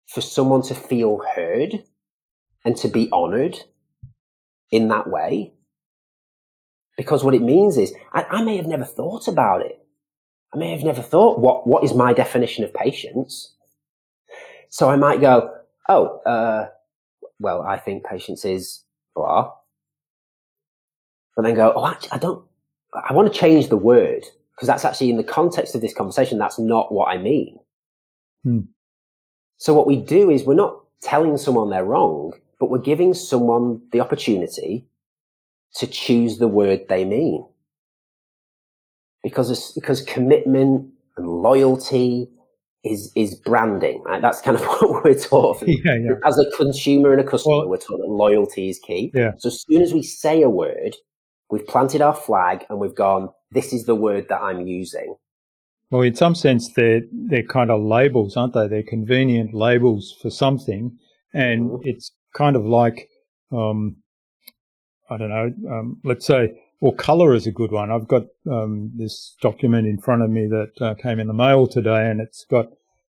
for 0.07 0.21
someone 0.21 0.63
to 0.63 0.75
feel 0.75 1.23
heard 1.35 1.83
and 2.65 2.77
to 2.77 2.89
be 2.89 3.09
honored 3.13 3.59
in 4.71 4.89
that 4.89 5.09
way. 5.09 5.53
Because 6.97 7.25
what 7.25 7.35
it 7.35 7.43
means 7.43 7.77
is, 7.77 7.95
I, 8.13 8.25
I 8.25 8.43
may 8.43 8.57
have 8.57 8.67
never 8.67 8.85
thought 8.85 9.29
about 9.29 9.63
it. 9.63 9.86
I 10.55 10.59
may 10.59 10.71
have 10.71 10.85
never 10.85 11.03
thought, 11.03 11.41
what, 11.41 11.67
what 11.67 11.85
is 11.85 11.95
my 11.95 12.13
definition 12.13 12.65
of 12.65 12.73
patience? 12.73 13.55
So 14.69 14.89
I 14.89 14.97
might 14.97 15.21
go, 15.21 15.53
oh, 15.89 16.19
uh, 16.21 16.69
well, 17.39 17.63
I 17.63 17.79
think 17.79 18.05
patience 18.05 18.45
is 18.45 18.85
blah. 19.15 19.53
But 21.35 21.43
then 21.43 21.55
go, 21.55 21.73
oh, 21.75 21.87
actually, 21.87 22.13
I 22.13 22.19
don't, 22.19 22.45
I 23.09 23.13
want 23.13 23.33
to 23.33 23.39
change 23.39 23.69
the 23.69 23.77
word 23.77 24.25
because 24.55 24.67
that's 24.67 24.85
actually 24.85 25.11
in 25.11 25.19
the 25.19 25.25
context 25.25 25.75
of 25.75 25.83
this 25.83 25.95
conversation. 25.95 26.39
That's 26.39 26.59
not 26.59 26.93
what 26.93 27.09
I 27.09 27.19
mean. 27.19 27.59
Hmm. 28.43 28.61
So 29.59 29.75
what 29.75 29.87
we 29.87 29.97
do 29.97 30.31
is 30.31 30.45
we're 30.45 30.55
not 30.55 30.81
telling 31.03 31.37
someone 31.37 31.71
they're 31.71 31.85
wrong, 31.85 32.33
but 32.59 32.71
we're 32.71 32.79
giving 32.79 33.13
someone 33.13 33.83
the 33.93 34.01
opportunity 34.01 34.87
to 35.75 35.87
choose 35.87 36.39
the 36.39 36.49
word 36.49 36.89
they 36.89 37.05
mean. 37.05 37.47
Because, 39.27 39.73
because 39.73 40.03
commitment 40.03 40.89
and 41.17 41.27
loyalty 41.29 42.29
is, 42.85 43.11
is 43.17 43.35
branding, 43.35 44.01
right? 44.07 44.23
That's 44.23 44.41
kind 44.41 44.57
of 44.57 44.65
what 44.67 45.03
we're 45.05 45.19
taught. 45.19 45.63
Yeah, 45.67 45.97
yeah. 45.97 46.11
As 46.25 46.39
a 46.39 46.49
consumer 46.57 47.11
and 47.11 47.21
a 47.21 47.25
customer, 47.25 47.57
Well- 47.59 47.69
we're 47.69 47.79
taught 47.79 47.99
that 47.99 48.09
loyalty 48.09 48.69
is 48.69 48.79
key. 48.79 49.11
Yeah. 49.15 49.33
So 49.39 49.49
as 49.49 49.65
soon 49.69 49.83
as 49.83 49.93
we 49.93 50.05
say 50.05 50.43
a 50.43 50.49
word, 50.49 50.95
we've 51.51 51.67
planted 51.67 52.01
our 52.03 52.15
flag 52.15 52.65
and 52.71 52.79
we've 52.79 52.95
gone, 52.95 53.31
this 53.51 53.73
is 53.73 53.85
the 53.87 53.97
word 53.97 54.27
that 54.29 54.41
I'm 54.41 54.67
using. 54.69 55.17
Well, 55.91 56.03
in 56.03 56.15
some 56.15 56.35
sense, 56.37 56.73
they're 56.75 57.03
they're 57.13 57.43
kind 57.45 57.71
of 57.71 57.81
labels, 57.81 58.37
aren't 58.37 58.55
they? 58.55 58.67
They're 58.69 58.83
convenient 58.83 59.55
labels 59.55 60.17
for 60.23 60.31
something, 60.31 60.97
and 61.33 61.71
Mhm. 61.71 61.81
it's 61.85 62.13
kind 62.35 62.57
of 62.57 62.65
like, 62.65 63.09
um, 63.53 63.97
I 65.11 65.17
don't 65.17 65.29
know. 65.31 65.53
Um, 65.71 66.01
let's 66.05 66.27
say, 66.27 66.59
well, 66.81 66.93
color 66.93 67.35
is 67.35 67.47
a 67.47 67.53
good 67.53 67.73
one. 67.73 67.91
I've 67.91 68.09
got 68.09 68.25
um, 68.51 68.93
this 68.95 69.37
document 69.41 69.87
in 69.87 69.99
front 69.99 70.23
of 70.23 70.31
me 70.31 70.47
that 70.47 70.73
uh, 70.81 70.95
came 70.95 71.19
in 71.19 71.27
the 71.27 71.33
mail 71.33 71.67
today, 71.67 72.11
and 72.11 72.21
it's 72.21 72.45
got 72.51 72.67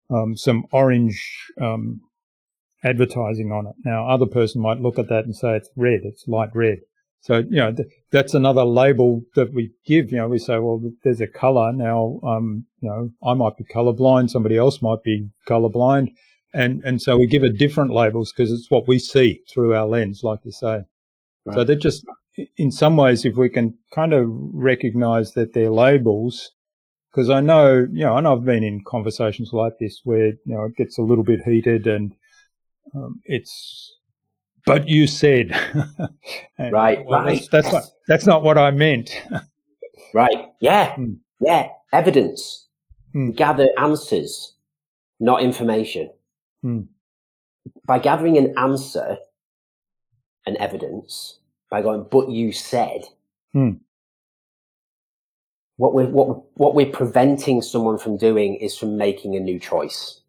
um, 0.09 0.35
some 0.35 0.65
orange 0.71 1.51
um, 1.59 2.01
advertising 2.83 3.51
on 3.51 3.67
it. 3.67 3.75
Now, 3.85 4.07
other 4.07 4.25
person 4.25 4.61
might 4.61 4.81
look 4.81 4.97
at 4.97 5.09
that 5.09 5.25
and 5.25 5.35
say 5.35 5.55
it's 5.55 5.69
red. 5.75 6.01
It's 6.03 6.27
light 6.27 6.49
red. 6.53 6.79
So, 7.21 7.37
you 7.37 7.57
know, 7.57 7.71
th- 7.71 7.87
that's 8.11 8.33
another 8.33 8.63
label 8.63 9.21
that 9.35 9.53
we 9.53 9.71
give. 9.85 10.11
You 10.11 10.17
know, 10.17 10.27
we 10.27 10.39
say, 10.39 10.57
well, 10.57 10.81
there's 11.03 11.21
a 11.21 11.27
color. 11.27 11.71
Now, 11.71 12.19
um, 12.23 12.65
you 12.79 12.89
know, 12.89 13.11
I 13.23 13.35
might 13.35 13.57
be 13.57 13.63
colorblind. 13.63 14.31
Somebody 14.31 14.57
else 14.57 14.81
might 14.81 15.03
be 15.03 15.29
colorblind. 15.47 16.09
And, 16.53 16.81
and 16.83 16.99
so 16.99 17.17
we 17.17 17.27
give 17.27 17.43
it 17.43 17.59
different 17.59 17.93
labels 17.93 18.33
because 18.33 18.51
it's 18.51 18.71
what 18.71 18.87
we 18.87 18.97
see 18.97 19.41
through 19.53 19.75
our 19.75 19.85
lens, 19.85 20.21
like 20.23 20.39
you 20.43 20.51
say. 20.51 20.81
So 21.53 21.63
they're 21.63 21.75
just, 21.75 22.05
in 22.57 22.71
some 22.71 22.97
ways, 22.97 23.25
if 23.25 23.35
we 23.35 23.49
can 23.49 23.77
kind 23.93 24.13
of 24.13 24.27
recognize 24.29 25.33
that 25.33 25.53
they're 25.53 25.69
labels, 25.71 26.51
because 27.11 27.29
I 27.29 27.41
know, 27.41 27.87
you 27.91 28.05
know, 28.05 28.17
and 28.17 28.27
I've 28.27 28.45
been 28.45 28.63
in 28.63 28.83
conversations 28.85 29.51
like 29.51 29.73
this 29.79 30.01
where, 30.03 30.27
you 30.27 30.39
know, 30.45 30.65
it 30.65 30.75
gets 30.77 30.97
a 30.97 31.01
little 31.01 31.23
bit 31.23 31.41
heated 31.43 31.87
and 31.87 32.15
um, 32.95 33.21
it's, 33.25 33.95
but 34.65 34.87
you 34.87 35.07
said, 35.07 35.51
And, 36.57 36.71
Right, 36.71 37.03
well, 37.05 37.23
right. 37.23 37.39
That's, 37.39 37.49
that's 37.49 37.73
not, 37.73 37.83
that's 38.07 38.25
not 38.25 38.43
what 38.43 38.57
I 38.57 38.71
meant. 38.71 39.11
Right. 40.13 40.49
Yeah. 40.59 40.95
Hmm. 40.95 41.13
Yeah. 41.39 41.69
Evidence. 41.93 42.67
Hmm. 43.13 43.31
Gather 43.31 43.69
answers, 43.77 44.55
not 45.21 45.41
information. 45.41 46.11
Hmm. 46.61 46.81
By 47.85 47.99
gathering 47.99 48.37
an 48.37 48.53
answer 48.57 49.19
and 50.45 50.57
evidence, 50.57 51.39
by 51.71 51.81
going, 51.81 52.05
but 52.11 52.29
you 52.29 52.51
said, 52.51 53.01
Hmm. 53.53 53.71
what 55.77 55.93
we're, 55.93 56.07
what, 56.07 56.43
what 56.53 56.75
we're 56.75 56.91
preventing 56.91 57.61
someone 57.61 57.97
from 57.97 58.17
doing 58.17 58.55
is 58.55 58.77
from 58.77 58.97
making 58.97 59.35
a 59.35 59.39
new 59.39 59.59
choice. 59.59 60.21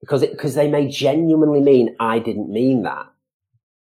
Because 0.00 0.22
it, 0.22 0.32
because 0.32 0.54
they 0.54 0.70
may 0.70 0.86
genuinely 0.86 1.60
mean, 1.60 1.96
I 1.98 2.18
didn't 2.18 2.50
mean 2.50 2.82
that. 2.82 3.06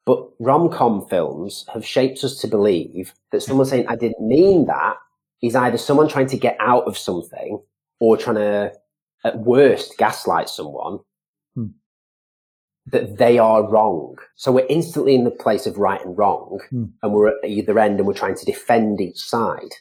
But 0.05 0.29
rom-com 0.39 1.07
films 1.09 1.65
have 1.73 1.87
shaped 1.87 2.25
us 2.25 2.39
to 2.41 2.49
believe 2.49 3.15
that 3.33 3.43
someone 3.43 3.65
saying, 3.67 3.87
I 3.89 3.97
didn't 3.97 4.27
mean 4.27 4.67
that 4.67 4.97
is 5.41 5.55
either 5.55 5.79
someone 5.79 6.09
trying 6.09 6.27
to 6.27 6.37
get 6.37 6.57
out 6.61 6.85
of 6.85 6.99
something 6.99 7.59
or 8.01 8.19
trying 8.19 8.37
to, 8.37 8.73
at 9.25 9.39
worst, 9.39 9.97
gaslight 9.97 10.51
someone. 10.51 10.99
That 12.87 13.17
they 13.19 13.39
are 13.39 13.69
wrong. 13.69 14.17
So 14.37 14.53
we're 14.53 14.67
instantly 14.69 15.15
in 15.15 15.25
the 15.25 15.31
place 15.31 15.67
of 15.67 15.79
right 15.79 16.05
and 16.05 16.17
wrong 16.19 16.61
Hmm. 16.71 16.85
and 17.03 17.13
we're 17.13 17.29
at 17.29 17.45
either 17.49 17.79
end 17.79 17.99
and 17.99 18.07
we're 18.07 18.15
trying 18.15 18.37
to 18.37 18.45
defend 18.45 19.01
each 19.01 19.19
side. 19.19 19.73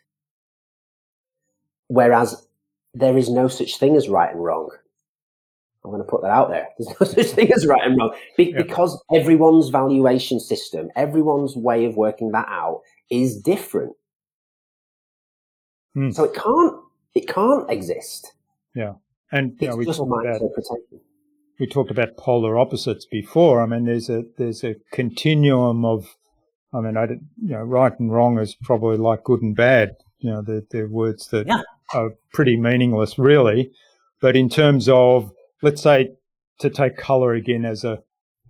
Whereas 1.88 2.48
there 2.94 3.18
is 3.18 3.30
no 3.30 3.48
such 3.48 3.78
thing 3.78 3.96
as 3.96 4.08
right 4.10 4.32
and 4.32 4.44
wrong. 4.44 4.70
I'm 5.84 5.92
going 5.92 6.02
to 6.02 6.08
put 6.10 6.22
that 6.22 6.30
out 6.32 6.50
there. 6.50 6.70
There's 6.80 6.96
no 7.00 7.06
such 7.24 7.36
thing 7.36 7.52
as 7.52 7.68
right 7.68 7.82
and 7.84 7.98
wrong 7.98 8.16
Be- 8.38 8.52
Yeah. 8.52 8.62
because 8.62 9.02
everyone's 9.14 9.70
valuation 9.70 10.40
system, 10.40 10.90
everyone's 10.96 11.56
way 11.58 11.84
of 11.86 11.98
working 11.98 12.32
that 12.32 12.48
out 12.48 12.82
is 13.10 13.42
different. 13.42 13.94
Hmm. 15.94 16.12
So 16.12 16.24
it 16.24 16.34
can't, 16.34 16.76
it 17.16 17.28
can't 17.28 17.70
exist. 17.70 18.34
Yeah. 18.74 18.94
And, 19.32 19.58
you 19.60 19.68
It's 19.68 19.78
we 19.78 19.86
just 19.86 20.00
my 20.06 20.24
interpretation. 20.24 21.02
We 21.60 21.68
talked 21.68 21.92
about 21.92 22.18
polar 22.18 22.58
opposites 22.58 23.06
before. 23.06 23.62
I 23.62 23.66
mean, 23.66 23.86
there's 23.86 24.10
a 24.10 24.24
there's 24.38 24.64
a 24.64 24.76
continuum 24.92 25.86
of, 25.86 26.16
I 26.74 26.82
mean, 26.82 26.98
I 26.98 27.06
don't, 27.06 27.24
you 27.42 27.50
know, 27.52 27.62
right 27.62 27.98
and 28.00 28.12
wrong 28.12 28.40
is 28.40 28.56
probably 28.64 28.98
like 28.98 29.24
good 29.24 29.42
and 29.42 29.56
bad. 29.56 29.92
You 30.20 30.32
know, 30.32 30.42
they're, 30.42 30.64
they're 30.72 30.88
words 30.88 31.28
that 31.28 31.48
Yeah. 31.48 31.62
are 31.94 32.12
pretty 32.34 32.58
meaningless, 32.58 33.20
really. 33.20 33.72
But 34.22 34.36
in 34.36 34.50
terms 34.50 34.88
of, 34.90 35.32
let's 35.62 35.82
say, 35.82 36.10
to 36.60 36.70
take 36.70 36.98
color 36.98 37.34
again 37.34 37.66
as 37.66 37.84
a 37.84 38.00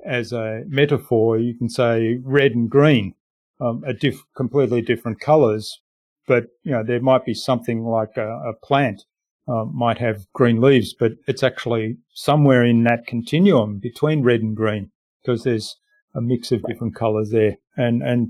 as 0.06 0.32
a 0.34 0.64
metaphor, 0.68 1.38
you 1.38 1.58
can 1.58 1.70
say 1.70 2.20
red 2.24 2.52
and 2.52 2.70
green 2.70 3.16
um, 3.60 3.84
are 3.86 3.94
diff- 3.94 4.24
completely 4.36 4.82
different 4.82 5.20
colors. 5.20 5.80
But 6.28 6.46
you 6.64 6.72
know, 6.72 6.84
there 6.84 7.02
might 7.02 7.26
be 7.26 7.34
something 7.34 7.84
like 7.84 8.16
a, 8.18 8.28
a 8.28 8.54
plant 8.64 9.04
um, 9.48 9.76
might 9.76 9.98
have 9.98 10.26
green 10.34 10.62
leaves, 10.62 10.94
but 10.94 11.14
it's 11.28 11.44
actually 11.44 11.98
somewhere 12.14 12.64
in 12.64 12.84
that 12.84 13.06
continuum 13.08 13.80
between 13.80 14.24
red 14.24 14.42
and 14.42 14.56
green 14.56 14.92
because 15.22 15.44
there's 15.44 15.76
a 16.16 16.22
mix 16.22 16.52
of 16.52 16.64
different 16.64 16.96
colors 16.96 17.32
there. 17.32 17.58
And, 17.76 18.02
and 18.02 18.30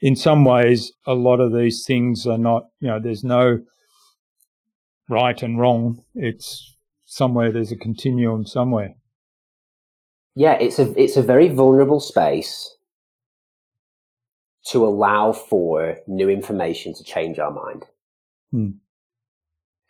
in 0.00 0.16
some 0.16 0.44
ways, 0.44 0.92
a 1.06 1.14
lot 1.14 1.40
of 1.40 1.52
these 1.52 1.84
things 1.84 2.26
are 2.26 2.38
not, 2.38 2.64
you 2.80 2.88
know, 2.88 3.00
there's 3.00 3.24
no 3.24 3.60
right 5.08 5.42
and 5.42 5.58
wrong. 5.58 6.02
It's 6.14 6.76
somewhere 7.04 7.52
there's 7.52 7.72
a 7.72 7.76
continuum 7.76 8.46
somewhere. 8.46 8.94
Yeah, 10.34 10.54
it's 10.54 10.78
a, 10.78 10.98
it's 10.98 11.16
a 11.16 11.22
very 11.22 11.48
vulnerable 11.48 12.00
space 12.00 12.74
to 14.68 14.86
allow 14.86 15.32
for 15.32 15.96
new 16.06 16.30
information 16.30 16.94
to 16.94 17.04
change 17.04 17.38
our 17.38 17.50
mind. 17.50 17.84
Hmm. 18.50 18.70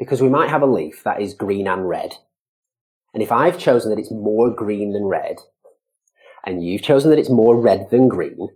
Because 0.02 0.20
we 0.20 0.28
might 0.28 0.50
have 0.50 0.62
a 0.62 0.66
leaf 0.66 1.04
that 1.04 1.22
is 1.22 1.32
green 1.32 1.68
and 1.68 1.88
red. 1.88 2.16
And 3.14 3.22
if 3.22 3.30
I've 3.30 3.56
chosen 3.56 3.88
that 3.90 4.00
it's 4.00 4.10
more 4.10 4.50
green 4.50 4.92
than 4.94 5.04
red, 5.04 5.36
and 6.44 6.64
you've 6.64 6.82
chosen 6.82 7.10
that 7.10 7.20
it's 7.20 7.30
more 7.30 7.56
red 7.56 7.88
than 7.90 8.08
green, 8.08 8.48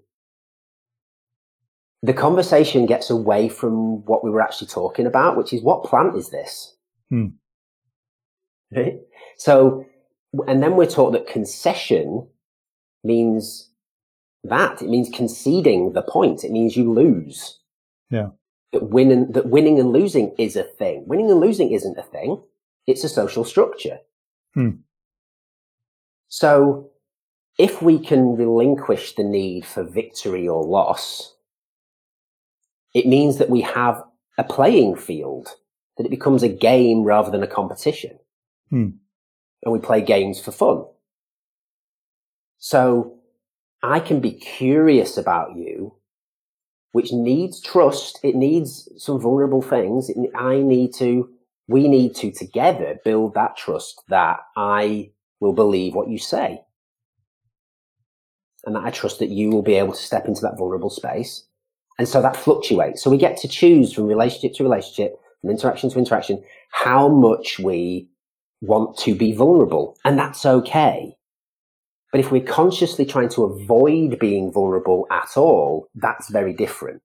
the 2.02 2.12
conversation 2.12 2.84
gets 2.84 3.10
away 3.10 3.48
from 3.48 4.04
what 4.06 4.24
we 4.24 4.30
were 4.30 4.40
actually 4.40 4.66
talking 4.66 5.06
about, 5.06 5.36
which 5.36 5.52
is 5.52 5.62
what 5.62 5.84
plant 5.84 6.16
is 6.16 6.30
this? 6.30 6.74
Hmm. 7.10 7.26
Right? 8.74 8.98
So, 9.36 9.86
and 10.48 10.60
then 10.60 10.74
we're 10.74 10.86
taught 10.86 11.12
that 11.12 11.28
concession 11.28 12.26
means 13.04 13.70
that 14.42 14.82
it 14.82 14.88
means 14.88 15.10
conceding 15.14 15.92
the 15.92 16.02
point. 16.02 16.42
It 16.42 16.50
means 16.50 16.76
you 16.76 16.92
lose. 16.92 17.60
Yeah. 18.10 18.30
That 18.72 18.90
winning, 18.90 19.32
that 19.32 19.46
winning 19.46 19.78
and 19.78 19.92
losing 19.92 20.34
is 20.38 20.56
a 20.56 20.64
thing. 20.64 21.04
Winning 21.06 21.30
and 21.30 21.40
losing 21.40 21.72
isn't 21.72 21.98
a 21.98 22.02
thing. 22.02 22.42
It's 22.86 23.04
a 23.04 23.08
social 23.08 23.44
structure. 23.44 23.98
Hmm. 24.54 24.70
So 26.28 26.90
if 27.58 27.80
we 27.80 27.98
can 27.98 28.36
relinquish 28.36 29.14
the 29.14 29.24
need 29.24 29.64
for 29.64 29.84
victory 29.84 30.48
or 30.48 30.64
loss, 30.64 31.34
it 32.94 33.06
means 33.06 33.38
that 33.38 33.50
we 33.50 33.60
have 33.62 34.02
a 34.38 34.44
playing 34.44 34.96
field, 34.96 35.48
that 35.96 36.06
it 36.06 36.10
becomes 36.10 36.42
a 36.42 36.48
game 36.48 37.02
rather 37.02 37.30
than 37.30 37.42
a 37.42 37.46
competition. 37.46 38.18
Hmm. 38.70 38.90
And 39.62 39.72
we 39.72 39.78
play 39.78 40.00
games 40.00 40.40
for 40.40 40.52
fun. 40.52 40.84
So 42.58 43.18
I 43.82 44.00
can 44.00 44.20
be 44.20 44.32
curious 44.32 45.16
about 45.16 45.56
you, 45.56 45.94
which 46.96 47.12
needs 47.12 47.60
trust. 47.60 48.18
It 48.22 48.34
needs 48.34 48.88
some 48.96 49.20
vulnerable 49.20 49.60
things. 49.60 50.10
I 50.34 50.62
need 50.62 50.94
to, 50.94 51.28
we 51.68 51.88
need 51.88 52.14
to 52.16 52.32
together 52.32 52.96
build 53.04 53.34
that 53.34 53.54
trust 53.54 54.02
that 54.08 54.38
I 54.56 55.10
will 55.38 55.52
believe 55.52 55.94
what 55.94 56.08
you 56.08 56.16
say. 56.16 56.62
And 58.64 58.76
that 58.76 58.84
I 58.84 58.90
trust 58.90 59.18
that 59.18 59.28
you 59.28 59.50
will 59.50 59.60
be 59.60 59.74
able 59.74 59.92
to 59.92 60.02
step 60.02 60.24
into 60.24 60.40
that 60.40 60.56
vulnerable 60.56 60.88
space. 60.88 61.46
And 61.98 62.08
so 62.08 62.22
that 62.22 62.34
fluctuates. 62.34 63.02
So 63.02 63.10
we 63.10 63.18
get 63.18 63.36
to 63.42 63.48
choose 63.48 63.92
from 63.92 64.06
relationship 64.06 64.54
to 64.54 64.62
relationship, 64.64 65.20
from 65.42 65.50
interaction 65.50 65.90
to 65.90 65.98
interaction, 65.98 66.42
how 66.70 67.08
much 67.08 67.58
we 67.58 68.08
want 68.62 68.96
to 69.00 69.14
be 69.14 69.32
vulnerable. 69.34 69.98
And 70.02 70.18
that's 70.18 70.46
okay. 70.46 71.15
But 72.12 72.20
if 72.20 72.30
we're 72.30 72.42
consciously 72.42 73.04
trying 73.04 73.28
to 73.30 73.44
avoid 73.44 74.18
being 74.18 74.52
vulnerable 74.52 75.06
at 75.10 75.36
all, 75.36 75.88
that's 75.94 76.30
very 76.30 76.54
different. 76.54 77.02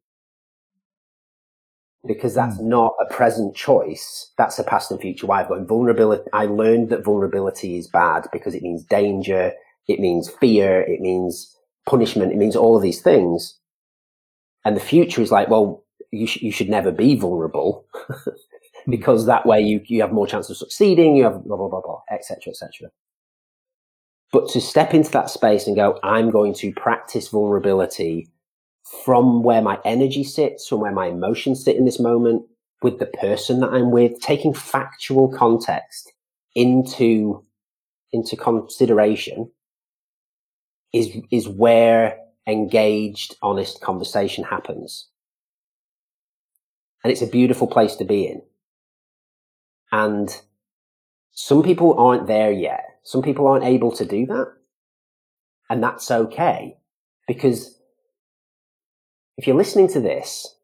Because 2.06 2.34
that's 2.34 2.58
mm. 2.58 2.66
not 2.66 2.93
a 3.02 3.14
present 3.14 3.56
choice. 3.56 4.32
That's 4.38 4.58
a 4.60 4.64
past 4.64 4.91
and 4.91 4.99
future 4.99 5.28
way 5.28 5.41
of 5.41 5.47
going. 5.47 5.68
Vulnerability. 5.68 6.24
I 6.34 6.45
learned 6.45 6.89
that 6.89 7.04
vulnerability 7.04 7.78
is 7.78 7.88
bad 7.88 8.28
because 8.32 8.56
it 8.56 8.64
means 8.64 8.84
danger. 8.84 9.54
It 9.88 9.99
means 9.99 10.30
fear. 10.30 10.82
It 10.82 11.02
means 11.02 11.56
punishment. 11.88 12.32
It 12.32 12.38
means 12.38 12.56
all 12.56 12.76
of 12.76 12.84
these 12.84 13.02
things. 13.02 13.58
And 14.64 14.76
the 14.76 14.82
future 14.82 15.22
is 15.22 15.32
like, 15.32 15.49
well, 15.49 15.84
you, 16.12 16.28
sh- 16.28 16.41
you 16.41 16.52
should 16.52 16.70
never 16.70 16.91
be 16.91 17.16
vulnerable 17.16 17.86
because 18.88 19.26
that 19.26 19.45
way 19.45 19.62
you, 19.62 19.82
you 19.86 20.02
have 20.02 20.12
more 20.12 20.28
chance 20.28 20.49
of 20.49 20.58
succeeding. 20.58 21.16
You 21.16 21.24
have 21.24 21.43
blah, 21.43 21.58
blah, 21.58 21.70
blah, 21.70 21.82
blah, 21.82 22.02
etc., 22.12 22.52
etc. 22.52 22.91
But 24.32 24.49
to 24.49 24.61
step 24.61 24.93
into 24.93 25.11
that 25.11 25.29
space 25.29 25.67
and 25.67 25.75
go, 25.75 25.99
I'm 26.03 26.29
going 26.29 26.53
to 26.55 26.71
practice 26.73 27.27
vulnerability 27.27 28.29
from 29.03 29.43
where 29.43 29.61
my 29.61 29.79
energy 29.84 30.23
sits, 30.23 30.67
from 30.67 30.79
where 30.79 30.91
my 30.91 31.07
emotions 31.07 31.63
sit 31.63 31.75
in 31.75 31.86
this 31.86 31.99
moment, 31.99 32.43
with 32.82 32.99
the 32.99 33.05
person 33.05 33.59
that 33.59 33.71
I'm 33.71 33.91
with, 33.91 34.19
taking 34.21 34.53
factual 34.53 35.32
context 35.32 36.13
into, 36.55 37.45
into 38.11 38.36
consideration 38.36 39.51
is, 40.93 41.15
is 41.29 41.47
where 41.47 42.17
engaged, 42.47 43.36
honest 43.41 43.82
conversation 43.82 44.43
happens. 44.45 45.09
And 47.03 47.11
it's 47.11 47.21
a 47.21 47.27
beautiful 47.27 47.67
place 47.67 47.95
to 47.97 48.05
be 48.05 48.25
in. 48.25 48.41
And 49.91 50.29
some 51.32 51.63
people 51.63 51.99
aren't 51.99 52.27
there 52.27 52.51
yet. 52.51 52.90
Some 53.04 53.22
people 53.22 53.47
aren't 53.47 53.66
able 53.66 53.91
to 53.93 54.06
do 54.06 54.26
that. 54.28 54.54
And 55.70 55.82
that's 55.82 56.12
okay. 56.12 56.78
Because 57.28 57.80
if 59.38 59.47
you're 59.47 59.56
listening 59.56 59.88
to 59.89 59.99
this 59.99 60.56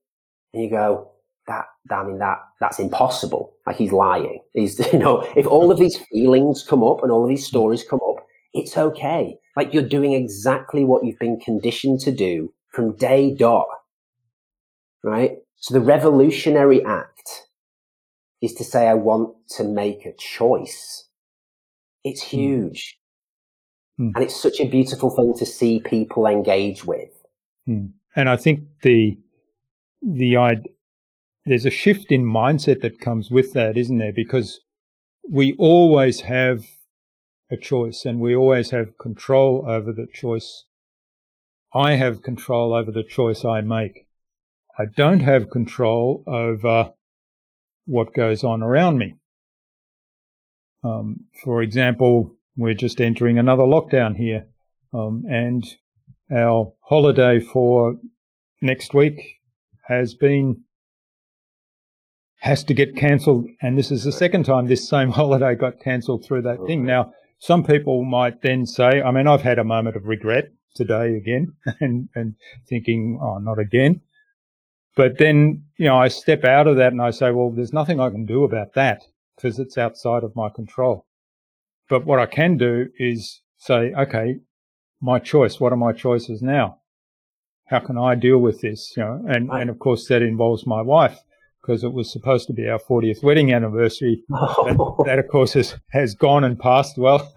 and 0.53 0.63
you 0.63 0.69
go, 0.69 1.11
that, 1.47 1.65
I 1.89 2.03
mean, 2.03 2.19
that, 2.19 2.39
that's 2.59 2.79
impossible. 2.79 3.53
Like 3.65 3.77
he's 3.77 3.91
lying. 3.91 4.41
He's, 4.53 4.79
you 4.93 4.99
know, 4.99 5.21
if 5.35 5.47
all 5.47 5.71
of 5.71 5.79
these 5.79 5.97
feelings 6.11 6.63
come 6.63 6.83
up 6.83 7.03
and 7.03 7.11
all 7.11 7.23
of 7.23 7.29
these 7.29 7.47
stories 7.47 7.83
come 7.83 8.01
up, 8.07 8.17
it's 8.53 8.77
okay. 8.77 9.37
Like 9.55 9.73
you're 9.73 9.87
doing 9.87 10.13
exactly 10.13 10.83
what 10.83 11.05
you've 11.05 11.19
been 11.19 11.39
conditioned 11.39 11.99
to 12.01 12.11
do 12.11 12.53
from 12.71 12.95
day 12.95 13.33
dot. 13.33 13.67
Right? 15.03 15.37
So 15.55 15.73
the 15.73 15.81
revolutionary 15.81 16.83
act 16.85 17.47
is 18.41 18.53
to 18.55 18.63
say, 18.63 18.87
I 18.87 18.93
want 18.93 19.35
to 19.57 19.63
make 19.63 20.05
a 20.05 20.13
choice. 20.13 21.06
It's 22.09 22.23
hmm. 22.23 22.37
huge. 22.37 22.97
Mm. 23.99 24.11
And 24.15 24.23
it's 24.23 24.39
such 24.39 24.59
a 24.59 24.65
beautiful 24.65 25.09
thing 25.09 25.33
to 25.37 25.45
see 25.45 25.79
people 25.79 26.27
engage 26.27 26.85
with. 26.85 27.09
Mm. 27.67 27.91
And 28.15 28.29
I 28.29 28.37
think 28.37 28.61
the, 28.83 29.17
the, 30.01 30.63
there's 31.45 31.65
a 31.65 31.71
shift 31.71 32.11
in 32.11 32.23
mindset 32.23 32.81
that 32.81 32.99
comes 32.99 33.31
with 33.31 33.53
that, 33.53 33.77
isn't 33.77 33.97
there? 33.97 34.13
Because 34.13 34.59
we 35.29 35.55
always 35.57 36.21
have 36.21 36.65
a 37.49 37.57
choice 37.57 38.05
and 38.05 38.19
we 38.19 38.35
always 38.35 38.71
have 38.71 38.97
control 38.97 39.65
over 39.67 39.91
the 39.91 40.07
choice. 40.13 40.65
I 41.73 41.93
have 41.95 42.21
control 42.21 42.73
over 42.73 42.91
the 42.91 43.03
choice 43.03 43.43
I 43.43 43.61
make. 43.61 44.07
I 44.77 44.85
don't 44.85 45.21
have 45.21 45.49
control 45.49 46.23
over 46.27 46.91
what 47.85 48.13
goes 48.13 48.43
on 48.43 48.61
around 48.61 48.97
me. 48.99 49.15
Um, 50.87 51.25
for 51.43 51.61
example, 51.61 52.35
we're 52.55 52.73
just 52.73 53.01
entering 53.01 53.37
another 53.37 53.63
lockdown 53.63 54.15
here, 54.15 54.47
um, 54.93 55.23
and 55.29 55.65
our 56.31 56.73
holiday 56.81 57.39
for 57.39 57.95
next 58.61 58.93
week 58.93 59.39
has 59.87 60.13
been 60.13 60.63
has 62.39 62.63
to 62.65 62.73
get 62.73 62.95
cancelled, 62.95 63.47
and 63.61 63.77
this 63.77 63.91
is 63.91 64.03
the 64.03 64.11
second 64.11 64.45
time 64.45 64.67
this 64.67 64.87
same 64.87 65.11
holiday 65.19 65.55
got 65.55 65.79
cancelled 65.79 66.23
through 66.23 66.43
that 66.43 66.63
thing. 66.65 66.85
Now, 66.85 67.13
some 67.39 67.63
people 67.63 68.05
might 68.05 68.41
then 68.41 68.65
say, 68.65 69.01
I 69.01 69.11
mean, 69.11 69.27
I've 69.27 69.41
had 69.41 69.59
a 69.59 69.63
moment 69.63 69.95
of 69.95 70.05
regret 70.05 70.51
today 70.75 71.15
again, 71.15 71.53
and 71.79 72.09
and 72.15 72.35
thinking, 72.69 73.19
oh, 73.21 73.39
not 73.39 73.59
again. 73.59 74.01
But 74.95 75.19
then, 75.19 75.65
you 75.77 75.85
know, 75.85 75.97
I 75.97 76.07
step 76.07 76.43
out 76.43 76.65
of 76.65 76.77
that 76.77 76.91
and 76.91 77.01
I 77.01 77.11
say, 77.11 77.29
well, 77.29 77.51
there's 77.51 77.73
nothing 77.73 77.99
I 77.99 78.09
can 78.09 78.25
do 78.25 78.43
about 78.43 78.73
that 78.73 79.03
because 79.37 79.59
it's 79.59 79.77
outside 79.77 80.23
of 80.23 80.35
my 80.35 80.49
control. 80.49 81.05
But 81.89 82.05
what 82.05 82.19
I 82.19 82.25
can 82.25 82.57
do 82.57 82.87
is 82.99 83.41
say, 83.57 83.93
okay, 83.93 84.39
my 85.01 85.19
choice. 85.19 85.59
What 85.59 85.71
are 85.71 85.77
my 85.77 85.93
choices 85.93 86.41
now? 86.41 86.79
How 87.67 87.79
can 87.79 87.97
I 87.97 88.15
deal 88.15 88.39
with 88.39 88.61
this? 88.61 88.93
You 88.97 89.03
know, 89.03 89.23
and, 89.27 89.49
and 89.51 89.69
of 89.69 89.79
course 89.79 90.07
that 90.07 90.21
involves 90.21 90.65
my 90.65 90.81
wife 90.81 91.19
because 91.61 91.83
it 91.83 91.91
was 91.91 92.11
supposed 92.11 92.47
to 92.47 92.53
be 92.53 92.67
our 92.67 92.79
40th 92.79 93.23
wedding 93.23 93.53
anniversary. 93.53 94.23
Oh. 94.31 94.95
That, 95.05 95.05
that, 95.05 95.19
of 95.19 95.27
course 95.27 95.53
has, 95.53 95.75
has 95.91 96.15
gone 96.15 96.43
and 96.43 96.59
passed 96.59 96.97
well 96.97 97.31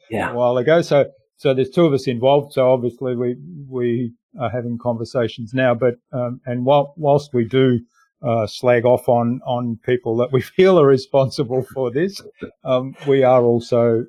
yeah. 0.10 0.30
a 0.30 0.34
while 0.34 0.56
ago. 0.58 0.82
So, 0.82 1.10
so 1.36 1.54
there's 1.54 1.70
two 1.70 1.84
of 1.86 1.92
us 1.92 2.06
involved. 2.06 2.52
So 2.54 2.72
obviously 2.72 3.14
we, 3.14 3.36
we 3.68 4.12
are 4.40 4.50
having 4.50 4.78
conversations 4.78 5.52
now, 5.54 5.74
but, 5.74 5.96
um, 6.12 6.40
and 6.46 6.64
while, 6.64 6.94
whilst 6.96 7.34
we 7.34 7.44
do 7.44 7.80
uh, 8.24 8.46
slag 8.46 8.84
off 8.84 9.08
on 9.08 9.40
on 9.46 9.78
people 9.84 10.16
that 10.16 10.32
we 10.32 10.40
feel 10.56 10.80
are 10.80 10.86
responsible 10.86 11.64
for 11.74 11.90
this. 11.90 12.20
Um, 12.64 12.94
we 13.06 13.22
are 13.22 13.42
also 13.42 14.06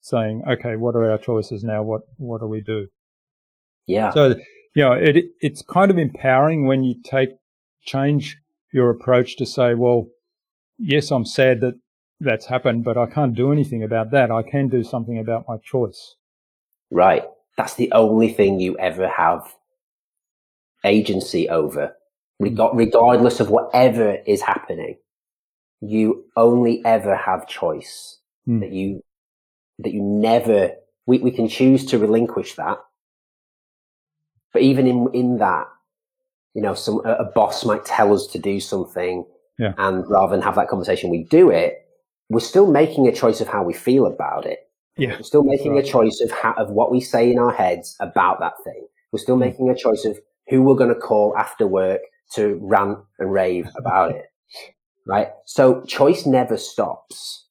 saying, 0.00 0.42
okay, 0.48 0.76
what 0.76 0.94
are 0.94 1.10
our 1.10 1.18
choices 1.18 1.64
now? 1.64 1.82
What 1.82 2.02
what 2.16 2.40
do 2.40 2.46
we 2.46 2.60
do? 2.60 2.88
Yeah. 3.86 4.10
So 4.12 4.36
you 4.74 4.82
know, 4.82 4.92
it 4.92 5.26
it's 5.40 5.62
kind 5.62 5.90
of 5.90 5.98
empowering 5.98 6.66
when 6.66 6.84
you 6.84 6.94
take 7.04 7.30
change 7.84 8.38
your 8.72 8.90
approach 8.90 9.36
to 9.36 9.46
say, 9.46 9.74
well, 9.74 10.06
yes, 10.78 11.10
I'm 11.10 11.24
sad 11.24 11.60
that 11.60 11.74
that's 12.20 12.46
happened, 12.46 12.84
but 12.84 12.96
I 12.96 13.06
can't 13.06 13.34
do 13.34 13.52
anything 13.52 13.82
about 13.82 14.10
that. 14.10 14.30
I 14.30 14.42
can 14.42 14.68
do 14.68 14.82
something 14.82 15.18
about 15.18 15.44
my 15.48 15.56
choice. 15.58 16.16
Right. 16.90 17.24
That's 17.56 17.74
the 17.74 17.90
only 17.92 18.32
thing 18.32 18.60
you 18.60 18.76
ever 18.78 19.08
have 19.08 19.54
agency 20.84 21.48
over 21.48 21.94
regardless 22.38 23.40
of 23.40 23.50
whatever 23.50 24.18
is 24.26 24.42
happening, 24.42 24.96
you 25.80 26.24
only 26.36 26.84
ever 26.84 27.16
have 27.16 27.48
choice 27.48 28.18
mm. 28.48 28.60
that 28.60 28.72
you, 28.72 29.02
that 29.78 29.92
you 29.92 30.02
never, 30.02 30.72
we, 31.06 31.18
we 31.18 31.30
can 31.30 31.48
choose 31.48 31.84
to 31.86 31.98
relinquish 31.98 32.54
that. 32.54 32.78
But 34.52 34.62
even 34.62 34.86
in, 34.86 35.08
in 35.12 35.38
that, 35.38 35.66
you 36.54 36.62
know, 36.62 36.74
some, 36.74 37.04
a, 37.04 37.24
boss 37.24 37.64
might 37.64 37.84
tell 37.84 38.14
us 38.14 38.26
to 38.28 38.38
do 38.38 38.58
something 38.60 39.26
yeah. 39.58 39.74
and 39.76 40.08
rather 40.08 40.34
than 40.34 40.42
have 40.42 40.54
that 40.54 40.68
conversation, 40.68 41.10
we 41.10 41.24
do 41.24 41.50
it. 41.50 41.86
We're 42.30 42.40
still 42.40 42.70
making 42.70 43.06
a 43.06 43.12
choice 43.12 43.40
of 43.40 43.48
how 43.48 43.62
we 43.62 43.74
feel 43.74 44.06
about 44.06 44.46
it. 44.46 44.60
Yeah. 44.96 45.16
We're 45.16 45.22
still 45.22 45.44
making 45.44 45.74
right. 45.74 45.84
a 45.84 45.86
choice 45.86 46.22
of 46.22 46.30
how, 46.30 46.54
of 46.54 46.70
what 46.70 46.90
we 46.90 47.00
say 47.00 47.30
in 47.30 47.38
our 47.38 47.52
heads 47.52 47.96
about 48.00 48.40
that 48.40 48.54
thing. 48.64 48.86
We're 49.12 49.18
still 49.18 49.36
hmm. 49.36 49.42
making 49.42 49.68
a 49.68 49.76
choice 49.76 50.04
of 50.06 50.18
who 50.48 50.62
we're 50.62 50.74
going 50.74 50.94
to 50.94 51.00
call 51.00 51.36
after 51.36 51.66
work, 51.66 52.00
to 52.34 52.58
rant 52.62 52.98
and 53.18 53.32
rave 53.32 53.68
about 53.76 54.12
it. 54.12 54.26
Right. 55.06 55.28
So 55.44 55.82
choice 55.84 56.26
never 56.26 56.56
stops. 56.56 57.46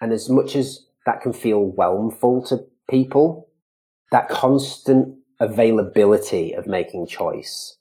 And 0.00 0.12
as 0.12 0.28
much 0.28 0.56
as 0.56 0.86
that 1.06 1.20
can 1.20 1.32
feel 1.32 1.60
whelmful 1.60 2.44
to 2.46 2.64
people, 2.90 3.48
that 4.10 4.28
constant 4.28 5.16
availability 5.38 6.52
of 6.52 6.66
making 6.66 7.06
choice 7.06 7.76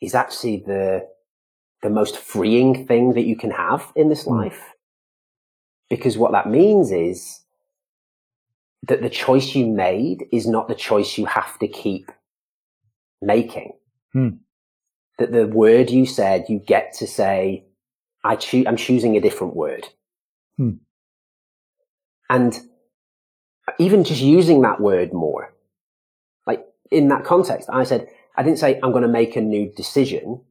is 0.00 0.14
actually 0.14 0.64
the, 0.66 1.06
the 1.82 1.90
most 1.90 2.16
freeing 2.16 2.86
thing 2.86 3.12
that 3.14 3.26
you 3.26 3.36
can 3.36 3.50
have 3.50 3.92
in 3.94 4.08
this 4.08 4.24
hmm. 4.24 4.38
life. 4.38 4.72
Because 5.90 6.16
what 6.16 6.32
that 6.32 6.48
means 6.48 6.90
is 6.90 7.40
that 8.88 9.02
the 9.02 9.10
choice 9.10 9.54
you 9.54 9.66
made 9.66 10.24
is 10.32 10.46
not 10.46 10.68
the 10.68 10.74
choice 10.74 11.18
you 11.18 11.26
have 11.26 11.58
to 11.58 11.68
keep 11.68 12.10
making. 13.20 13.72
Hmm 14.12 14.36
that 15.18 15.32
the 15.32 15.46
word 15.46 15.90
you 15.90 16.06
said, 16.06 16.46
you 16.48 16.58
get 16.58 16.92
to 16.94 17.06
say, 17.06 17.64
I 18.24 18.36
choose, 18.36 18.66
I'm 18.66 18.76
choosing 18.76 19.16
a 19.16 19.20
different 19.20 19.54
word. 19.54 19.88
Hmm. 20.56 20.74
And 22.28 22.58
even 23.78 24.04
just 24.04 24.20
using 24.20 24.62
that 24.62 24.80
word 24.80 25.12
more, 25.12 25.54
like 26.46 26.64
in 26.90 27.08
that 27.08 27.24
context, 27.24 27.68
I 27.72 27.84
said, 27.84 28.08
I 28.36 28.42
didn't 28.42 28.58
say 28.58 28.80
I'm 28.82 28.90
going 28.90 29.02
to 29.02 29.08
make 29.08 29.36
a 29.36 29.40
new 29.40 29.72
decision. 29.76 30.42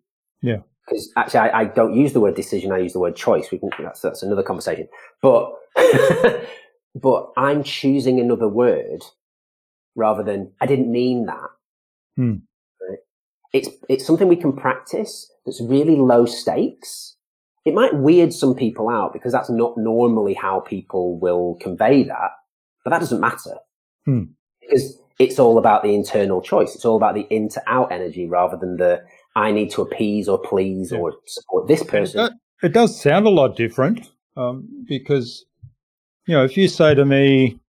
Yeah. 0.42 0.58
Because 0.86 1.12
actually, 1.16 1.40
I, 1.40 1.62
I, 1.62 1.66
don't 1.66 1.96
use 1.96 2.12
the 2.12 2.20
word 2.20 2.36
decision. 2.36 2.74
I 2.74 2.80
use 2.80 2.94
the 2.94 3.00
word 3.00 3.16
choice. 3.16 3.50
We 3.52 3.58
can, 3.58 3.70
that's, 3.80 4.02
that's 4.02 4.22
another 4.22 4.44
conversation. 4.44 4.90
But, 5.22 5.54
but 6.96 7.32
I'm 7.38 7.64
choosing 7.64 8.20
another 8.20 8.50
word 8.50 9.04
rather 9.96 10.24
than 10.24 10.52
I 10.60 10.66
didn't 10.66 10.92
mean 10.92 11.26
that. 11.26 11.50
Hmm 12.18 12.36
it's, 13.54 13.70
it's 13.88 14.06
something 14.06 14.28
we 14.28 14.36
can 14.36 14.54
practice 14.54 15.32
that's 15.46 15.62
really 15.62 15.96
low 15.96 16.26
stakes. 16.26 17.16
It 17.66 17.74
might 17.74 17.96
weird 17.96 18.34
some 18.34 18.56
people 18.56 18.90
out 18.90 19.14
because 19.14 19.32
that's 19.32 19.50
not 19.50 19.78
normally 19.78 20.34
how 20.34 20.60
people 20.60 21.18
will 21.18 21.58
convey 21.62 22.04
that, 22.04 22.32
but 22.84 22.90
that 22.90 23.00
doesn't 23.00 23.22
matter. 23.22 23.56
Hmm. 24.06 24.24
Because 24.60 25.00
it's 25.20 25.40
all 25.40 25.58
about 25.58 25.84
the 25.84 25.94
internal 25.94 26.42
choice. 26.42 26.76
It's 26.76 26.84
all 26.84 26.98
about 26.98 27.16
the 27.16 27.28
in 27.30 27.48
to 27.50 27.62
out 27.68 27.92
energy 27.92 28.28
rather 28.28 28.58
than 28.58 28.78
the 28.78 29.04
I 29.36 29.52
need 29.52 29.72
to 29.72 29.82
appease 29.82 30.28
or 30.28 30.40
please 30.40 30.92
yeah. 30.92 31.00
or 31.00 31.14
support 31.26 31.68
this 31.68 31.84
person. 31.84 32.20
It 32.20 32.24
does, 32.24 32.32
it 32.64 32.74
does 32.74 33.02
sound 33.02 33.26
a 33.26 33.30
lot 33.30 33.56
different 33.56 34.10
um, 34.36 34.68
because, 34.88 35.46
you 36.28 36.36
know, 36.36 36.44
if 36.44 36.58
you 36.58 36.68
say 36.68 36.96
to 36.96 37.06
me, 37.06 37.60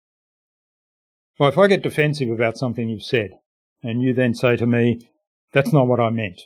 well, 1.39 1.49
if 1.49 1.59
I 1.59 1.67
get 1.67 1.83
defensive 1.83 2.31
about 2.31 2.59
something 2.59 2.89
you've 2.89 3.03
said 3.03 3.31
and 3.83 4.03
you 4.03 4.15
then 4.15 4.35
say 4.35 4.57
to 4.57 4.67
me, 4.67 5.09
that's 5.55 5.73
not 5.73 5.87
what 5.87 6.01
I 6.01 6.11
meant, 6.11 6.43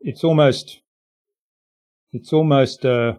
it's 0.00 0.22
almost, 0.24 0.80
it's 2.12 2.32
almost, 2.32 2.84
uh, 2.84 3.14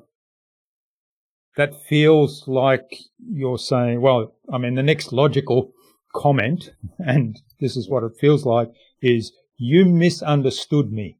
that 1.56 1.74
feels 1.90 2.48
like 2.48 3.00
you're 3.18 3.58
saying, 3.58 4.02
well, 4.02 4.36
I 4.54 4.60
mean, 4.60 4.76
the 4.76 4.84
next 4.84 5.12
logical 5.12 5.72
comment, 6.14 6.72
and 7.00 7.40
this 7.60 7.76
is 7.76 7.90
what 7.90 8.04
it 8.04 8.12
feels 8.20 8.46
like, 8.46 8.70
is 9.02 9.32
you 9.58 9.86
misunderstood 9.86 10.92
me. 10.92 11.18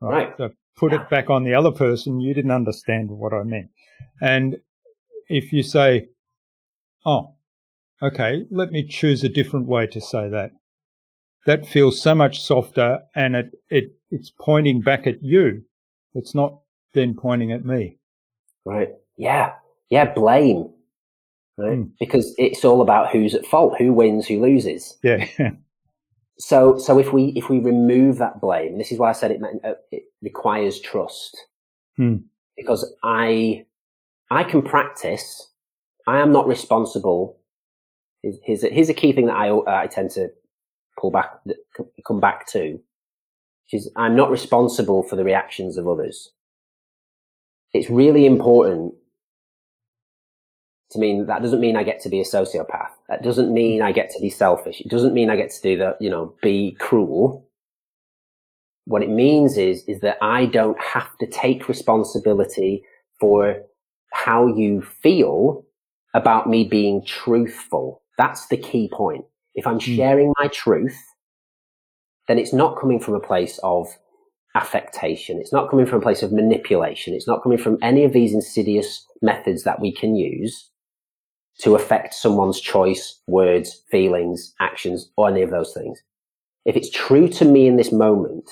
Right. 0.00 0.28
right. 0.28 0.34
So 0.38 0.50
put 0.76 0.92
it 0.92 1.08
back 1.10 1.30
on 1.30 1.44
the 1.44 1.54
other 1.54 1.70
person. 1.70 2.20
You 2.20 2.34
didn't 2.34 2.50
understand 2.50 3.10
what 3.10 3.32
I 3.32 3.42
meant. 3.42 3.70
And 4.20 4.56
if 5.28 5.52
you 5.52 5.62
say, 5.62 6.08
oh, 7.04 7.34
okay, 8.02 8.46
let 8.50 8.70
me 8.70 8.86
choose 8.86 9.24
a 9.24 9.28
different 9.28 9.66
way 9.66 9.86
to 9.88 10.00
say 10.00 10.28
that. 10.28 10.52
That 11.46 11.66
feels 11.66 12.00
so 12.00 12.14
much 12.14 12.42
softer 12.42 13.00
and 13.14 13.36
it, 13.36 13.50
it, 13.68 13.92
it's 14.10 14.30
pointing 14.40 14.80
back 14.80 15.06
at 15.06 15.22
you. 15.22 15.62
It's 16.14 16.34
not 16.34 16.60
then 16.94 17.14
pointing 17.14 17.52
at 17.52 17.64
me. 17.64 17.98
Right. 18.64 18.90
Yeah. 19.16 19.52
Yeah. 19.90 20.12
Blame. 20.12 20.70
Right. 21.58 21.78
Mm. 21.78 21.90
Because 22.00 22.34
it's 22.38 22.64
all 22.64 22.80
about 22.80 23.10
who's 23.10 23.34
at 23.34 23.46
fault, 23.46 23.74
who 23.78 23.92
wins, 23.92 24.26
who 24.26 24.40
loses. 24.40 24.96
Yeah. 25.02 25.26
so, 26.38 26.78
so 26.78 26.98
if 26.98 27.12
we, 27.12 27.32
if 27.36 27.50
we 27.50 27.58
remove 27.58 28.18
that 28.18 28.40
blame, 28.40 28.78
this 28.78 28.90
is 28.90 28.98
why 28.98 29.10
I 29.10 29.12
said 29.12 29.30
it, 29.30 29.40
uh, 29.64 29.74
it 29.90 30.04
requires 30.22 30.80
trust. 30.80 31.36
Hmm. 31.96 32.16
Because 32.56 32.90
I, 33.02 33.66
I 34.30 34.44
can 34.44 34.62
practice. 34.62 35.50
I 36.06 36.20
am 36.20 36.32
not 36.32 36.46
responsible. 36.46 37.38
Here's 38.22 38.64
a, 38.64 38.68
here's 38.68 38.88
a 38.88 38.94
key 38.94 39.12
thing 39.12 39.26
that 39.26 39.36
I, 39.36 39.82
I 39.82 39.86
tend 39.86 40.10
to 40.12 40.30
pull 41.04 41.10
back, 41.10 41.40
come 42.06 42.20
back 42.20 42.46
to. 42.52 42.80
Is 43.72 43.90
I'm 43.96 44.14
not 44.14 44.30
responsible 44.30 45.02
for 45.02 45.16
the 45.16 45.24
reactions 45.24 45.76
of 45.76 45.88
others. 45.88 46.30
It's 47.72 47.90
really 47.90 48.24
important 48.24 48.94
to 50.90 50.98
mean 51.00 51.26
that 51.26 51.42
doesn't 51.42 51.60
mean 51.60 51.76
I 51.76 51.82
get 51.82 52.00
to 52.02 52.08
be 52.08 52.20
a 52.20 52.24
sociopath. 52.24 52.90
That 53.08 53.22
doesn't 53.22 53.52
mean 53.52 53.82
I 53.82 53.90
get 53.90 54.10
to 54.10 54.20
be 54.20 54.30
selfish. 54.30 54.80
It 54.80 54.90
doesn't 54.90 55.12
mean 55.12 55.28
I 55.28 55.36
get 55.36 55.50
to 55.50 55.60
do 55.60 55.76
that, 55.78 56.00
you 56.00 56.08
know, 56.08 56.34
be 56.40 56.76
cruel. 56.78 57.48
What 58.84 59.02
it 59.02 59.10
means 59.10 59.56
is, 59.56 59.82
is 59.88 60.00
that 60.00 60.18
I 60.22 60.46
don't 60.46 60.80
have 60.80 61.16
to 61.18 61.26
take 61.26 61.68
responsibility 61.68 62.84
for 63.18 63.62
how 64.12 64.46
you 64.46 64.82
feel 64.82 65.64
about 66.12 66.48
me 66.48 66.64
being 66.64 67.04
truthful. 67.04 68.02
That's 68.16 68.46
the 68.46 68.56
key 68.56 68.88
point. 68.92 69.24
If 69.54 69.66
I'm 69.66 69.74
hmm. 69.74 69.96
sharing 69.96 70.32
my 70.38 70.48
truth, 70.48 70.98
then 72.28 72.38
it's 72.38 72.52
not 72.52 72.78
coming 72.80 73.00
from 73.00 73.14
a 73.14 73.20
place 73.20 73.58
of 73.62 73.88
affectation. 74.54 75.38
It's 75.38 75.52
not 75.52 75.68
coming 75.68 75.86
from 75.86 75.98
a 75.98 76.02
place 76.02 76.22
of 76.22 76.32
manipulation. 76.32 77.14
It's 77.14 77.26
not 77.26 77.42
coming 77.42 77.58
from 77.58 77.78
any 77.82 78.04
of 78.04 78.12
these 78.12 78.32
insidious 78.32 79.06
methods 79.20 79.64
that 79.64 79.80
we 79.80 79.92
can 79.92 80.14
use 80.14 80.70
to 81.60 81.74
affect 81.74 82.14
someone's 82.14 82.60
choice, 82.60 83.20
words, 83.26 83.82
feelings, 83.90 84.54
actions, 84.60 85.10
or 85.16 85.28
any 85.28 85.42
of 85.42 85.50
those 85.50 85.72
things. 85.72 86.02
If 86.64 86.76
it's 86.76 86.90
true 86.90 87.28
to 87.28 87.44
me 87.44 87.66
in 87.66 87.76
this 87.76 87.92
moment, 87.92 88.50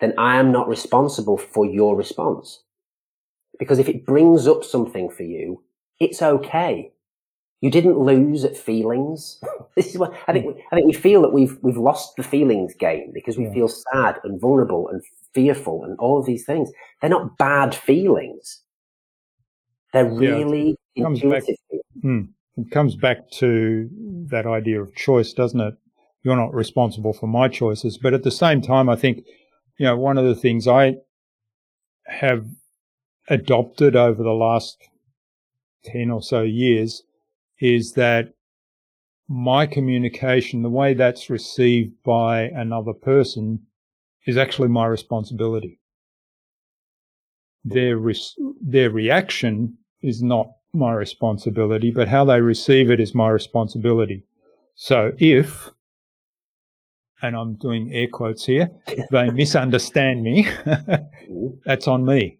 then 0.00 0.14
I 0.18 0.38
am 0.38 0.50
not 0.50 0.68
responsible 0.68 1.36
for 1.36 1.66
your 1.66 1.96
response. 1.96 2.62
Because 3.58 3.78
if 3.78 3.88
it 3.88 4.06
brings 4.06 4.48
up 4.48 4.64
something 4.64 5.10
for 5.10 5.22
you, 5.22 5.62
it's 6.00 6.22
okay. 6.22 6.92
You 7.62 7.70
didn't 7.70 7.96
lose 7.96 8.44
at 8.44 8.56
feelings. 8.56 9.40
this 9.76 9.86
is 9.86 9.96
what 9.96 10.12
I 10.26 10.32
think. 10.32 10.58
I 10.72 10.74
think 10.74 10.86
we 10.86 10.92
feel 10.92 11.22
that 11.22 11.32
we've 11.32 11.56
we've 11.62 11.78
lost 11.78 12.16
the 12.16 12.24
feelings 12.24 12.74
game 12.74 13.12
because 13.14 13.38
we 13.38 13.44
yeah. 13.44 13.54
feel 13.54 13.68
sad 13.68 14.16
and 14.24 14.38
vulnerable 14.38 14.88
and 14.88 15.00
fearful 15.32 15.84
and 15.84 15.96
all 15.98 16.18
of 16.18 16.26
these 16.26 16.44
things. 16.44 16.70
They're 17.00 17.08
not 17.08 17.38
bad 17.38 17.72
feelings. 17.74 18.62
They're 19.92 20.10
really 20.10 20.76
yeah. 20.96 21.06
it 21.08 21.30
back, 21.30 21.42
hmm, 22.02 22.22
it 22.56 22.70
comes 22.72 22.96
back 22.96 23.30
to 23.34 23.88
that 24.30 24.44
idea 24.44 24.82
of 24.82 24.94
choice, 24.96 25.32
doesn't 25.32 25.60
it? 25.60 25.74
You're 26.24 26.36
not 26.36 26.52
responsible 26.52 27.12
for 27.12 27.28
my 27.28 27.46
choices, 27.46 27.96
but 27.96 28.12
at 28.12 28.24
the 28.24 28.30
same 28.32 28.60
time, 28.60 28.88
I 28.88 28.96
think 28.96 29.24
you 29.78 29.86
know 29.86 29.96
one 29.96 30.18
of 30.18 30.24
the 30.24 30.34
things 30.34 30.66
I 30.66 30.96
have 32.06 32.44
adopted 33.28 33.94
over 33.94 34.20
the 34.24 34.30
last 34.30 34.78
ten 35.84 36.10
or 36.10 36.22
so 36.22 36.42
years 36.42 37.04
is 37.62 37.92
that 37.92 38.34
my 39.28 39.66
communication, 39.66 40.62
the 40.62 40.68
way 40.68 40.94
that's 40.94 41.30
received 41.30 41.92
by 42.04 42.42
another 42.42 42.92
person, 42.92 43.60
is 44.26 44.36
actually 44.36 44.68
my 44.68 44.84
responsibility. 44.86 45.78
Their 47.64 47.96
their 48.60 48.90
reaction 48.90 49.78
is 50.02 50.20
not 50.22 50.48
my 50.74 50.92
responsibility, 50.92 51.92
but 51.92 52.08
how 52.08 52.24
they 52.24 52.40
receive 52.40 52.90
it 52.90 52.98
is 52.98 53.14
my 53.14 53.28
responsibility. 53.28 54.24
So 54.74 55.12
if, 55.18 55.70
and 57.22 57.36
I'm 57.36 57.54
doing 57.54 57.92
air 57.92 58.08
quotes 58.08 58.44
here, 58.44 58.70
they 59.12 59.30
misunderstand 59.30 60.24
me, 60.24 60.48
that's 61.64 61.86
on 61.86 62.04
me. 62.04 62.38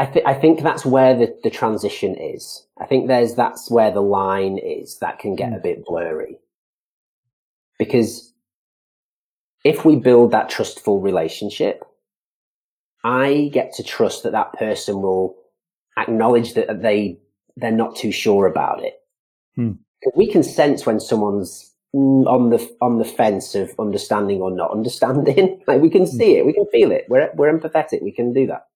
I, 0.00 0.06
th- 0.06 0.24
I 0.24 0.32
think 0.32 0.62
that's 0.62 0.86
where 0.86 1.14
the, 1.14 1.38
the 1.44 1.50
transition 1.50 2.16
is. 2.16 2.66
I 2.80 2.86
think 2.86 3.06
there's 3.06 3.34
that's 3.34 3.70
where 3.70 3.90
the 3.90 4.00
line 4.00 4.56
is 4.56 4.98
that 5.00 5.18
can 5.18 5.36
get 5.36 5.50
mm. 5.50 5.56
a 5.56 5.60
bit 5.60 5.84
blurry. 5.84 6.38
Because 7.78 8.32
if 9.62 9.84
we 9.84 9.96
build 9.96 10.30
that 10.30 10.48
trustful 10.48 11.02
relationship, 11.02 11.84
I 13.04 13.50
get 13.52 13.74
to 13.74 13.82
trust 13.82 14.22
that 14.22 14.32
that 14.32 14.54
person 14.54 15.02
will 15.02 15.36
acknowledge 15.98 16.54
that 16.54 16.80
they 16.80 17.18
they're 17.56 17.70
not 17.70 17.94
too 17.94 18.10
sure 18.10 18.46
about 18.46 18.82
it. 18.82 18.94
Hmm. 19.54 19.72
We 20.16 20.32
can 20.32 20.42
sense 20.42 20.86
when 20.86 20.98
someone's 20.98 21.74
on 21.92 22.48
the 22.48 22.76
on 22.80 22.96
the 22.96 23.04
fence 23.04 23.54
of 23.54 23.70
understanding 23.78 24.40
or 24.40 24.50
not 24.50 24.70
understanding. 24.70 25.60
like 25.66 25.82
we 25.82 25.90
can 25.90 26.06
hmm. 26.06 26.16
see 26.16 26.38
it, 26.38 26.46
we 26.46 26.54
can 26.54 26.64
feel 26.72 26.90
it. 26.90 27.04
We're 27.10 27.30
we're 27.34 27.52
empathetic. 27.52 28.02
We 28.02 28.12
can 28.12 28.32
do 28.32 28.46
that. 28.46 28.66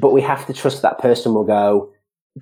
But 0.00 0.12
we 0.12 0.22
have 0.22 0.46
to 0.46 0.52
trust 0.52 0.82
that 0.82 0.98
person 0.98 1.34
will 1.34 1.44
go. 1.44 1.92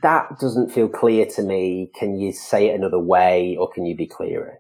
That 0.03 0.39
doesn't 0.39 0.71
feel 0.71 0.89
clear 0.89 1.27
to 1.27 1.43
me. 1.43 1.91
Can 1.99 2.19
you 2.19 2.33
say 2.33 2.69
it 2.69 2.75
another 2.75 2.99
way, 2.99 3.57
or 3.59 3.71
can 3.71 3.87
you 3.87 3.97
be 3.97 4.07
clearer? 4.07 4.59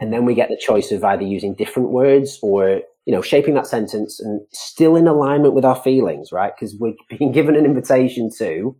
And 0.00 0.12
then 0.12 0.24
we 0.24 0.34
get 0.34 0.48
the 0.48 0.60
choice 0.60 0.90
of 0.90 1.04
either 1.04 1.22
using 1.22 1.54
different 1.54 1.90
words 1.90 2.38
or 2.42 2.82
you 3.06 3.12
know, 3.12 3.22
shaping 3.22 3.54
that 3.54 3.66
sentence 3.66 4.18
and 4.18 4.40
still 4.52 4.96
in 4.96 5.06
alignment 5.06 5.54
with 5.54 5.64
our 5.64 5.76
feelings, 5.76 6.32
right? 6.32 6.52
Because 6.56 6.74
we're 6.78 6.94
being 7.18 7.32
given 7.32 7.56
an 7.56 7.64
invitation 7.64 8.30
to 8.38 8.76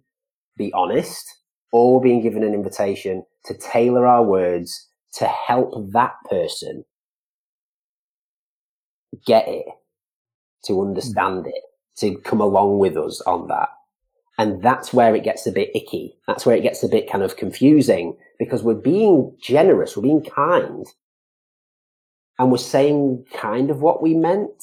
be 0.57 0.73
honest 0.73 1.25
or 1.73 2.01
being 2.01 2.23
given 2.23 2.43
an 2.43 2.55
invitation 2.55 3.25
to 3.45 3.55
tailor 3.55 4.07
our 4.07 4.23
words 4.23 4.89
to 5.15 5.27
help 5.27 5.75
that 5.93 6.15
person 6.31 6.85
get 9.27 9.47
it, 9.47 9.67
to 10.65 10.75
hmm. 10.75 10.89
understand 10.89 11.47
it, 11.47 11.63
to 11.99 12.17
come 12.19 12.41
along 12.41 12.79
with 12.79 12.97
us 12.97 13.21
on 13.23 13.49
that. 13.49 13.69
And 14.37 14.63
that's 14.63 14.93
where 14.93 15.15
it 15.15 15.23
gets 15.23 15.47
a 15.47 15.53
bit 15.53 15.71
icky. 15.75 16.17
That's 16.27 16.45
where 16.45 16.57
it 16.57 16.63
gets 16.63 16.83
a 16.83 16.89
bit 16.89 17.11
kind 17.11 17.23
of 17.23 17.37
confusing 17.37 18.17
because 18.39 18.63
we're 18.63 18.75
being 18.75 19.37
generous, 19.41 19.97
we're 19.97 20.03
being 20.03 20.25
kind, 20.25 20.87
and 22.39 22.51
we're 22.51 22.59
saying 22.59 23.27
kind 23.33 23.71
of 23.71 23.81
what 23.81 24.03
we 24.03 24.15
meant. 24.15 24.63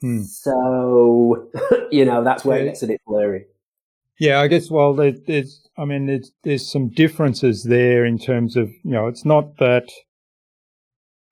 Hmm. 0.00 0.22
So, 0.22 1.50
you 1.90 2.04
know, 2.04 2.24
that's 2.24 2.44
where 2.44 2.58
it 2.58 2.64
gets 2.64 2.82
a 2.82 2.88
bit 2.88 3.00
blurry. 3.06 3.46
Yeah, 4.18 4.40
I 4.40 4.48
guess, 4.48 4.70
well, 4.70 4.94
there, 4.94 5.12
there's, 5.12 5.68
I 5.76 5.84
mean, 5.84 6.06
there's, 6.06 6.32
there's 6.42 6.70
some 6.70 6.88
differences 6.88 7.64
there 7.64 8.04
in 8.04 8.18
terms 8.18 8.56
of, 8.56 8.70
you 8.82 8.92
know, 8.92 9.06
it's 9.06 9.24
not 9.24 9.58
that, 9.58 9.90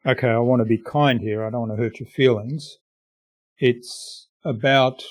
okay, 0.07 0.29
I 0.29 0.39
want 0.39 0.61
to 0.61 0.67
be 0.67 0.79
kind 0.79 1.21
here. 1.21 1.45
I 1.45 1.51
don't 1.51 1.69
want 1.69 1.73
to 1.73 1.83
hurt 1.83 1.99
your 1.99 2.09
feelings. 2.09 2.79
It's 3.59 4.29
about, 4.45 5.03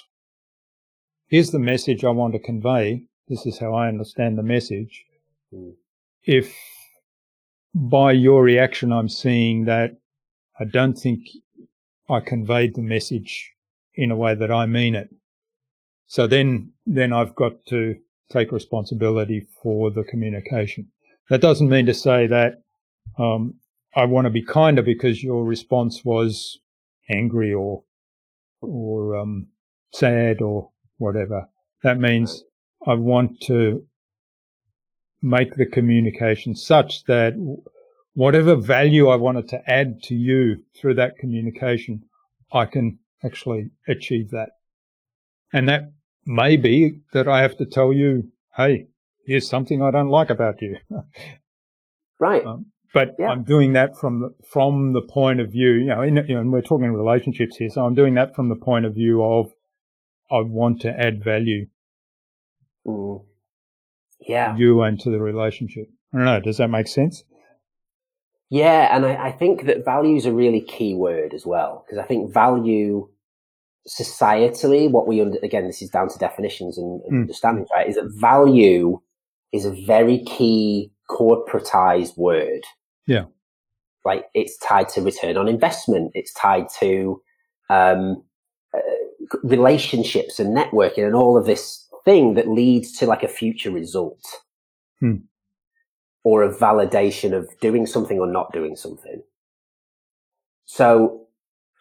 here's 1.28 1.52
the 1.52 1.60
message 1.60 2.04
I 2.04 2.10
want 2.10 2.34
to 2.34 2.40
convey. 2.40 3.04
This 3.28 3.46
is 3.46 3.60
how 3.60 3.74
I 3.74 3.88
understand 3.88 4.38
the 4.38 4.44
message. 4.44 5.06
Mm. 5.54 5.74
If 6.24 6.56
by 7.74 8.12
your 8.12 8.44
reaction, 8.44 8.92
I'm 8.92 9.10
seeing 9.10 9.66
that 9.66 9.98
I 10.60 10.66
don't 10.66 10.94
think 10.94 11.22
I 12.10 12.20
conveyed 12.20 12.76
the 12.76 12.82
message 12.82 13.52
in 13.96 14.12
a 14.12 14.16
way 14.16 14.36
that 14.36 14.52
I 14.52 14.66
mean 14.66 14.96
it. 14.96 15.10
So 16.06 16.28
then, 16.28 16.74
then 16.86 17.12
I've 17.12 17.36
got 17.36 17.66
to 17.68 17.96
take 18.32 18.52
responsibility 18.52 19.48
for 19.62 19.90
the 19.92 20.04
communication. 20.04 20.92
That 21.30 21.42
doesn't 21.42 21.70
mean 21.70 21.86
to 21.88 21.94
say 21.94 22.28
that 22.28 22.62
um, 23.18 23.56
I 23.96 24.06
want 24.06 24.26
to 24.26 24.32
be 24.32 24.44
kinder 24.44 24.82
because 24.82 25.24
your 25.24 25.44
response 25.44 26.04
was 26.04 26.60
angry 27.10 27.54
or 27.54 27.84
or 28.64 29.16
um, 29.16 29.47
sad 29.93 30.41
or 30.41 30.70
whatever. 30.97 31.47
That 31.84 31.99
means 31.99 32.43
I 32.86 32.95
want 32.95 33.41
to 33.41 33.86
make 35.22 35.55
the 35.55 35.66
communication 35.66 36.55
such 36.55 37.05
that 37.05 37.34
whatever 38.14 38.55
value 38.55 39.07
I 39.07 39.16
wanted 39.16 39.47
to 39.49 39.70
add 39.70 40.03
to 40.03 40.16
you 40.16 40.64
through 40.76 40.95
that 40.95 41.18
communication, 41.18 42.03
I 42.51 42.66
can 42.66 42.99
actually 43.24 43.72
achieve 43.88 44.32
that. 44.32 44.49
And 45.51 45.70
that 45.70 45.93
may 46.26 46.57
be 46.57 46.99
that 47.14 47.28
I 47.28 47.41
have 47.41 47.57
to 47.57 47.66
tell 47.66 47.93
you, 47.93 48.32
hey, 48.55 48.88
here's 49.26 49.47
something 49.47 49.82
I 49.82 49.91
don't 49.91 50.09
like 50.09 50.30
about 50.30 50.61
you. 50.61 50.78
right. 52.20 52.45
Um, 52.45 52.68
but 52.94 53.16
yeah. 53.18 53.28
I'm 53.28 53.44
doing 53.44 53.74
that 53.74 53.98
from 53.98 54.22
the, 54.22 54.30
from 54.48 54.94
the 54.94 55.02
point 55.02 55.39
of 55.39 55.52
view, 55.52 55.72
you 55.72 55.86
know, 55.86 56.02
in, 56.02 56.16
you 56.16 56.36
know, 56.36 56.41
and 56.41 56.52
we're 56.52 56.62
talking 56.62 56.91
relationships 56.94 57.58
here. 57.58 57.70
So 57.70 57.86
I'm 57.86 57.96
doing 57.96 58.14
that 58.14 58.36
from 58.36 58.50
the 58.50 58.56
point 58.56 58.86
of 58.86 58.94
view 58.94 59.24
of 59.24 59.52
I 60.32 60.41
want 60.41 60.82
to 60.82 60.89
add 60.89 61.24
value. 61.24 61.68
Mm. 62.86 63.26
Yeah. 64.20 64.56
You 64.56 64.82
and 64.84 65.00
to 65.02 65.10
the 65.10 65.20
relationship. 65.20 65.88
I 66.14 66.18
don't 66.18 66.26
know. 66.26 66.39
Does 66.39 66.58
that 66.58 66.70
make 66.70 66.88
sense? 66.88 67.24
Yeah. 68.50 68.96
And 68.96 69.06
I, 69.06 69.28
I 69.28 69.32
think 69.32 69.66
that 69.66 69.84
value 69.84 70.16
is 70.16 70.26
a 70.26 70.32
really 70.32 70.62
key 70.62 70.94
word 70.94 71.34
as 71.34 71.46
well, 71.46 71.84
because 71.86 72.04
I 72.04 72.08
think 72.08 72.34
value 72.34 73.10
societally, 73.88 74.89
what 74.89 75.08
we 75.08 75.20
under, 75.20 75.39
again, 75.44 75.68
this 75.68 75.82
is 75.82 75.89
down 75.89 76.10
to 76.10 76.18
definitions 76.20 76.78
and, 76.78 77.02
and 77.02 77.14
mm. 77.14 77.22
understanding, 77.22 77.66
right? 77.76 77.89
Is 77.89 77.96
that 77.96 78.14
value 78.16 79.02
is 79.52 79.66
a 79.66 79.72
very 79.72 80.24
key 80.24 80.91
corporatized 81.10 82.18
word. 82.18 82.62
Yeah. 83.08 83.26
Like 84.06 84.26
it's 84.34 84.58
tied 84.58 84.89
to 84.89 85.01
return 85.01 85.38
on 85.38 85.47
investment. 85.47 86.12
It's 86.14 86.34
tied 86.34 86.68
to, 86.80 87.22
um, 87.70 88.24
uh, 88.74 88.80
relationships 89.43 90.39
and 90.39 90.56
networking 90.56 91.06
and 91.06 91.16
all 91.16 91.38
of 91.38 91.45
this 91.45 91.88
thing 92.06 92.34
that 92.34 92.47
leads 92.47 92.91
to 92.97 93.06
like 93.06 93.24
a 93.24 93.28
future 93.28 93.72
result. 93.72 94.24
Hmm. 94.99 95.16
Or 96.26 96.43
a 96.43 96.54
validation 96.54 97.34
of 97.34 97.49
doing 97.60 97.86
something 97.86 98.18
or 98.18 98.28
not 98.28 98.54
doing 98.54 98.78
something. 98.78 99.24
So 100.66 101.28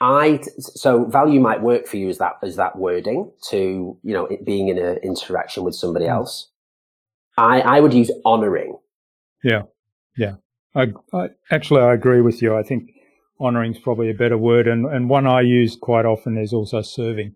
I 0.00 0.40
so 0.58 1.04
value 1.04 1.38
might 1.38 1.62
work 1.62 1.86
for 1.86 1.96
you 1.96 2.08
as 2.08 2.18
that 2.18 2.34
as 2.42 2.56
that 2.56 2.76
wording 2.76 3.30
to 3.50 3.96
you 4.02 4.12
know 4.12 4.26
it 4.26 4.44
being 4.44 4.66
in 4.68 4.76
an 4.76 4.96
interaction 5.04 5.62
with 5.62 5.76
somebody 5.76 6.06
hmm. 6.06 6.12
else. 6.12 6.50
I 7.38 7.60
I 7.60 7.80
would 7.80 7.94
use 7.94 8.10
honoring. 8.24 8.76
Yeah, 9.44 9.62
yeah. 10.16 10.34
I, 10.74 10.92
I 11.12 11.28
actually 11.50 11.82
I 11.82 11.94
agree 11.94 12.20
with 12.20 12.42
you. 12.42 12.56
I 12.56 12.62
think 12.62 12.90
honoring 13.40 13.74
is 13.74 13.80
probably 13.80 14.10
a 14.10 14.14
better 14.14 14.38
word, 14.38 14.66
and 14.66 14.86
and 14.86 15.08
one 15.08 15.26
I 15.26 15.40
use 15.40 15.76
quite 15.76 16.06
often 16.06 16.38
is 16.38 16.52
also 16.52 16.82
serving. 16.82 17.34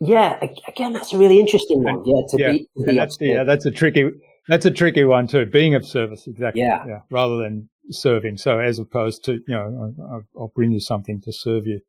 Yeah, 0.00 0.38
again, 0.68 0.92
that's 0.92 1.12
a 1.12 1.18
really 1.18 1.40
interesting 1.40 1.82
one. 1.82 2.02
Yeah, 2.04 2.22
to 2.28 2.36
yeah. 2.38 2.52
be, 2.52 2.68
to 2.76 2.84
be 2.84 2.96
that's, 2.96 3.18
yeah, 3.20 3.44
that's 3.44 3.64
a 3.64 3.70
tricky 3.70 4.10
that's 4.48 4.66
a 4.66 4.70
tricky 4.70 5.04
one 5.04 5.26
too. 5.26 5.46
Being 5.46 5.74
of 5.74 5.86
service, 5.86 6.26
exactly. 6.26 6.62
Yeah, 6.62 6.84
yeah. 6.86 7.00
Rather 7.10 7.38
than 7.38 7.68
serving. 7.90 8.36
So 8.36 8.58
as 8.58 8.78
opposed 8.78 9.24
to, 9.24 9.32
you 9.32 9.42
know, 9.48 9.94
I'll, 10.10 10.22
I'll 10.38 10.52
bring 10.54 10.72
you 10.72 10.80
something 10.80 11.20
to 11.22 11.32
serve 11.32 11.66
you. 11.66 11.80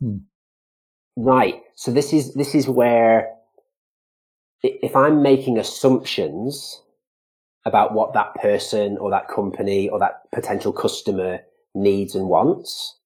Hmm. 0.00 0.16
Right. 1.16 1.62
So 1.74 1.92
this 1.92 2.12
is, 2.12 2.34
this 2.34 2.54
is 2.54 2.68
where 2.68 3.28
if 4.62 4.94
I'm 4.94 5.22
making 5.22 5.58
assumptions 5.58 6.82
about 7.64 7.92
what 7.94 8.14
that 8.14 8.34
person 8.36 8.96
or 8.98 9.10
that 9.10 9.28
company 9.28 9.88
or 9.88 9.98
that 9.98 10.30
potential 10.32 10.72
customer 10.72 11.40
needs 11.74 12.14
and 12.14 12.28
wants, 12.28 12.98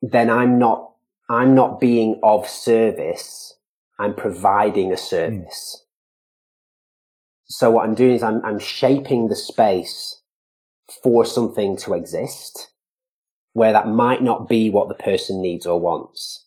then 0.00 0.30
I'm 0.30 0.58
not, 0.58 0.92
I'm 1.28 1.54
not 1.54 1.80
being 1.80 2.20
of 2.22 2.48
service. 2.48 3.54
I'm 3.98 4.14
providing 4.14 4.92
a 4.92 4.96
service. 4.96 5.78
Mm. 5.78 5.86
So 7.46 7.70
what 7.70 7.84
I'm 7.84 7.94
doing 7.94 8.14
is 8.14 8.22
I'm, 8.22 8.44
I'm 8.44 8.58
shaping 8.58 9.28
the 9.28 9.36
space 9.36 10.20
for 11.02 11.24
something 11.24 11.76
to 11.78 11.94
exist 11.94 12.70
where 13.52 13.72
that 13.72 13.88
might 13.88 14.22
not 14.22 14.48
be 14.48 14.70
what 14.70 14.88
the 14.88 14.94
person 14.94 15.42
needs 15.42 15.66
or 15.66 15.78
wants. 15.78 16.46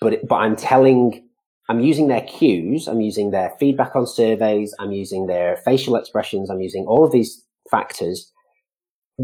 But, 0.00 0.12
it, 0.14 0.28
but 0.28 0.36
I'm 0.36 0.56
telling, 0.56 1.28
I'm 1.68 1.80
using 1.80 2.08
their 2.08 2.22
cues. 2.22 2.88
I'm 2.88 3.00
using 3.00 3.30
their 3.30 3.54
feedback 3.58 3.94
on 3.94 4.06
surveys. 4.06 4.74
I'm 4.78 4.92
using 4.92 5.26
their 5.26 5.56
facial 5.58 5.96
expressions. 5.96 6.50
I'm 6.50 6.60
using 6.60 6.84
all 6.86 7.04
of 7.04 7.12
these 7.12 7.44
factors 7.70 8.32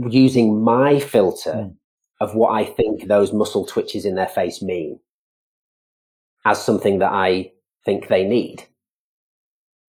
using 0.09 0.62
my 0.62 1.01
filter 1.01 1.53
mm. 1.53 1.74
of 2.20 2.34
what 2.34 2.51
I 2.51 2.64
think 2.64 3.07
those 3.07 3.32
muscle 3.32 3.66
twitches 3.66 4.05
in 4.05 4.14
their 4.14 4.28
face 4.28 4.62
mean 4.62 5.01
as 6.45 6.64
something 6.64 6.99
that 7.01 7.12
I 7.12 7.53
think 7.84 8.09
they 8.09 8.24
need. 8.24 8.64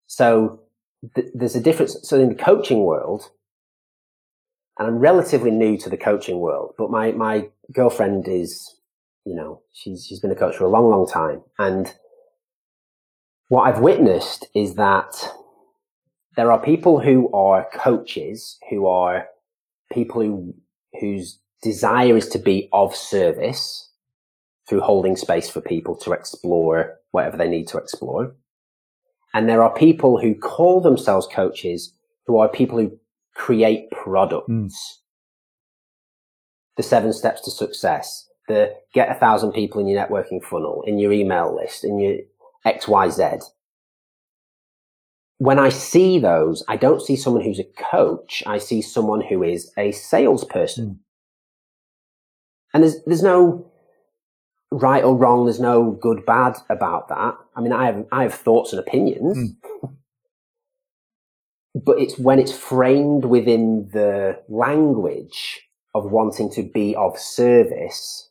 So 0.06 0.60
th- 1.14 1.28
there's 1.34 1.56
a 1.56 1.60
difference. 1.60 1.96
So 2.02 2.18
in 2.20 2.28
the 2.30 2.34
coaching 2.34 2.80
world, 2.80 3.30
and 4.78 4.88
I'm 4.88 4.98
relatively 4.98 5.50
new 5.50 5.76
to 5.78 5.90
the 5.90 5.96
coaching 5.96 6.40
world, 6.40 6.74
but 6.76 6.90
my, 6.90 7.12
my 7.12 7.48
girlfriend 7.72 8.26
is, 8.26 8.76
you 9.24 9.34
know, 9.34 9.62
she's, 9.72 10.06
she's 10.06 10.20
been 10.20 10.30
a 10.32 10.36
coach 10.36 10.56
for 10.56 10.64
a 10.64 10.70
long, 10.70 10.90
long 10.90 11.06
time. 11.06 11.42
And 11.58 11.94
what 13.50 13.62
I've 13.62 13.80
witnessed 13.80 14.46
is 14.54 14.76
that 14.76 15.12
there 16.36 16.52
are 16.52 16.62
people 16.62 17.00
who 17.00 17.28
are 17.32 17.66
coaches, 17.74 18.56
who 18.70 18.86
are 18.86 19.26
people 19.92 20.22
who, 20.22 20.54
whose 21.00 21.40
desire 21.60 22.16
is 22.16 22.28
to 22.28 22.38
be 22.38 22.68
of 22.72 22.94
service 22.94 23.90
through 24.68 24.82
holding 24.82 25.16
space 25.16 25.50
for 25.50 25.60
people 25.60 25.96
to 25.96 26.12
explore 26.12 26.98
whatever 27.10 27.36
they 27.36 27.48
need 27.48 27.66
to 27.66 27.78
explore. 27.78 28.36
And 29.34 29.48
there 29.48 29.64
are 29.64 29.74
people 29.74 30.20
who 30.20 30.36
call 30.36 30.80
themselves 30.80 31.26
coaches 31.26 31.92
who 32.26 32.38
are 32.38 32.48
people 32.48 32.78
who 32.78 33.00
create 33.34 33.90
products. 33.90 34.48
Mm. 34.48 34.70
The 36.76 36.84
seven 36.84 37.12
steps 37.12 37.40
to 37.42 37.50
success, 37.50 38.28
the 38.46 38.76
get 38.94 39.10
a 39.10 39.18
thousand 39.18 39.54
people 39.54 39.80
in 39.80 39.88
your 39.88 40.06
networking 40.06 40.40
funnel, 40.40 40.84
in 40.86 41.00
your 41.00 41.12
email 41.12 41.52
list, 41.52 41.82
in 41.82 41.98
your 41.98 42.18
XYZ. 42.66 43.42
When 45.38 45.58
I 45.58 45.70
see 45.70 46.18
those, 46.18 46.62
I 46.68 46.76
don't 46.76 47.00
see 47.00 47.16
someone 47.16 47.42
who's 47.42 47.58
a 47.60 47.64
coach. 47.64 48.42
I 48.46 48.58
see 48.58 48.82
someone 48.82 49.22
who 49.22 49.42
is 49.42 49.72
a 49.78 49.92
salesperson. 49.92 50.86
Mm. 50.86 50.98
And 52.74 52.82
there's, 52.82 53.02
there's 53.04 53.22
no 53.22 53.72
right 54.70 55.02
or 55.02 55.16
wrong. 55.16 55.46
There's 55.46 55.58
no 55.58 55.92
good, 55.92 56.26
bad 56.26 56.56
about 56.68 57.08
that. 57.08 57.36
I 57.56 57.60
mean, 57.60 57.72
I 57.72 57.86
have, 57.86 58.06
I 58.12 58.22
have 58.24 58.34
thoughts 58.34 58.72
and 58.72 58.80
opinions. 58.80 59.36
Mm 59.38 59.96
but 61.74 61.98
it's 61.98 62.18
when 62.18 62.38
it's 62.38 62.56
framed 62.56 63.24
within 63.24 63.88
the 63.92 64.40
language 64.48 65.68
of 65.94 66.10
wanting 66.10 66.50
to 66.50 66.62
be 66.62 66.94
of 66.96 67.18
service 67.18 68.29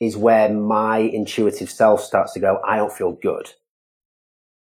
is 0.00 0.16
where 0.16 0.48
my 0.52 0.98
intuitive 0.98 1.70
self 1.70 2.02
starts 2.02 2.32
to 2.32 2.40
go, 2.40 2.60
I 2.66 2.76
don't 2.76 2.92
feel 2.92 3.12
good. 3.12 3.48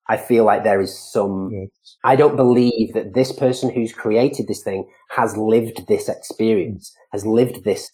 I 0.07 0.17
feel 0.17 0.45
like 0.45 0.65
there 0.65 0.81
is 0.81 0.97
some, 0.97 1.51
yes. 1.53 1.97
I 2.05 2.15
don't 2.15 2.37
believe 2.37 2.93
that 2.93 3.15
this 3.15 3.33
person 3.33 3.71
who's 3.71 3.93
created 3.93 4.49
this 4.49 4.63
thing 4.63 4.89
has 5.11 5.37
lived 5.37 5.87
this 5.89 6.09
experience, 6.09 6.95
has 7.13 7.25
lived 7.25 7.65
this, 7.65 7.91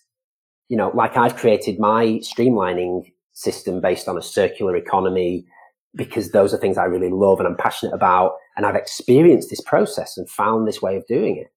you 0.69 0.77
know, 0.77 0.91
like 0.93 1.17
I've 1.17 1.37
created 1.37 1.79
my 1.79 2.21
streamlining 2.23 3.13
system 3.33 3.81
based 3.81 4.09
on 4.09 4.19
a 4.19 4.23
circular 4.23 4.77
economy 4.77 5.47
because 5.95 6.31
those 6.31 6.53
are 6.53 6.59
things 6.59 6.79
I 6.79 6.85
really 6.85 7.11
love 7.11 7.39
and 7.39 7.49
I'm 7.49 7.57
passionate 7.57 7.95
about. 7.95 8.35
And 8.57 8.67
I've 8.67 8.77
experienced 8.77 9.51
this 9.51 9.61
process 9.61 10.17
and 10.17 10.29
found 10.29 10.67
this 10.67 10.83
way 10.83 10.97
of 10.97 11.07
doing 11.07 11.37
it. 11.37 11.53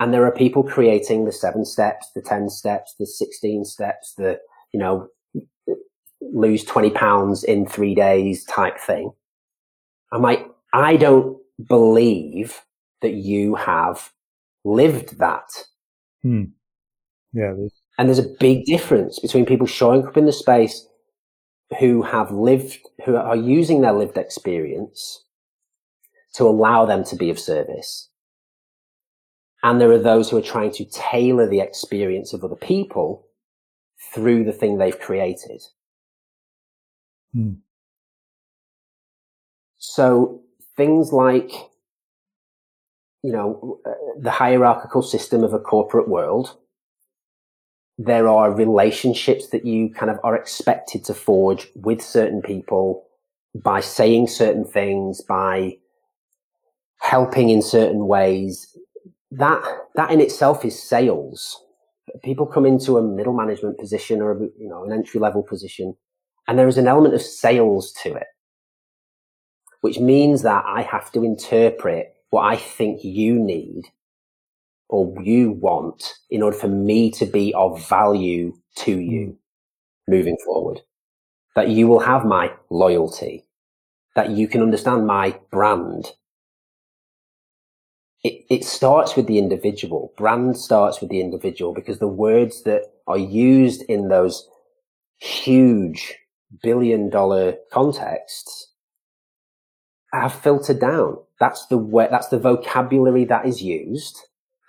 And 0.00 0.12
there 0.12 0.24
are 0.24 0.32
people 0.32 0.62
creating 0.62 1.24
the 1.24 1.32
seven 1.32 1.64
steps, 1.64 2.10
the 2.14 2.22
10 2.22 2.50
steps, 2.50 2.94
the 2.98 3.06
16 3.06 3.64
steps, 3.64 4.14
the, 4.14 4.38
you 4.72 4.80
know, 4.80 5.08
lose 6.20 6.64
20 6.64 6.90
pounds 6.90 7.44
in 7.44 7.66
three 7.66 7.94
days 7.94 8.44
type 8.44 8.78
thing. 8.78 9.10
I'm 10.12 10.22
like, 10.22 10.46
I 10.72 10.96
don't 10.96 11.38
believe 11.66 12.60
that 13.02 13.14
you 13.14 13.54
have 13.54 14.10
lived 14.64 15.18
that. 15.18 15.48
Hmm. 16.22 16.44
Yeah. 17.32 17.54
And 17.98 18.08
there's 18.08 18.18
a 18.18 18.34
big 18.40 18.64
difference 18.64 19.18
between 19.18 19.46
people 19.46 19.66
showing 19.66 20.06
up 20.06 20.16
in 20.16 20.26
the 20.26 20.32
space 20.32 20.86
who 21.78 22.02
have 22.02 22.30
lived, 22.30 22.78
who 23.04 23.16
are 23.16 23.36
using 23.36 23.80
their 23.80 23.92
lived 23.92 24.16
experience 24.16 25.24
to 26.34 26.44
allow 26.44 26.86
them 26.86 27.04
to 27.04 27.16
be 27.16 27.30
of 27.30 27.38
service. 27.38 28.08
And 29.62 29.80
there 29.80 29.90
are 29.90 29.98
those 29.98 30.30
who 30.30 30.36
are 30.36 30.42
trying 30.42 30.72
to 30.72 30.84
tailor 30.84 31.48
the 31.48 31.60
experience 31.60 32.32
of 32.32 32.44
other 32.44 32.56
people 32.56 33.27
through 34.12 34.44
the 34.44 34.52
thing 34.52 34.78
they've 34.78 34.98
created. 34.98 35.62
Hmm. 37.32 37.54
So 39.78 40.42
things 40.76 41.12
like, 41.12 41.50
you 43.22 43.32
know, 43.32 43.80
the 44.18 44.30
hierarchical 44.30 45.02
system 45.02 45.42
of 45.42 45.52
a 45.52 45.58
corporate 45.58 46.08
world, 46.08 46.56
there 47.96 48.28
are 48.28 48.52
relationships 48.52 49.48
that 49.48 49.66
you 49.66 49.90
kind 49.90 50.10
of 50.10 50.18
are 50.22 50.36
expected 50.36 51.04
to 51.04 51.14
forge 51.14 51.68
with 51.74 52.00
certain 52.00 52.40
people 52.40 53.04
by 53.54 53.80
saying 53.80 54.28
certain 54.28 54.64
things, 54.64 55.20
by 55.20 55.76
helping 57.00 57.50
in 57.50 57.62
certain 57.62 58.06
ways. 58.06 58.76
That, 59.32 59.62
that 59.96 60.10
in 60.12 60.20
itself 60.20 60.64
is 60.64 60.80
sales. 60.80 61.60
People 62.22 62.46
come 62.46 62.66
into 62.66 62.98
a 62.98 63.02
middle 63.02 63.34
management 63.34 63.78
position 63.78 64.20
or, 64.20 64.32
a, 64.32 64.40
you 64.58 64.68
know, 64.68 64.84
an 64.84 64.92
entry 64.92 65.20
level 65.20 65.42
position 65.42 65.96
and 66.48 66.58
there 66.58 66.66
is 66.66 66.78
an 66.78 66.88
element 66.88 67.14
of 67.14 67.20
sales 67.20 67.92
to 68.02 68.14
it, 68.14 68.26
which 69.82 70.00
means 70.00 70.42
that 70.42 70.64
I 70.66 70.80
have 70.80 71.12
to 71.12 71.22
interpret 71.22 72.14
what 72.30 72.42
I 72.42 72.56
think 72.56 73.04
you 73.04 73.38
need 73.38 73.82
or 74.88 75.14
you 75.22 75.50
want 75.50 76.14
in 76.30 76.42
order 76.42 76.56
for 76.56 76.68
me 76.68 77.10
to 77.12 77.26
be 77.26 77.52
of 77.52 77.86
value 77.86 78.54
to 78.76 78.98
you 78.98 79.26
hmm. 80.06 80.10
moving 80.10 80.38
forward. 80.42 80.80
That 81.54 81.68
you 81.68 81.86
will 81.86 82.00
have 82.00 82.24
my 82.24 82.52
loyalty, 82.70 83.44
that 84.14 84.30
you 84.30 84.48
can 84.48 84.62
understand 84.62 85.06
my 85.06 85.38
brand. 85.50 86.12
It, 88.24 88.44
it 88.50 88.64
starts 88.64 89.16
with 89.16 89.26
the 89.26 89.38
individual. 89.38 90.12
Brand 90.16 90.56
starts 90.56 91.00
with 91.00 91.10
the 91.10 91.20
individual 91.20 91.72
because 91.72 91.98
the 91.98 92.08
words 92.08 92.64
that 92.64 92.82
are 93.06 93.18
used 93.18 93.82
in 93.82 94.08
those 94.08 94.48
huge 95.18 96.16
billion 96.62 97.10
dollar 97.10 97.56
contexts 97.72 98.72
have 100.12 100.34
filtered 100.34 100.80
down. 100.80 101.18
That's 101.38 101.66
the 101.66 101.78
way, 101.78 102.08
that's 102.10 102.28
the 102.28 102.38
vocabulary 102.38 103.24
that 103.26 103.46
is 103.46 103.62
used 103.62 104.18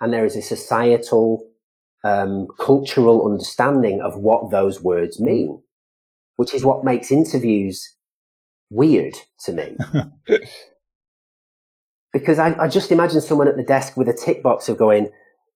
and 0.00 0.12
there 0.12 0.24
is 0.24 0.36
a 0.36 0.42
societal, 0.42 1.46
um, 2.04 2.48
cultural 2.58 3.26
understanding 3.26 4.00
of 4.00 4.16
what 4.16 4.50
those 4.50 4.80
words 4.80 5.20
mean, 5.20 5.62
which 6.36 6.54
is 6.54 6.64
what 6.64 6.84
makes 6.84 7.10
interviews 7.10 7.96
weird 8.70 9.14
to 9.44 9.52
me. 9.52 9.76
because 12.12 12.38
I, 12.38 12.54
I, 12.58 12.68
just 12.68 12.90
imagine 12.90 13.20
someone 13.20 13.48
at 13.48 13.56
the 13.56 13.62
desk 13.62 13.96
with 13.96 14.08
a 14.08 14.12
tick 14.12 14.42
box 14.42 14.68
of 14.68 14.76
going, 14.76 15.10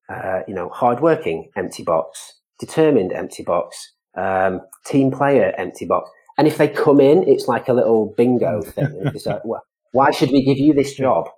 uh, 0.09 0.41
you 0.47 0.55
know, 0.55 0.69
hardworking, 0.69 1.51
empty 1.57 1.83
box, 1.83 2.41
determined, 2.59 3.13
empty 3.13 3.43
box, 3.43 3.93
um, 4.17 4.61
team 4.87 5.11
player, 5.11 5.53
empty 5.59 5.85
box. 5.85 6.11
And 6.39 6.47
if 6.49 6.59
they 6.59 6.69
come 6.69 7.01
in, 7.01 7.29
it's 7.29 7.49
like 7.49 7.69
a 7.69 7.73
little 7.73 8.15
bingo 8.17 8.63
thing. 8.63 9.03
It's 9.15 9.27
like, 9.27 9.41
well, 9.45 9.63
why 9.93 10.11
should 10.11 10.31
we 10.31 10.45
give 10.45 10.59
you 10.59 10.73
this 10.73 10.95
job? 10.95 11.29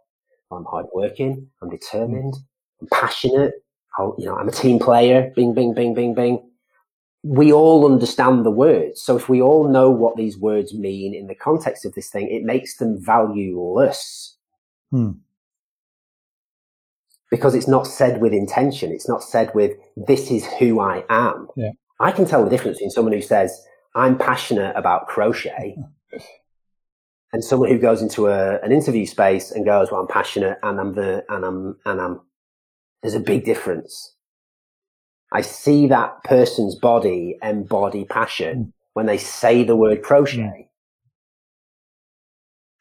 I'm 0.51 0.65
hardworking. 0.65 1.49
I'm 1.63 1.71
determined. 1.71 2.35
I'm 2.81 2.89
passionate. 2.93 3.55
i 3.99 4.05
you 4.19 4.27
know, 4.27 4.37
I'm 4.37 4.49
a 4.49 4.53
team 4.53 4.79
player. 4.79 5.33
Bing, 5.35 5.55
bing, 5.55 5.75
bing, 5.75 5.95
bing, 5.95 6.15
bing. 6.15 6.51
We 7.23 7.53
all 7.53 7.91
understand 7.91 8.47
the 8.47 8.51
words. 8.51 9.03
So 9.03 9.17
if 9.17 9.29
we 9.29 9.43
all 9.43 9.69
know 9.69 9.91
what 9.91 10.17
these 10.17 10.39
words 10.39 10.73
mean 10.73 11.15
in 11.15 11.27
the 11.27 11.35
context 11.35 11.85
of 11.85 11.95
this 11.95 12.09
thing, 12.09 12.29
it 12.29 12.45
makes 12.45 12.77
them 12.77 13.03
valueless. 13.03 14.36
Hmm. 14.97 15.11
Because 17.31 17.55
it's 17.55 17.69
not 17.69 17.87
said 17.87 18.21
with 18.21 18.33
intention. 18.33 18.93
It's 18.93 19.09
not 19.09 19.23
said 19.23 19.53
with, 19.55 19.73
this 19.97 20.31
is 20.31 20.47
who 20.59 20.81
I 20.81 21.05
am. 21.11 21.49
Yeah. 21.57 21.73
I 22.01 22.13
can 22.13 22.25
tell 22.25 22.43
the 22.43 22.51
difference 22.51 22.79
between 22.79 22.91
someone 22.91 23.13
who 23.13 23.21
says, 23.21 23.61
I'm 23.95 24.17
passionate 24.17 24.75
about 24.77 25.09
crochet 25.09 25.77
and 27.33 27.45
someone 27.45 27.69
who 27.69 27.79
goes 27.79 28.01
into 28.01 28.29
a, 28.29 28.59
an 28.61 28.73
interview 28.73 29.05
space 29.05 29.51
and 29.51 29.67
goes, 29.67 29.91
well, 29.91 30.01
I'm 30.01 30.07
passionate 30.07 30.59
and 30.63 30.81
I'm 30.81 30.95
the, 30.95 31.25
and 31.29 31.45
I'm, 31.45 31.77
and 31.85 32.01
I'm 32.01 32.21
there's 33.03 33.15
a 33.15 33.21
big 33.21 33.45
difference. 33.45 34.15
I 35.33 35.43
see 35.43 35.89
that 35.89 36.25
person's 36.25 36.77
body 36.77 37.37
embody 37.43 38.05
passion 38.05 38.57
mm. 38.57 38.73
when 38.95 39.07
they 39.07 39.19
say 39.19 39.65
the 39.65 39.77
word 39.77 40.03
crochet. 40.03 40.41
Mm. 40.41 40.69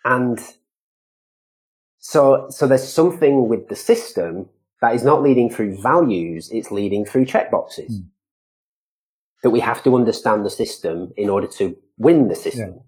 And 0.05 0.39
so, 2.07 2.45
so 2.51 2.67
there's 2.67 2.87
something 2.87 3.47
with 3.47 3.67
the 3.67 3.75
system 3.75 4.47
that 4.79 4.93
is 4.93 5.03
not 5.03 5.23
leading 5.23 5.49
through 5.49 5.81
values, 5.81 6.51
it's 6.51 6.69
leading 6.69 7.03
through 7.03 7.25
checkboxes. 7.25 7.89
Mm. 7.89 8.05
That 9.41 9.49
we 9.49 9.59
have 9.59 9.83
to 9.85 9.95
understand 9.95 10.45
the 10.45 10.51
system 10.51 11.11
in 11.17 11.31
order 11.31 11.47
to 11.57 11.75
win 11.97 12.27
the 12.27 12.35
system. 12.35 12.75
Yeah. 12.75 12.81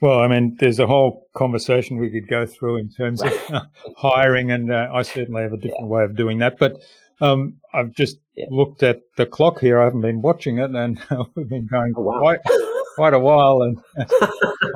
Well, 0.00 0.18
I 0.18 0.26
mean, 0.26 0.56
there's 0.58 0.80
a 0.80 0.88
whole 0.88 1.28
conversation 1.36 1.98
we 1.98 2.10
could 2.10 2.26
go 2.26 2.44
through 2.44 2.78
in 2.78 2.90
terms 2.90 3.22
of 3.22 3.32
hiring, 3.96 4.50
and 4.50 4.72
uh, 4.72 4.88
I 4.92 5.02
certainly 5.02 5.42
have 5.42 5.52
a 5.52 5.56
different 5.56 5.84
yeah. 5.84 5.96
way 5.96 6.02
of 6.02 6.16
doing 6.16 6.38
that. 6.38 6.58
But 6.58 6.82
um, 7.20 7.58
I've 7.72 7.92
just 7.92 8.18
yeah. 8.34 8.46
looked 8.50 8.82
at 8.82 9.02
the 9.16 9.24
clock 9.24 9.60
here. 9.60 9.80
I 9.80 9.84
haven't 9.84 10.00
been 10.00 10.20
watching 10.20 10.58
it, 10.58 10.72
and 10.72 11.00
we've 11.36 11.48
been 11.48 11.68
going 11.68 11.94
oh, 11.96 12.02
wow. 12.02 12.18
quite 12.18 12.40
quite 13.02 13.14
a 13.14 13.18
while. 13.18 13.62
And 13.62 13.80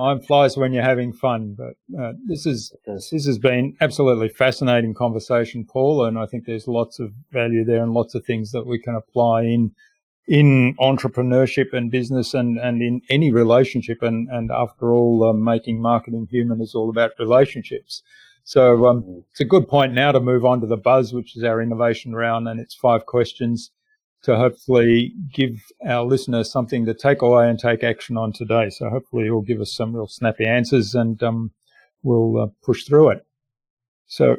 time 0.00 0.20
flies 0.20 0.56
when 0.56 0.72
you're 0.72 0.82
having 0.82 1.12
fun. 1.12 1.54
But 1.56 1.74
uh, 1.96 2.14
this 2.24 2.44
is 2.44 2.74
this 2.84 3.12
has 3.12 3.38
been 3.38 3.76
absolutely 3.80 4.30
fascinating 4.30 4.94
conversation, 4.94 5.64
Paul, 5.64 6.04
and 6.04 6.18
I 6.18 6.26
think 6.26 6.44
there's 6.44 6.66
lots 6.66 6.98
of 6.98 7.12
value 7.30 7.64
there 7.64 7.84
and 7.84 7.92
lots 7.92 8.16
of 8.16 8.24
things 8.24 8.50
that 8.50 8.66
we 8.66 8.80
can 8.80 8.96
apply 8.96 9.42
in 9.42 9.70
in 10.26 10.74
entrepreneurship 10.80 11.72
and 11.72 11.88
business 11.88 12.34
and, 12.34 12.58
and 12.58 12.82
in 12.82 13.00
any 13.08 13.30
relationship. 13.30 14.02
And, 14.02 14.28
and 14.28 14.50
after 14.50 14.92
all, 14.92 15.22
um, 15.22 15.44
making 15.44 15.80
marketing 15.80 16.26
human 16.28 16.60
is 16.60 16.74
all 16.74 16.90
about 16.90 17.12
relationships. 17.20 18.02
So 18.42 18.86
um, 18.86 19.02
mm. 19.04 19.22
it's 19.30 19.40
a 19.40 19.44
good 19.44 19.68
point 19.68 19.92
now 19.92 20.10
to 20.10 20.18
move 20.18 20.44
on 20.44 20.60
to 20.62 20.66
the 20.66 20.76
buzz, 20.76 21.12
which 21.12 21.36
is 21.36 21.44
our 21.44 21.62
innovation 21.62 22.12
round, 22.12 22.48
and 22.48 22.58
it's 22.58 22.74
five 22.74 23.06
questions 23.06 23.70
to 24.26 24.36
hopefully 24.36 25.14
give 25.32 25.62
our 25.88 26.04
listeners 26.04 26.50
something 26.50 26.84
to 26.84 26.92
take 26.92 27.22
away 27.22 27.48
and 27.48 27.60
take 27.60 27.84
action 27.84 28.16
on 28.16 28.32
today. 28.32 28.70
So 28.70 28.90
hopefully 28.90 29.26
you'll 29.26 29.42
give 29.42 29.60
us 29.60 29.72
some 29.72 29.94
real 29.94 30.08
snappy 30.08 30.44
answers 30.44 30.96
and 30.96 31.22
um, 31.22 31.52
we'll 32.02 32.42
uh, 32.42 32.46
push 32.64 32.84
through 32.84 33.10
it. 33.10 33.24
So 34.08 34.38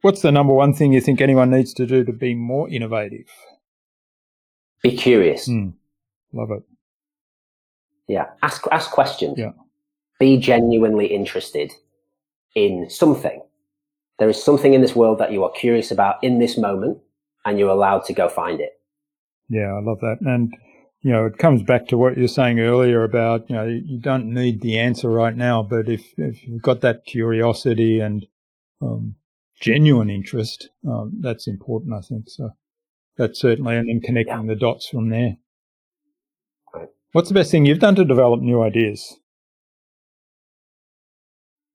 what's 0.00 0.22
the 0.22 0.32
number 0.32 0.54
one 0.54 0.72
thing 0.72 0.94
you 0.94 1.02
think 1.02 1.20
anyone 1.20 1.50
needs 1.50 1.74
to 1.74 1.84
do 1.84 2.04
to 2.04 2.12
be 2.12 2.34
more 2.34 2.70
innovative? 2.70 3.26
Be 4.82 4.96
curious. 4.96 5.46
Mm, 5.46 5.74
love 6.32 6.50
it. 6.50 6.62
Yeah. 8.06 8.28
Ask 8.42 8.66
ask 8.72 8.90
questions. 8.90 9.34
Yeah. 9.36 9.52
Be 10.18 10.38
genuinely 10.38 11.06
interested 11.06 11.70
in 12.54 12.88
something. 12.88 13.42
There 14.18 14.30
is 14.30 14.42
something 14.42 14.72
in 14.72 14.80
this 14.80 14.96
world 14.96 15.18
that 15.18 15.32
you 15.32 15.44
are 15.44 15.50
curious 15.50 15.90
about 15.90 16.16
in 16.24 16.38
this 16.38 16.56
moment, 16.56 16.98
and 17.44 17.58
you're 17.58 17.68
allowed 17.68 18.04
to 18.06 18.14
go 18.14 18.30
find 18.30 18.60
it. 18.60 18.77
Yeah, 19.48 19.72
I 19.72 19.80
love 19.80 20.00
that. 20.00 20.18
And 20.20 20.52
you 21.00 21.12
know, 21.12 21.26
it 21.26 21.38
comes 21.38 21.62
back 21.62 21.86
to 21.88 21.98
what 21.98 22.18
you're 22.18 22.28
saying 22.28 22.58
earlier 22.58 23.04
about, 23.04 23.48
you 23.48 23.56
know, 23.56 23.64
you 23.64 23.98
don't 24.00 24.32
need 24.32 24.60
the 24.60 24.78
answer 24.78 25.08
right 25.08 25.36
now, 25.36 25.62
but 25.62 25.88
if, 25.88 26.12
if 26.18 26.46
you've 26.46 26.62
got 26.62 26.80
that 26.80 27.06
curiosity 27.06 28.00
and 28.00 28.26
um, 28.82 29.14
genuine 29.60 30.10
interest, 30.10 30.70
um, 30.88 31.12
that's 31.20 31.46
important, 31.46 31.94
I 31.94 32.00
think. 32.00 32.24
So 32.28 32.50
that's 33.16 33.40
certainly, 33.40 33.76
and 33.76 33.88
then 33.88 34.00
connecting 34.00 34.48
yeah. 34.48 34.54
the 34.54 34.56
dots 34.56 34.88
from 34.88 35.08
there. 35.10 35.36
What's 37.12 37.28
the 37.28 37.34
best 37.34 37.50
thing 37.50 37.64
you've 37.64 37.78
done 37.78 37.94
to 37.94 38.04
develop 38.04 38.40
new 38.40 38.60
ideas? 38.60 39.16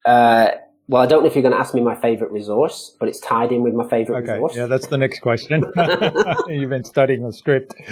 Uh, 0.05 0.49
well, 0.87 1.01
I 1.01 1.05
don't 1.05 1.23
know 1.23 1.27
if 1.27 1.35
you're 1.35 1.43
going 1.43 1.53
to 1.53 1.59
ask 1.59 1.73
me 1.73 1.81
my 1.81 1.95
favorite 1.95 2.31
resource, 2.31 2.95
but 2.99 3.07
it's 3.07 3.19
tied 3.19 3.51
in 3.51 3.63
with 3.63 3.73
my 3.73 3.87
favorite 3.87 4.23
okay. 4.23 4.33
resource. 4.33 4.55
Yeah, 4.55 4.65
that's 4.65 4.87
the 4.87 4.97
next 4.97 5.19
question. 5.19 5.63
You've 6.47 6.69
been 6.69 6.83
studying 6.83 7.23
the 7.23 7.31
script. 7.31 7.73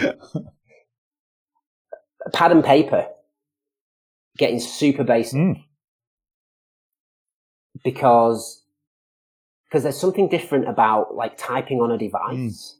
Pad 2.33 2.51
and 2.51 2.63
paper. 2.63 3.07
Getting 4.37 4.59
super 4.59 5.03
basic. 5.03 5.39
Mm. 5.39 5.63
Because 7.83 8.63
because 9.67 9.83
there's 9.83 9.99
something 9.99 10.27
different 10.27 10.67
about 10.67 11.15
like 11.15 11.37
typing 11.37 11.79
on 11.79 11.91
a 11.91 11.97
device 11.97 12.35
mm 12.35 12.77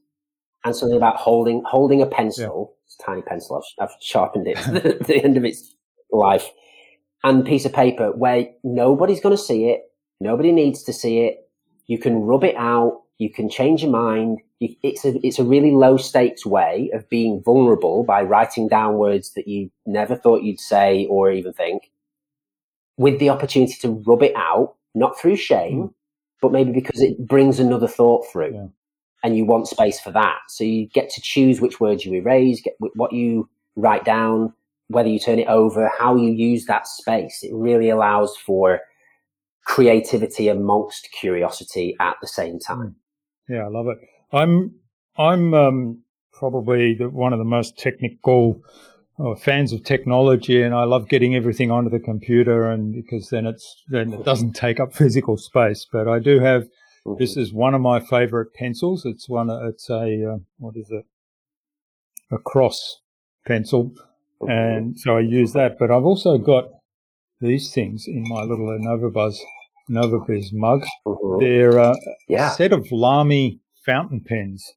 and 0.64 0.76
something 0.76 0.97
about 0.97 1.16
holding 1.16 1.64
holding 1.66 2.01
a 2.01 2.05
pencil. 2.05 2.76
Yeah. 2.76 2.86
It's 2.86 2.97
a 2.99 3.03
tiny 3.03 3.22
pencil. 3.24 3.57
I've, 3.57 3.89
I've 3.89 3.95
sharpened 3.99 4.47
it 4.47 4.57
to 4.57 4.72
the, 4.72 5.03
the 5.07 5.24
end 5.24 5.38
of 5.38 5.45
its 5.45 5.74
life, 6.12 6.49
and 7.24 7.45
piece 7.45 7.66
of 7.66 7.74
paper 7.74 8.12
where 8.12 8.47
nobody's 8.64 9.22
going 9.22 9.36
to 9.36 9.41
see 9.41 9.70
it. 9.70 9.82
Nobody 10.22 10.51
needs 10.51 10.84
to 10.84 10.93
see 10.93 11.22
it. 11.22 11.49
You 11.88 11.97
can 11.97 12.22
rub 12.22 12.43
it 12.43 12.55
out. 12.55 13.01
You 13.17 13.32
can 13.32 13.49
change 13.49 13.82
your 13.82 13.91
mind. 13.91 14.39
It's 14.59 15.03
a 15.03 15.26
it's 15.26 15.39
a 15.39 15.43
really 15.43 15.72
low 15.72 15.97
stakes 15.97 16.45
way 16.45 16.91
of 16.93 17.09
being 17.09 17.41
vulnerable 17.43 18.03
by 18.03 18.22
writing 18.22 18.67
down 18.67 18.97
words 18.97 19.34
that 19.34 19.47
you 19.47 19.72
never 19.88 20.15
thought 20.15 20.43
you'd 20.43 20.59
say 20.59 21.07
or 21.09 21.32
even 21.32 21.53
think, 21.53 21.91
with 22.97 23.19
the 23.19 23.30
opportunity 23.30 23.74
to 23.82 24.03
rub 24.05 24.22
it 24.22 24.36
out, 24.36 24.76
not 24.93 25.19
through 25.19 25.38
shame, 25.38 25.80
mm. 25.80 25.93
but 26.39 26.51
maybe 26.51 26.72
because 26.72 27.01
it 27.01 27.28
brings 27.28 27.59
another 27.59 27.88
thought 27.88 28.26
through. 28.32 28.53
Yeah 28.53 28.67
and 29.24 29.38
you 29.38 29.45
want 29.45 29.67
space 29.67 29.99
for 29.99 30.11
that. 30.11 30.39
So 30.49 30.63
you 30.63 30.88
get 30.88 31.09
to 31.11 31.22
choose 31.22 31.61
which 31.61 31.80
words 31.80 32.05
you 32.05 32.13
erase, 32.13 32.61
get 32.61 32.76
what 32.80 33.13
you 33.13 33.49
write 33.76 34.03
down, 34.03 34.53
whether 34.88 35.09
you 35.09 35.19
turn 35.19 35.39
it 35.39 35.47
over, 35.47 35.91
how 35.97 36.15
you 36.15 36.32
use 36.32 36.65
that 36.65 36.88
space. 36.88 37.39
It 37.43 37.53
really 37.53 37.89
allows 37.89 38.36
for 38.36 38.80
creativity 39.66 40.47
amongst 40.47 41.09
curiosity 41.12 41.95
at 41.99 42.16
the 42.22 42.28
same 42.28 42.59
time. 42.59 42.95
Yeah, 43.47 43.66
I 43.66 43.68
love 43.68 43.88
it. 43.88 43.97
I'm 44.32 44.76
I'm 45.18 45.53
um, 45.53 46.03
probably 46.32 46.95
the, 46.95 47.09
one 47.09 47.34
of 47.34 47.39
the 47.39 47.45
most 47.45 47.78
technical 47.78 48.62
uh, 49.20 49.36
fans 49.36 49.74
of 49.74 49.84
technology, 49.84 50.62
and 50.62 50.74
I 50.74 50.84
love 50.84 51.09
getting 51.09 51.36
everything 51.36 51.70
onto 51.70 51.89
the 51.89 51.99
computer, 51.99 52.70
and 52.70 52.93
because 52.93 53.30
then 53.30 53.45
it's 53.45 53.84
then 53.88 54.14
it 54.14 54.26
doesn't 54.26 54.53
take 54.53 54.80
up 54.80 54.93
physical 54.93 55.38
space. 55.38 55.86
But 55.91 56.07
I 56.07 56.20
do 56.20 56.39
have 56.39 56.64
mm-hmm. 56.64 57.16
this 57.20 57.38
is 57.38 57.53
one 57.53 57.74
of 57.74 57.82
my 57.82 57.99
favorite 57.99 58.53
pencils. 58.53 59.05
It's 59.05 59.30
one. 59.30 59.49
It's 59.49 59.89
a 59.89 60.34
uh, 60.34 60.38
what 60.57 60.76
is 60.76 60.89
it? 60.89 61.05
A 62.32 62.38
cross 62.38 63.01
pencil, 63.45 63.91
mm-hmm. 64.41 64.49
and 64.49 64.99
so 64.99 65.18
I 65.18 65.22
use 65.22 65.53
that. 65.53 65.78
But 65.78 65.91
I've 65.91 66.05
also 66.05 66.38
got 66.38 66.70
these 67.41 67.73
things 67.73 68.05
in 68.07 68.23
my 68.27 68.43
little 68.43 68.67
Novabuzz 68.67 69.37
Novabiz 69.89 70.53
mug. 70.53 70.83
Mm-hmm. 71.05 71.39
They're 71.39 71.79
uh, 71.79 71.95
yeah. 72.27 72.51
a 72.51 72.55
set 72.55 72.71
of 72.71 72.87
Lamy 72.91 73.59
fountain 73.85 74.21
pens, 74.21 74.71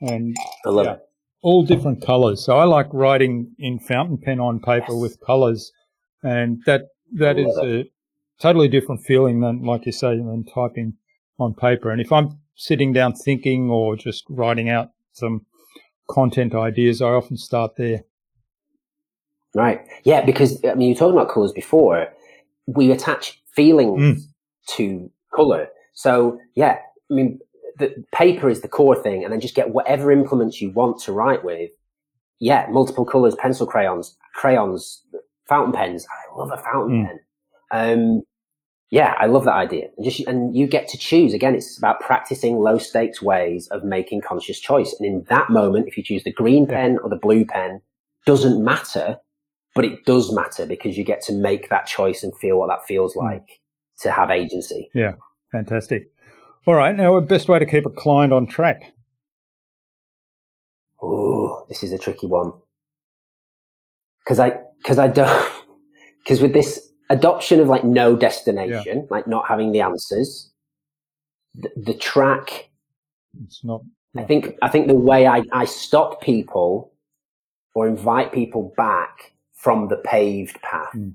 and 0.00 0.36
I 0.64 0.70
love 0.70 0.86
yeah, 0.86 0.92
it. 0.94 1.08
all 1.42 1.62
different 1.64 2.04
colors. 2.04 2.44
So 2.44 2.56
I 2.56 2.64
like 2.64 2.88
writing 2.92 3.52
in 3.58 3.78
fountain 3.78 4.18
pen 4.18 4.40
on 4.40 4.58
paper 4.60 4.92
yes. 4.92 5.00
with 5.00 5.20
colors, 5.20 5.72
and 6.22 6.62
that 6.66 6.88
that 7.12 7.38
is 7.38 7.56
it. 7.58 7.64
a 7.64 7.90
totally 8.40 8.68
different 8.68 9.02
feeling 9.04 9.40
than, 9.40 9.62
like 9.62 9.86
you 9.86 9.92
say, 9.92 10.16
than 10.16 10.44
typing 10.44 10.94
on 11.38 11.54
paper. 11.54 11.90
And 11.90 12.00
if 12.00 12.10
I'm 12.10 12.38
sitting 12.54 12.92
down 12.92 13.14
thinking 13.14 13.70
or 13.70 13.96
just 13.96 14.24
writing 14.28 14.68
out 14.68 14.90
some 15.12 15.46
content 16.08 16.54
ideas, 16.54 17.02
I 17.02 17.08
often 17.08 17.36
start 17.36 17.76
there. 17.76 18.02
Right. 19.54 19.80
Yeah, 20.04 20.24
because 20.24 20.64
I 20.64 20.74
mean, 20.74 20.88
you 20.88 20.94
were 20.94 20.98
talking 20.98 21.18
about 21.18 21.32
colors 21.32 21.52
before. 21.52 22.08
We 22.66 22.92
attach 22.92 23.42
feelings 23.52 24.00
mm. 24.00 24.22
to 24.76 25.10
color. 25.34 25.68
So 25.94 26.38
yeah, 26.54 26.78
I 27.10 27.14
mean, 27.14 27.40
the 27.78 28.04
paper 28.12 28.48
is 28.48 28.60
the 28.60 28.68
core 28.68 29.00
thing, 29.00 29.24
and 29.24 29.32
then 29.32 29.40
just 29.40 29.54
get 29.54 29.70
whatever 29.70 30.12
implements 30.12 30.60
you 30.60 30.70
want 30.70 31.00
to 31.02 31.12
write 31.12 31.44
with. 31.44 31.70
Yeah, 32.38 32.66
multiple 32.70 33.04
colors, 33.04 33.34
pencil 33.34 33.66
crayons, 33.66 34.16
crayons, 34.34 35.02
fountain 35.46 35.72
pens. 35.72 36.06
I 36.08 36.38
love 36.38 36.50
a 36.52 36.56
fountain 36.56 37.04
mm. 37.04 37.06
pen. 37.06 37.20
Um, 37.72 38.22
yeah, 38.90 39.14
I 39.18 39.26
love 39.26 39.44
that 39.44 39.54
idea. 39.54 39.88
And 39.96 40.04
just 40.04 40.26
and 40.26 40.56
you 40.56 40.66
get 40.66 40.88
to 40.88 40.98
choose. 40.98 41.32
Again, 41.32 41.54
it's 41.54 41.78
about 41.78 42.00
practicing 42.00 42.58
low 42.58 42.78
stakes 42.78 43.22
ways 43.22 43.68
of 43.68 43.84
making 43.84 44.22
conscious 44.22 44.58
choice. 44.58 44.94
And 44.98 45.06
in 45.06 45.24
that 45.28 45.50
moment, 45.50 45.86
if 45.86 45.96
you 45.96 46.02
choose 46.02 46.24
the 46.24 46.32
green 46.32 46.66
pen 46.66 46.98
or 47.02 47.08
the 47.08 47.16
blue 47.16 47.44
pen, 47.44 47.82
doesn't 48.26 48.62
matter, 48.62 49.18
but 49.74 49.84
it 49.84 50.04
does 50.04 50.32
matter 50.32 50.66
because 50.66 50.96
you 50.96 51.04
get 51.04 51.22
to 51.22 51.32
make 51.32 51.68
that 51.68 51.86
choice 51.86 52.22
and 52.22 52.36
feel 52.36 52.58
what 52.58 52.68
that 52.68 52.86
feels 52.86 53.14
mm. 53.14 53.22
like 53.22 53.42
mm. 53.42 54.02
to 54.02 54.10
have 54.10 54.30
agency. 54.30 54.90
Yeah, 54.94 55.14
fantastic. 55.52 56.10
All 56.66 56.74
right. 56.74 56.94
Now, 56.94 57.18
the 57.18 57.26
best 57.26 57.48
way 57.48 57.58
to 57.58 57.66
keep 57.66 57.86
a 57.86 57.90
client 57.90 58.32
on 58.32 58.46
track? 58.46 58.92
Oh, 61.02 61.64
this 61.68 61.82
is 61.82 61.92
a 61.92 61.98
tricky 61.98 62.26
one. 62.26 62.52
Cause 64.28 64.38
I, 64.38 64.60
cause 64.84 64.98
I 64.98 65.08
don't, 65.08 65.52
cause 66.28 66.40
with 66.40 66.52
this 66.52 66.90
adoption 67.08 67.60
of 67.60 67.68
like 67.68 67.84
no 67.84 68.14
destination, 68.14 68.98
yeah. 68.98 69.06
like 69.10 69.26
not 69.26 69.48
having 69.48 69.72
the 69.72 69.80
answers, 69.80 70.52
the, 71.54 71.70
the 71.76 71.94
track, 71.94 72.68
it's 73.44 73.64
not, 73.64 73.80
I 74.16 74.24
think, 74.24 74.56
I 74.60 74.68
think 74.68 74.88
the 74.88 74.94
way 74.94 75.26
I, 75.26 75.42
I 75.52 75.64
stop 75.64 76.20
people 76.20 76.92
or 77.74 77.88
invite 77.88 78.32
people 78.32 78.74
back 78.76 79.32
from 79.60 79.88
the 79.88 79.96
paved 79.96 80.60
path 80.62 80.92
mm. 80.94 81.14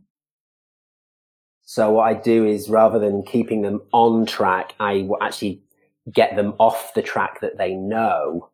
So 1.65 1.91
what 1.91 2.03
I 2.03 2.13
do 2.13 2.45
is 2.45 2.69
rather 2.69 2.99
than 2.99 3.23
keeping 3.23 3.63
them 3.63 3.81
on 3.91 4.27
track, 4.27 4.75
I 4.79 5.01
will 5.01 5.17
actually 5.21 5.63
get 6.11 6.35
them 6.35 6.53
off 6.59 6.93
the 6.93 7.01
track 7.01 7.41
that 7.41 7.57
they 7.57 7.73
know 7.73 8.49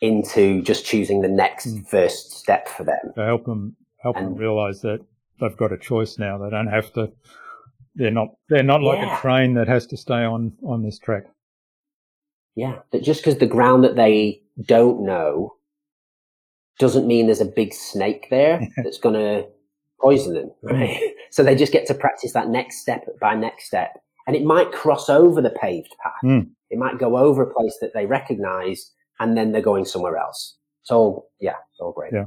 into 0.00 0.62
just 0.62 0.86
choosing 0.86 1.20
the 1.20 1.28
next 1.28 1.66
mm. 1.66 1.86
first 1.86 2.32
step 2.32 2.66
for 2.66 2.84
them. 2.84 3.12
To 3.14 3.24
help 3.24 3.44
them 3.44 3.76
help 4.02 4.16
and, 4.16 4.28
them 4.28 4.34
realize 4.36 4.80
that 4.82 5.00
they've 5.38 5.56
got 5.56 5.72
a 5.72 5.78
choice 5.78 6.18
now. 6.18 6.38
They 6.38 6.48
don't 6.48 6.68
have 6.68 6.92
to. 6.94 7.12
They're 7.94 8.10
not. 8.10 8.28
They're 8.48 8.62
not 8.62 8.82
like 8.82 9.00
yeah. 9.00 9.18
a 9.18 9.20
train 9.20 9.54
that 9.54 9.68
has 9.68 9.86
to 9.88 9.98
stay 9.98 10.24
on 10.24 10.54
on 10.64 10.82
this 10.82 10.98
track. 10.98 11.24
Yeah, 12.54 12.78
that 12.92 13.02
just 13.02 13.20
because 13.20 13.38
the 13.38 13.46
ground 13.46 13.84
that 13.84 13.96
they 13.96 14.40
don't 14.62 15.04
know 15.04 15.56
doesn't 16.78 17.06
mean 17.06 17.26
there's 17.26 17.40
a 17.40 17.44
big 17.44 17.74
snake 17.74 18.28
there 18.30 18.66
that's 18.76 18.98
going 18.98 19.14
to 19.14 19.46
poison 20.00 20.34
them, 20.34 20.50
right? 20.62 21.00
so 21.30 21.42
they 21.42 21.54
just 21.54 21.72
get 21.72 21.86
to 21.86 21.94
practice 21.94 22.32
that 22.32 22.48
next 22.48 22.80
step 22.80 23.04
by 23.20 23.34
next 23.34 23.66
step. 23.66 24.00
And 24.26 24.36
it 24.36 24.44
might 24.44 24.72
cross 24.72 25.08
over 25.08 25.40
the 25.40 25.50
paved 25.50 25.94
path. 26.02 26.12
Mm. 26.24 26.50
It 26.70 26.78
might 26.78 26.98
go 26.98 27.16
over 27.16 27.42
a 27.42 27.52
place 27.52 27.76
that 27.80 27.94
they 27.94 28.06
recognize 28.06 28.92
and 29.18 29.36
then 29.36 29.52
they're 29.52 29.62
going 29.62 29.84
somewhere 29.84 30.16
else. 30.16 30.56
So 30.82 31.26
yeah, 31.40 31.56
it's 31.72 31.80
all 31.80 31.92
great. 31.92 32.12
Yeah. 32.12 32.26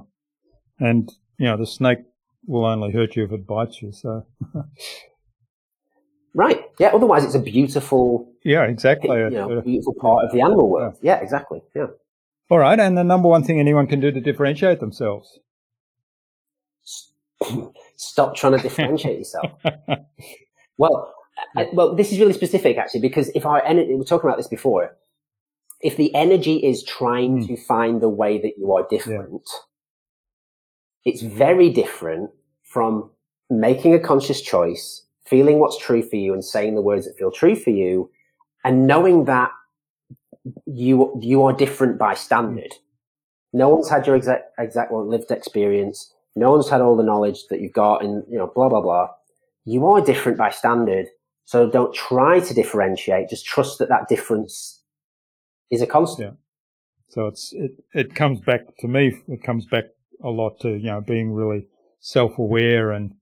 And, 0.80 1.12
you 1.38 1.46
know, 1.46 1.58
the 1.58 1.68
snake 1.68 2.00
will 2.48 2.66
only 2.66 2.92
hurt 2.92 3.16
you 3.16 3.24
if 3.24 3.32
it 3.32 3.46
bites 3.46 3.82
you. 3.82 3.92
So. 3.92 4.26
right. 6.34 6.64
Yeah. 6.80 6.90
Otherwise 6.94 7.24
it's 7.24 7.36
a 7.36 7.40
beautiful. 7.40 8.34
Yeah, 8.44 8.64
exactly. 8.64 9.16
You 9.18 9.30
know, 9.30 9.62
beautiful 9.62 9.94
part 9.94 10.26
of 10.26 10.32
the 10.32 10.42
animal 10.42 10.70
world. 10.70 10.96
Yeah. 11.02 11.18
yeah, 11.18 11.24
exactly. 11.24 11.62
Yeah. 11.76 11.88
All 12.52 12.60
right. 12.60 12.78
And 12.78 12.98
the 12.98 13.04
number 13.06 13.30
one 13.30 13.46
thing 13.46 13.62
anyone 13.62 13.88
can 13.88 14.02
do 14.02 14.12
to 14.12 14.20
differentiate 14.20 14.82
themselves? 14.82 15.40
Stop 17.96 18.36
trying 18.36 18.58
to 18.58 18.62
differentiate 18.62 19.20
yourself. 19.20 19.54
well, 20.78 21.14
I, 21.56 21.68
well, 21.72 21.96
this 21.96 22.12
is 22.12 22.20
really 22.20 22.34
specific 22.34 22.78
actually, 22.78 23.00
because 23.00 23.32
if 23.34 23.46
our 23.46 23.64
energy, 23.64 23.92
we 23.92 23.96
were 23.96 24.04
talking 24.04 24.30
about 24.30 24.38
this 24.38 24.50
before, 24.50 24.98
if 25.80 25.96
the 25.96 26.14
energy 26.14 26.58
is 26.58 26.84
trying 26.84 27.40
mm. 27.40 27.48
to 27.48 27.56
find 27.56 28.02
the 28.02 28.10
way 28.10 28.38
that 28.42 28.58
you 28.58 28.74
are 28.74 28.86
different, 28.90 29.44
yeah. 31.06 31.14
it's 31.14 31.22
very 31.22 31.70
different 31.70 32.32
from 32.64 33.12
making 33.50 33.94
a 33.94 34.00
conscious 34.00 34.42
choice, 34.42 35.06
feeling 35.26 35.60
what's 35.60 35.78
true 35.78 36.04
for 36.04 36.18
you 36.18 36.34
and 36.34 36.44
saying 36.44 36.76
the 36.76 36.82
words 36.82 37.06
that 37.06 37.18
feel 37.18 37.32
true 37.32 37.56
for 37.56 37.70
you 37.70 38.12
and 38.66 38.88
knowing 38.88 39.24
that 39.24 39.52
you, 40.66 41.18
you 41.22 41.44
are 41.44 41.54
different 41.54 41.98
by 41.98 42.14
standard. 42.14 42.72
Mm. 42.72 42.78
No 43.54 43.70
one's 43.70 43.90
had 43.90 44.08
your 44.08 44.16
exact, 44.16 44.52
exact 44.58 44.92
lived 44.92 45.32
experience. 45.32 46.14
No 46.36 46.52
one's 46.52 46.70
had 46.70 46.82
all 46.82 46.96
the 46.96 47.04
knowledge 47.04 47.48
that 47.50 47.60
you've 47.62 47.74
got 47.74 48.04
and, 48.04 48.24
you 48.30 48.38
know, 48.38 48.52
blah, 48.54 48.70
blah, 48.70 48.82
blah. 48.82 49.10
You 49.66 49.86
are 49.88 50.02
different 50.02 50.38
by 50.38 50.50
standard. 50.50 51.08
So 51.46 51.70
don't 51.70 51.94
try 51.94 52.40
to 52.40 52.54
differentiate. 52.54 53.30
Just 53.30 53.46
trust 53.46 53.80
that 53.80 53.90
that 53.90 54.08
difference 54.08 54.84
is 55.70 55.82
a 55.82 55.88
constant. 55.88 56.34
Yeah. 56.34 56.38
So 57.10 57.28
it's, 57.28 57.52
it, 57.54 57.72
it 57.94 58.16
comes 58.16 58.40
back 58.40 58.78
to 58.80 58.88
me, 58.88 59.22
it 59.28 59.44
comes 59.44 59.66
back 59.66 59.86
a 60.24 60.30
lot 60.30 60.62
to, 60.62 60.70
you 60.70 60.86
know, 60.86 61.02
being 61.02 61.34
really 61.34 61.68
self-aware 62.00 62.92
and, 62.92 63.16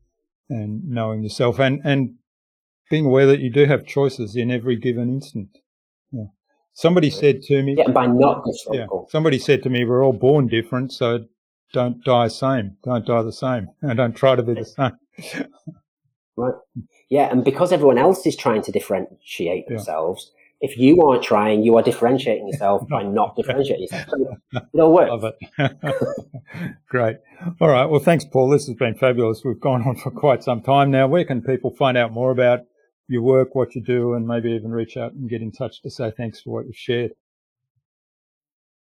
and 0.49 0.87
knowing 0.87 1.23
yourself 1.23 1.59
and, 1.59 1.81
and 1.83 2.15
being 2.89 3.05
aware 3.05 3.25
that 3.25 3.39
you 3.39 3.49
do 3.49 3.65
have 3.65 3.85
choices 3.85 4.35
in 4.35 4.51
every 4.51 4.75
given 4.75 5.09
instant. 5.09 5.57
Somebody 6.79 7.09
said 7.09 7.41
to 7.41 7.61
me, 7.61 7.75
yeah, 7.77 7.91
by 7.91 8.05
not 8.05 8.45
yeah, 8.71 8.85
somebody 9.09 9.37
said 9.37 9.63
to 9.63 9.69
me, 9.69 9.83
we're 9.83 10.01
all 10.01 10.13
born 10.13 10.47
different. 10.47 10.93
So 10.93 11.25
don't 11.73 12.01
die 12.05 12.29
same. 12.29 12.77
Don't 12.85 13.05
die 13.05 13.21
the 13.21 13.33
same. 13.33 13.67
And 13.81 13.97
don't 13.97 14.15
try 14.15 14.37
to 14.37 14.43
be 14.43 14.53
the 14.53 14.63
same. 14.63 14.93
right. 16.37 16.53
Yeah. 17.09 17.29
And 17.29 17.43
because 17.43 17.73
everyone 17.73 17.97
else 17.97 18.25
is 18.25 18.37
trying 18.37 18.61
to 18.61 18.71
differentiate 18.71 19.67
themselves, 19.67 20.31
yeah. 20.61 20.69
if 20.69 20.77
you 20.77 21.01
aren't 21.01 21.21
trying, 21.21 21.63
you 21.63 21.75
are 21.75 21.81
differentiating 21.81 22.47
yourself 22.47 22.87
by 22.87 23.03
not 23.19 23.35
differentiating 23.35 23.87
yourself. 23.91 24.09
So 24.53 24.61
it'll 24.73 24.93
work. 24.93 25.09
Love 25.09 25.25
it. 25.25 26.75
Great. 26.87 27.17
All 27.59 27.67
right. 27.67 27.87
Well, 27.87 27.99
thanks, 27.99 28.23
Paul. 28.23 28.47
This 28.51 28.67
has 28.67 28.77
been 28.77 28.95
fabulous. 28.95 29.41
We've 29.43 29.59
gone 29.59 29.85
on 29.85 29.97
for 29.97 30.11
quite 30.11 30.45
some 30.45 30.61
time 30.61 30.91
now. 30.91 31.09
Where 31.09 31.25
can 31.25 31.41
people 31.41 31.75
find 31.75 31.97
out 31.97 32.13
more 32.13 32.31
about 32.31 32.61
your 33.09 33.23
work, 33.23 33.55
what 33.55 33.75
you 33.75 33.81
do, 33.81 34.13
and 34.13 34.27
maybe 34.27 34.51
even 34.51 34.71
reach 34.71 34.95
out 34.95 35.13
and 35.13 35.29
get 35.29 35.41
in 35.41 35.51
touch 35.51 35.81
to 35.81 35.89
say 35.89 36.11
thanks 36.15 36.41
for 36.41 36.51
what 36.51 36.65
you've 36.65 36.75
shared? 36.75 37.11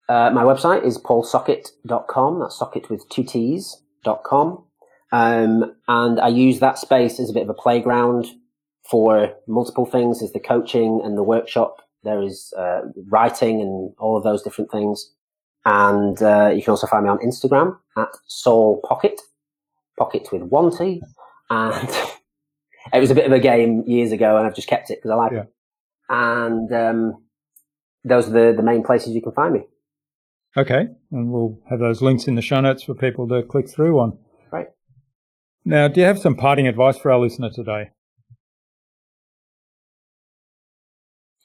Uh, 0.09 0.31
my 0.31 0.43
website 0.43 0.85
is 0.85 0.99
paulsockett.com. 0.99 2.41
That's 2.41 2.59
socket 2.59 2.91
with 2.91 3.09
two 3.09 3.25
T's.com. 3.25 4.65
Um, 5.13 5.75
and 5.89 6.21
I 6.21 6.29
use 6.29 6.61
that 6.61 6.79
space 6.79 7.19
as 7.19 7.31
a 7.31 7.33
bit 7.33 7.43
of 7.43 7.49
a 7.49 7.55
playground 7.55 8.27
for 8.89 9.33
multiple 9.49 9.87
things. 9.87 10.21
There's 10.21 10.33
the 10.33 10.41
coaching 10.41 11.01
and 11.05 11.17
the 11.17 11.23
workshop. 11.23 11.83
There 12.05 12.23
is 12.23 12.53
uh, 12.57 12.83
writing 13.09 13.61
and 13.61 13.93
all 13.99 14.17
of 14.17 14.25
those 14.25 14.43
different 14.43 14.71
things. 14.71 15.13
And 15.65 16.21
uh, 16.23 16.53
you 16.55 16.63
can 16.63 16.71
also 16.71 16.87
find 16.87 17.05
me 17.05 17.11
on 17.11 17.19
Instagram 17.19 17.77
at 17.97 18.09
Soul 18.27 18.81
Pocket, 18.89 19.21
pocket 19.99 20.29
with 20.31 20.43
one 20.43 20.77
T. 20.77 21.03
And 21.51 21.89
it 22.93 23.01
was 23.01 23.11
a 23.11 23.15
bit 23.15 23.27
of 23.27 23.33
a 23.33 23.39
game 23.39 23.83
years 23.87 24.13
ago, 24.13 24.37
and 24.37 24.47
I've 24.47 24.55
just 24.55 24.69
kept 24.69 24.91
it 24.91 24.99
because 24.99 25.11
I 25.11 25.15
like 25.15 25.33
yeah. 25.33 25.41
it. 25.41 25.53
And 26.09 26.73
um, 26.73 27.25
those 28.05 28.29
are 28.29 28.33
the, 28.33 28.55
the 28.57 28.63
main 28.63 28.83
places 28.85 29.15
you 29.15 29.23
can 29.23 29.33
find 29.33 29.55
me. 29.55 29.65
Okay, 30.57 30.87
and 31.13 31.31
we'll 31.31 31.59
have 31.69 31.81
those 31.81 32.01
links 32.01 32.27
in 32.27 32.35
the 32.35 32.43
show 32.43 32.61
notes 32.61 32.83
for 32.83 32.95
people 32.95 33.29
to 33.29 33.43
click 33.43 33.69
through 33.69 33.99
on. 34.01 34.19
Right. 34.51 34.69
Now, 35.65 35.89
do 35.89 36.01
you 36.01 36.07
have 36.07 36.19
some 36.19 36.35
parting 36.37 36.67
advice 36.67 36.97
for 36.97 37.11
our 37.11 37.19
listener 37.19 37.51
today? 37.51 37.91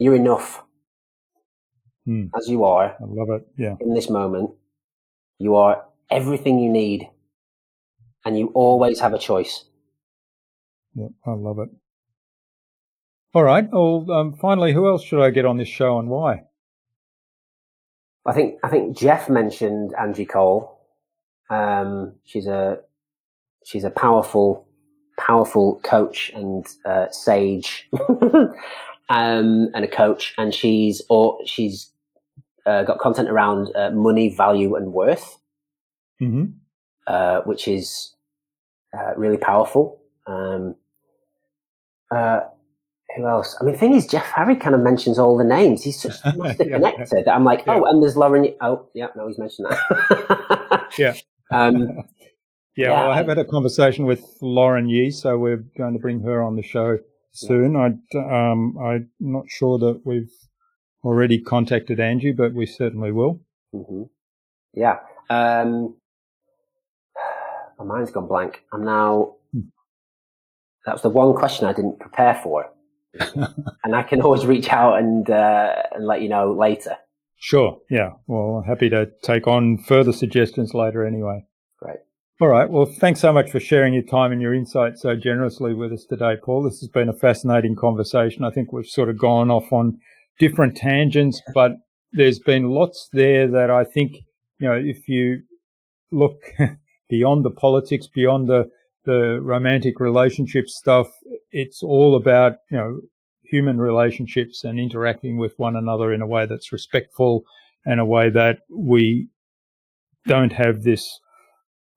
you're 0.02 0.16
enough 0.16 0.64
Hmm. 2.06 2.26
as 2.36 2.50
you 2.50 2.64
are 2.64 2.96
I 3.00 3.04
love 3.04 3.30
it. 3.30 3.48
Yeah. 3.56 3.76
in 3.80 3.94
this 3.94 4.10
moment. 4.10 4.50
You 5.38 5.56
are 5.58 5.86
everything 6.10 6.58
you 6.58 6.72
need, 6.72 7.08
and 8.26 8.38
you 8.38 8.48
always 8.56 9.00
have 9.00 9.14
a 9.14 9.20
choice. 9.20 9.66
Yeah. 10.96 11.08
I 11.26 11.32
love 11.32 11.60
it. 11.60 11.70
All 13.34 13.44
right. 13.44 13.68
Well, 13.72 14.06
um, 14.12 14.34
finally, 14.34 14.74
who 14.74 14.88
else 14.88 15.04
should 15.04 15.24
I 15.24 15.30
get 15.30 15.46
on 15.46 15.58
this 15.58 15.70
show 15.70 16.00
and 16.00 16.10
why? 16.10 16.44
I 18.26 18.34
think 18.34 18.60
I 18.64 18.70
think 18.70 18.98
Jeff 18.98 19.30
mentioned 19.30 19.94
Angie 20.00 20.26
Colee. 20.26 20.68
Um, 21.50 22.16
she's 22.24 22.48
a 22.48 22.80
she's 23.66 23.84
a 23.84 23.90
powerful 23.90 24.68
powerful 25.18 25.80
coach 25.84 26.32
and 26.36 26.66
uh, 26.86 27.10
sage, 27.12 27.90
um, 28.20 28.52
and 29.10 29.86
a 29.86 29.88
coach, 29.88 30.34
and 30.38 30.54
she's 30.54 31.02
or 31.10 31.40
she's 31.46 31.92
uh, 32.66 32.84
got 32.84 33.00
content 33.00 33.30
around 33.30 33.76
uh, 33.76 33.92
money, 33.92 34.36
value, 34.36 34.76
and 34.76 34.94
worth, 34.94 35.38
hmm 36.20 36.46
uh, 37.08 37.42
which 37.42 37.68
is 37.68 38.14
uh, 38.98 39.14
really 39.18 39.38
powerful. 39.38 40.02
Um, 40.28 40.76
uh, 42.12 42.42
who 43.16 43.28
else? 43.28 43.58
I 43.60 43.66
mean, 43.66 43.74
the 43.74 43.80
thing 43.80 43.94
is, 43.94 44.08
Jeff 44.08 44.26
Harry 44.32 44.56
kind 44.56 44.74
of 44.76 44.82
mentions 44.82 45.20
all 45.20 45.38
the 45.38 45.44
names. 45.44 45.84
He's 45.84 46.02
just 46.02 46.24
master 46.38 46.64
Yeah. 46.64 46.78
connected. 46.78 47.28
I'm 47.28 47.44
like, 47.44 47.66
Yeah. 47.66 47.76
oh, 47.76 47.86
and 47.86 48.02
there's 48.02 48.16
Lauren. 48.18 48.54
Oh, 48.62 48.88
yeah, 48.94 49.08
no, 49.16 49.28
he's 49.28 49.40
mentioned 49.40 49.68
that. 49.70 50.88
Yeah. 50.98 51.14
Um, 51.52 51.82
Yeah, 51.82 52.02
Yeah, 52.78 52.90
well, 52.92 53.12
I 53.12 53.18
have 53.18 53.28
had 53.28 53.38
a 53.38 53.46
conversation 53.46 54.06
with 54.06 54.24
Lauren 54.42 54.88
Yee, 54.90 55.12
so 55.12 55.38
we're 55.38 55.64
going 55.78 55.94
to 55.94 56.00
bring 56.00 56.22
her 56.22 56.42
on 56.42 56.56
the 56.56 56.64
show 56.64 57.00
soon. 57.34 57.76
I, 57.76 57.88
um, 58.18 58.78
I'm 58.78 59.10
not 59.20 59.46
sure 59.50 59.78
that 59.80 60.02
we've 60.06 60.32
already 61.04 61.40
contacted 61.42 62.00
Angie, 62.00 62.32
but 62.32 62.54
we 62.54 62.66
certainly 62.66 63.12
will. 63.12 63.42
hmm 63.74 64.04
Yeah. 64.74 65.00
Um, 65.30 65.96
my 67.80 67.86
mind's 67.86 68.12
gone 68.12 68.28
blank. 68.28 68.64
I'm 68.74 68.86
now. 68.86 69.36
That 70.86 70.94
was 70.94 71.02
the 71.02 71.10
one 71.10 71.34
question 71.36 71.68
I 71.68 71.74
didn't 71.74 71.99
prepare 71.99 72.40
for, 72.41 72.70
and 73.84 73.95
I 73.95 74.03
can 74.03 74.22
always 74.22 74.45
reach 74.45 74.70
out 74.70 74.98
and 74.98 75.30
uh, 75.30 75.74
and 75.94 76.06
let 76.06 76.22
you 76.22 76.30
know 76.30 76.53
later. 76.53 76.98
Sure. 77.38 77.80
Yeah. 77.90 78.12
Well, 78.28 78.64
happy 78.68 78.88
to 78.90 79.10
take 79.24 79.48
on 79.48 79.80
further 79.80 80.14
suggestions 80.14 80.76
later 80.76 81.03
anyway. 81.03 81.44
Great. 81.80 81.98
All 82.40 82.48
right. 82.48 82.70
Well, 82.70 82.86
thanks 82.86 83.20
so 83.20 83.34
much 83.34 83.49
for 83.49 83.60
sharing 83.60 83.95
your 83.95 84.03
time 84.03 84.32
and 84.32 84.40
your 84.40 84.53
insights 84.53 85.02
so 85.02 85.16
generously 85.16 85.74
with 85.74 85.91
us 85.91 86.06
today, 86.06 86.36
Paul. 86.44 86.62
This 86.62 86.80
has 86.82 86.90
been 86.90 87.10
a 87.10 87.14
fascinating 87.14 87.76
conversation. 87.76 88.44
I 88.44 88.52
think 88.52 88.72
we've 88.72 88.86
sort 88.86 89.10
of 89.10 89.18
gone 89.18 89.49
off 89.49 89.74
on 89.74 89.98
different 90.38 90.78
tangents, 90.78 91.41
but 91.56 91.72
there's 92.12 92.40
been 92.40 92.70
lots 92.70 93.10
there 93.12 93.48
that 93.48 93.72
I 93.72 93.86
think, 93.86 94.14
you 94.60 94.68
know, 94.68 94.76
if 94.76 95.08
you 95.08 95.41
look 96.12 96.41
beyond 97.10 97.44
the 97.44 97.49
politics, 97.52 98.08
beyond 98.08 98.49
the, 98.49 98.70
the 99.06 99.40
romantic 99.41 99.99
relationship 99.99 100.68
stuff, 100.68 101.07
it's 101.52 101.82
all 101.84 102.15
about, 102.15 102.53
you 102.69 102.78
know, 102.78 103.02
human 103.44 103.80
relationships 103.80 104.64
and 104.64 104.80
interacting 104.80 105.38
with 105.38 105.53
one 105.57 105.76
another 105.76 106.14
in 106.14 106.22
a 106.22 106.28
way 106.28 106.45
that's 106.45 106.72
respectful 106.72 107.44
and 107.86 107.99
a 107.99 108.06
way 108.06 108.30
that 108.30 108.60
we 108.69 109.28
don't 110.26 110.53
have 110.53 110.84
this 110.84 111.19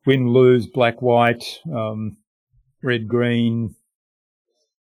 win 0.06 0.28
lose 0.28 0.66
black 0.66 1.01
white 1.01 1.60
um, 1.72 2.16
red 2.82 3.06
green 3.06 3.74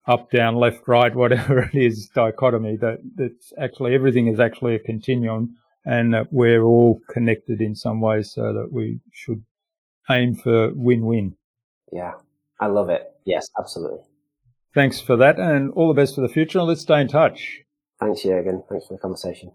up 0.06 0.30
down 0.30 0.56
left 0.56 0.86
right 0.86 1.14
whatever 1.14 1.58
it 1.72 1.74
is 1.74 2.08
dichotomy 2.14 2.76
that 2.76 2.98
that's 3.14 3.52
actually 3.58 3.94
everything 3.94 4.28
is 4.28 4.40
actually 4.40 4.74
a 4.74 4.78
continuum 4.78 5.54
and 5.84 6.14
that 6.14 6.26
we're 6.30 6.62
all 6.62 7.00
connected 7.10 7.60
in 7.60 7.74
some 7.74 8.00
way 8.00 8.22
so 8.22 8.52
that 8.52 8.68
we 8.72 9.00
should 9.12 9.44
aim 10.10 10.34
for 10.34 10.72
win-win 10.74 11.34
Yeah, 11.94 12.12
I 12.60 12.66
love 12.66 12.90
it. 12.90 13.02
Yes, 13.24 13.48
absolutely. 13.58 14.00
thanks 14.74 15.00
for 15.00 15.16
that 15.16 15.38
and 15.38 15.70
all 15.72 15.88
the 15.88 15.94
best 15.94 16.14
for 16.16 16.20
the 16.20 16.28
future 16.28 16.58
and 16.58 16.68
let's 16.68 16.82
stay 16.82 17.00
in 17.00 17.08
touch 17.08 17.60
Thanks, 18.00 18.22
Jurgen. 18.22 18.64
Thanks 18.68 18.86
for 18.88 18.94
the 18.94 18.98
conversation. 19.00 19.52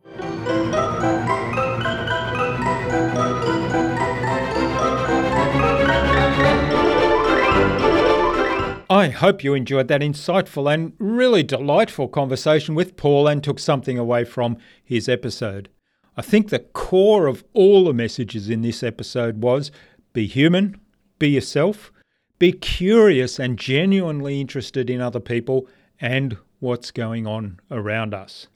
I 8.91 9.09
hope 9.09 9.43
you 9.43 9.53
enjoyed 9.53 9.87
that 9.89 10.01
insightful 10.01 10.73
and 10.73 10.93
really 10.97 11.43
delightful 11.43 12.07
conversation 12.07 12.73
with 12.73 12.97
Paul 12.97 13.27
and 13.27 13.43
took 13.43 13.59
something 13.59 13.99
away 13.99 14.23
from 14.23 14.57
his 14.83 15.07
episode. 15.07 15.69
I 16.17 16.23
think 16.23 16.49
the 16.49 16.59
core 16.59 17.27
of 17.27 17.43
all 17.53 17.85
the 17.85 17.93
messages 17.93 18.49
in 18.49 18.61
this 18.61 18.81
episode 18.81 19.43
was 19.43 19.71
be 20.13 20.25
human, 20.25 20.81
be 21.19 21.29
yourself, 21.29 21.91
be 22.39 22.53
curious 22.53 23.37
and 23.37 23.59
genuinely 23.59 24.39
interested 24.39 24.89
in 24.89 25.01
other 25.01 25.19
people 25.19 25.67
and 25.99 26.37
what's 26.59 26.89
going 26.89 27.27
on 27.27 27.59
around 27.69 28.13
us. 28.13 28.47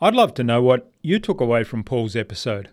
I'd 0.00 0.14
love 0.14 0.34
to 0.34 0.44
know 0.44 0.60
what 0.60 0.90
you 1.00 1.20
took 1.20 1.40
away 1.40 1.62
from 1.62 1.84
Paul's 1.84 2.16
episode. 2.16 2.70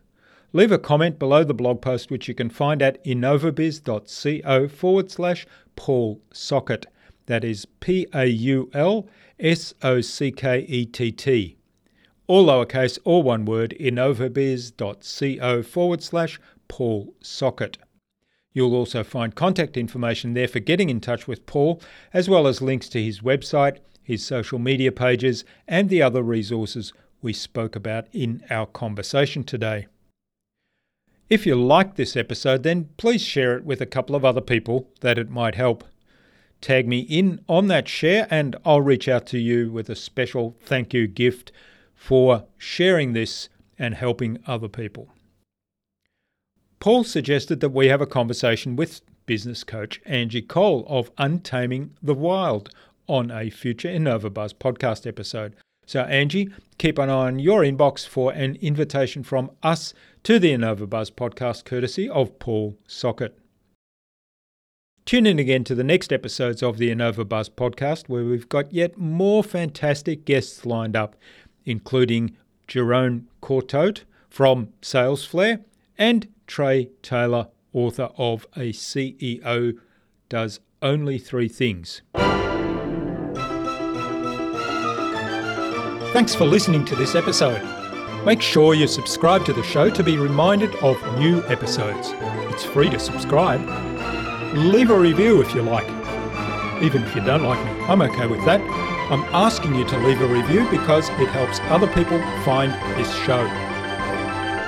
Leave 0.52 0.72
a 0.72 0.80
comment 0.80 1.20
below 1.20 1.44
the 1.44 1.54
blog 1.54 1.80
post, 1.80 2.10
which 2.10 2.28
you 2.28 2.34
can 2.34 2.50
find 2.50 2.82
at 2.82 3.04
innovabiz.co 3.06 4.68
forward 4.68 5.12
slash 5.12 5.46
Paul 5.76 6.20
Sockett. 6.34 6.88
That 7.28 7.44
is 7.44 7.68
P 7.80 8.08
A 8.12 8.26
U 8.26 8.72
L 8.74 9.08
S 9.40 9.76
O 9.84 10.02
C 10.02 10.32
K 10.32 10.62
E 10.68 10.88
T 10.88 11.12
T. 11.12 11.58
All 12.26 12.48
lowercase, 12.48 12.98
all 13.04 13.22
one 13.22 13.46
word, 13.46 13.76
innovabiz.co 13.80 15.62
forward 15.62 16.02
slash 16.02 16.40
Paul 16.68 17.14
Sockett. 17.22 17.78
You'll 18.60 18.76
also 18.76 19.06
find 19.06 19.34
contact 19.34 19.78
information 19.78 20.34
there 20.34 20.50
for 20.50 20.60
getting 20.60 20.90
in 20.90 21.00
touch 21.00 21.30
with 21.30 21.46
Paul, 21.46 21.82
as 22.14 22.28
well 22.28 22.46
as 22.46 22.62
links 22.62 22.90
to 22.90 23.02
his 23.02 23.22
website, 23.22 23.78
his 24.04 24.22
social 24.26 24.60
media 24.60 24.92
pages, 24.92 25.46
and 25.66 25.88
the 25.88 26.02
other 26.02 26.22
resources 26.22 26.92
we 27.22 27.32
spoke 27.32 27.78
about 27.78 28.08
in 28.12 28.44
our 28.50 28.66
conversation 28.66 29.46
today. 29.46 29.88
If 31.30 31.46
you 31.46 31.56
like 31.56 31.96
this 31.96 32.18
episode, 32.18 32.64
then 32.64 32.90
please 32.98 33.22
share 33.22 33.56
it 33.56 33.64
with 33.64 33.80
a 33.80 33.86
couple 33.86 34.14
of 34.14 34.26
other 34.26 34.42
people 34.42 34.90
that 35.00 35.18
it 35.18 35.30
might 35.30 35.56
help. 35.56 35.86
Tag 36.60 36.86
me 36.86 37.00
in 37.00 37.40
on 37.48 37.68
that 37.68 37.88
share, 37.88 38.28
and 38.30 38.58
I'll 38.66 38.82
reach 38.82 39.08
out 39.08 39.26
to 39.28 39.40
you 39.40 39.72
with 39.72 39.90
a 39.90 39.96
special 39.96 40.58
thank 40.60 40.94
you 40.94 41.08
gift 41.08 41.54
for 41.96 42.44
sharing 42.58 43.14
this 43.14 43.48
and 43.78 43.96
helping 43.96 44.38
other 44.46 44.68
people. 44.68 45.08
Paul 46.80 47.04
suggested 47.04 47.60
that 47.60 47.72
we 47.72 47.88
have 47.88 48.00
a 48.00 48.06
conversation 48.06 48.78
with 48.78 49.02
business 49.26 49.66
coach 49.66 50.00
Angie 50.06 50.42
Colee 50.42 50.86
of 50.88 51.12
Untaming 51.18 51.92
the 52.02 52.14
Wild 52.14 52.70
on 53.06 53.30
a 53.32 53.50
future 53.50 53.90
InnovaBuzz 53.90 54.54
podcast 54.54 55.06
episode. 55.06 55.58
So, 55.86 56.04
Angie, 56.04 56.50
keep 56.78 56.98
an 56.98 57.10
eye 57.10 57.28
on 57.28 57.40
your 57.40 57.64
inbox 57.64 58.08
for 58.08 58.32
an 58.32 58.58
invitation 58.62 59.24
from 59.24 59.52
us 59.62 59.94
to 60.24 60.40
the 60.40 60.54
InnovaBuzz 60.54 61.12
podcast, 61.12 61.66
courtesy 61.66 62.08
of 62.08 62.40
Paul 62.40 62.78
Sockett. 62.88 63.38
Tune 65.06 65.26
in 65.26 65.38
again 65.38 65.66
to 65.66 65.76
the 65.76 65.84
next 65.84 66.14
episodes 66.14 66.64
of 66.64 66.78
the 66.78 66.92
InnovaBuzz 66.92 67.50
podcast, 67.50 68.08
where 68.08 68.24
we've 68.24 68.48
got 68.48 68.72
yet 68.72 68.98
more 68.98 69.44
fantastic 69.44 70.24
guests 70.24 70.66
lined 70.66 70.96
up, 70.96 71.18
including 71.66 72.38
Jeroen 72.70 73.26
Corthout 73.42 74.04
from 74.30 74.70
Salesflare 74.82 75.66
and 76.00 76.28
Trey 76.48 76.90
Taylor, 77.04 77.50
author 77.74 78.10
of 78.18 78.48
A 78.56 78.72
CEO 78.72 79.78
Does 80.30 80.62
Only 80.82 81.20
Three 81.20 81.50
Things. 81.50 82.02
Thanks 86.14 86.34
for 86.34 86.46
listening 86.46 86.86
to 86.86 86.96
this 86.96 87.14
episode. 87.14 87.62
Make 88.26 88.42
sure 88.42 88.74
you 88.74 88.88
subscribe 88.88 89.46
to 89.46 89.54
the 89.54 89.62
show 89.62 89.90
to 89.92 90.04
be 90.04 90.18
reminded 90.18 90.74
of 90.78 90.98
new 91.20 91.44
episodes. 91.48 92.10
It's 92.52 92.64
free 92.64 92.90
to 92.90 93.00
subscribe. 93.00 93.62
Leave 94.56 94.90
a 94.90 94.98
review 94.98 95.42
if 95.42 95.54
you 95.54 95.62
like. 95.62 95.88
Even 96.82 97.04
if 97.04 97.14
you 97.14 97.22
don't 97.24 97.44
like 97.44 97.64
me, 97.64 97.72
I'm 97.84 98.02
okay 98.02 98.26
with 98.26 98.44
that. 98.46 98.62
I'm 99.12 99.24
asking 99.34 99.76
you 99.76 99.86
to 99.86 99.98
leave 100.00 100.22
a 100.22 100.28
review 100.28 100.68
because 100.72 101.10
it 101.10 101.28
helps 101.30 101.60
other 101.64 101.88
people 101.88 102.20
find 102.44 102.72
this 102.98 103.14
show. 103.24 103.69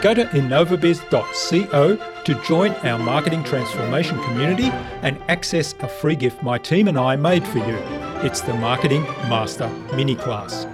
Go 0.02 0.16
to 0.16 0.26
innovabiz.co 0.26 2.24
to 2.24 2.34
join 2.44 2.72
our 2.72 2.98
marketing 2.98 3.44
transformation 3.44 4.20
community 4.24 4.72
and 5.04 5.22
access 5.30 5.76
a 5.82 5.88
free 5.88 6.16
gift 6.16 6.42
my 6.42 6.58
team 6.58 6.88
and 6.88 6.98
I 6.98 7.16
made 7.16 7.48
for 7.48 7.60
you. 7.60 7.78
It's 8.24 8.42
the 8.42 8.56
Marketing 8.56 9.04
Master 9.30 9.70
Mini 9.96 10.16
Class. 10.16 10.66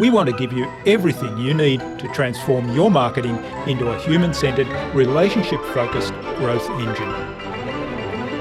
We 0.00 0.10
want 0.10 0.28
to 0.30 0.36
give 0.36 0.52
you 0.52 0.68
everything 0.84 1.38
you 1.38 1.54
need 1.54 1.78
to 1.78 2.08
transform 2.12 2.74
your 2.74 2.90
marketing 2.90 3.36
into 3.68 3.92
a 3.92 4.00
human 4.00 4.34
centered, 4.34 4.66
relationship 4.92 5.60
focused 5.66 6.12
growth 6.38 6.68
engine. 6.70 7.08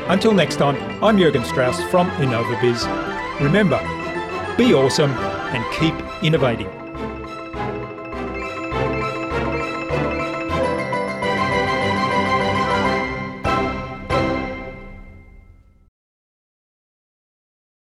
Until 0.09 0.33
next 0.33 0.55
time, 0.55 1.03
I'm 1.03 1.19
Jurgen 1.19 1.45
Strauss 1.45 1.79
from 1.91 2.09
InnovaBiz. 2.11 3.39
Remember, 3.39 3.77
be 4.57 4.73
awesome 4.73 5.11
and 5.11 5.63
keep 5.75 5.93
innovating. 6.23 6.82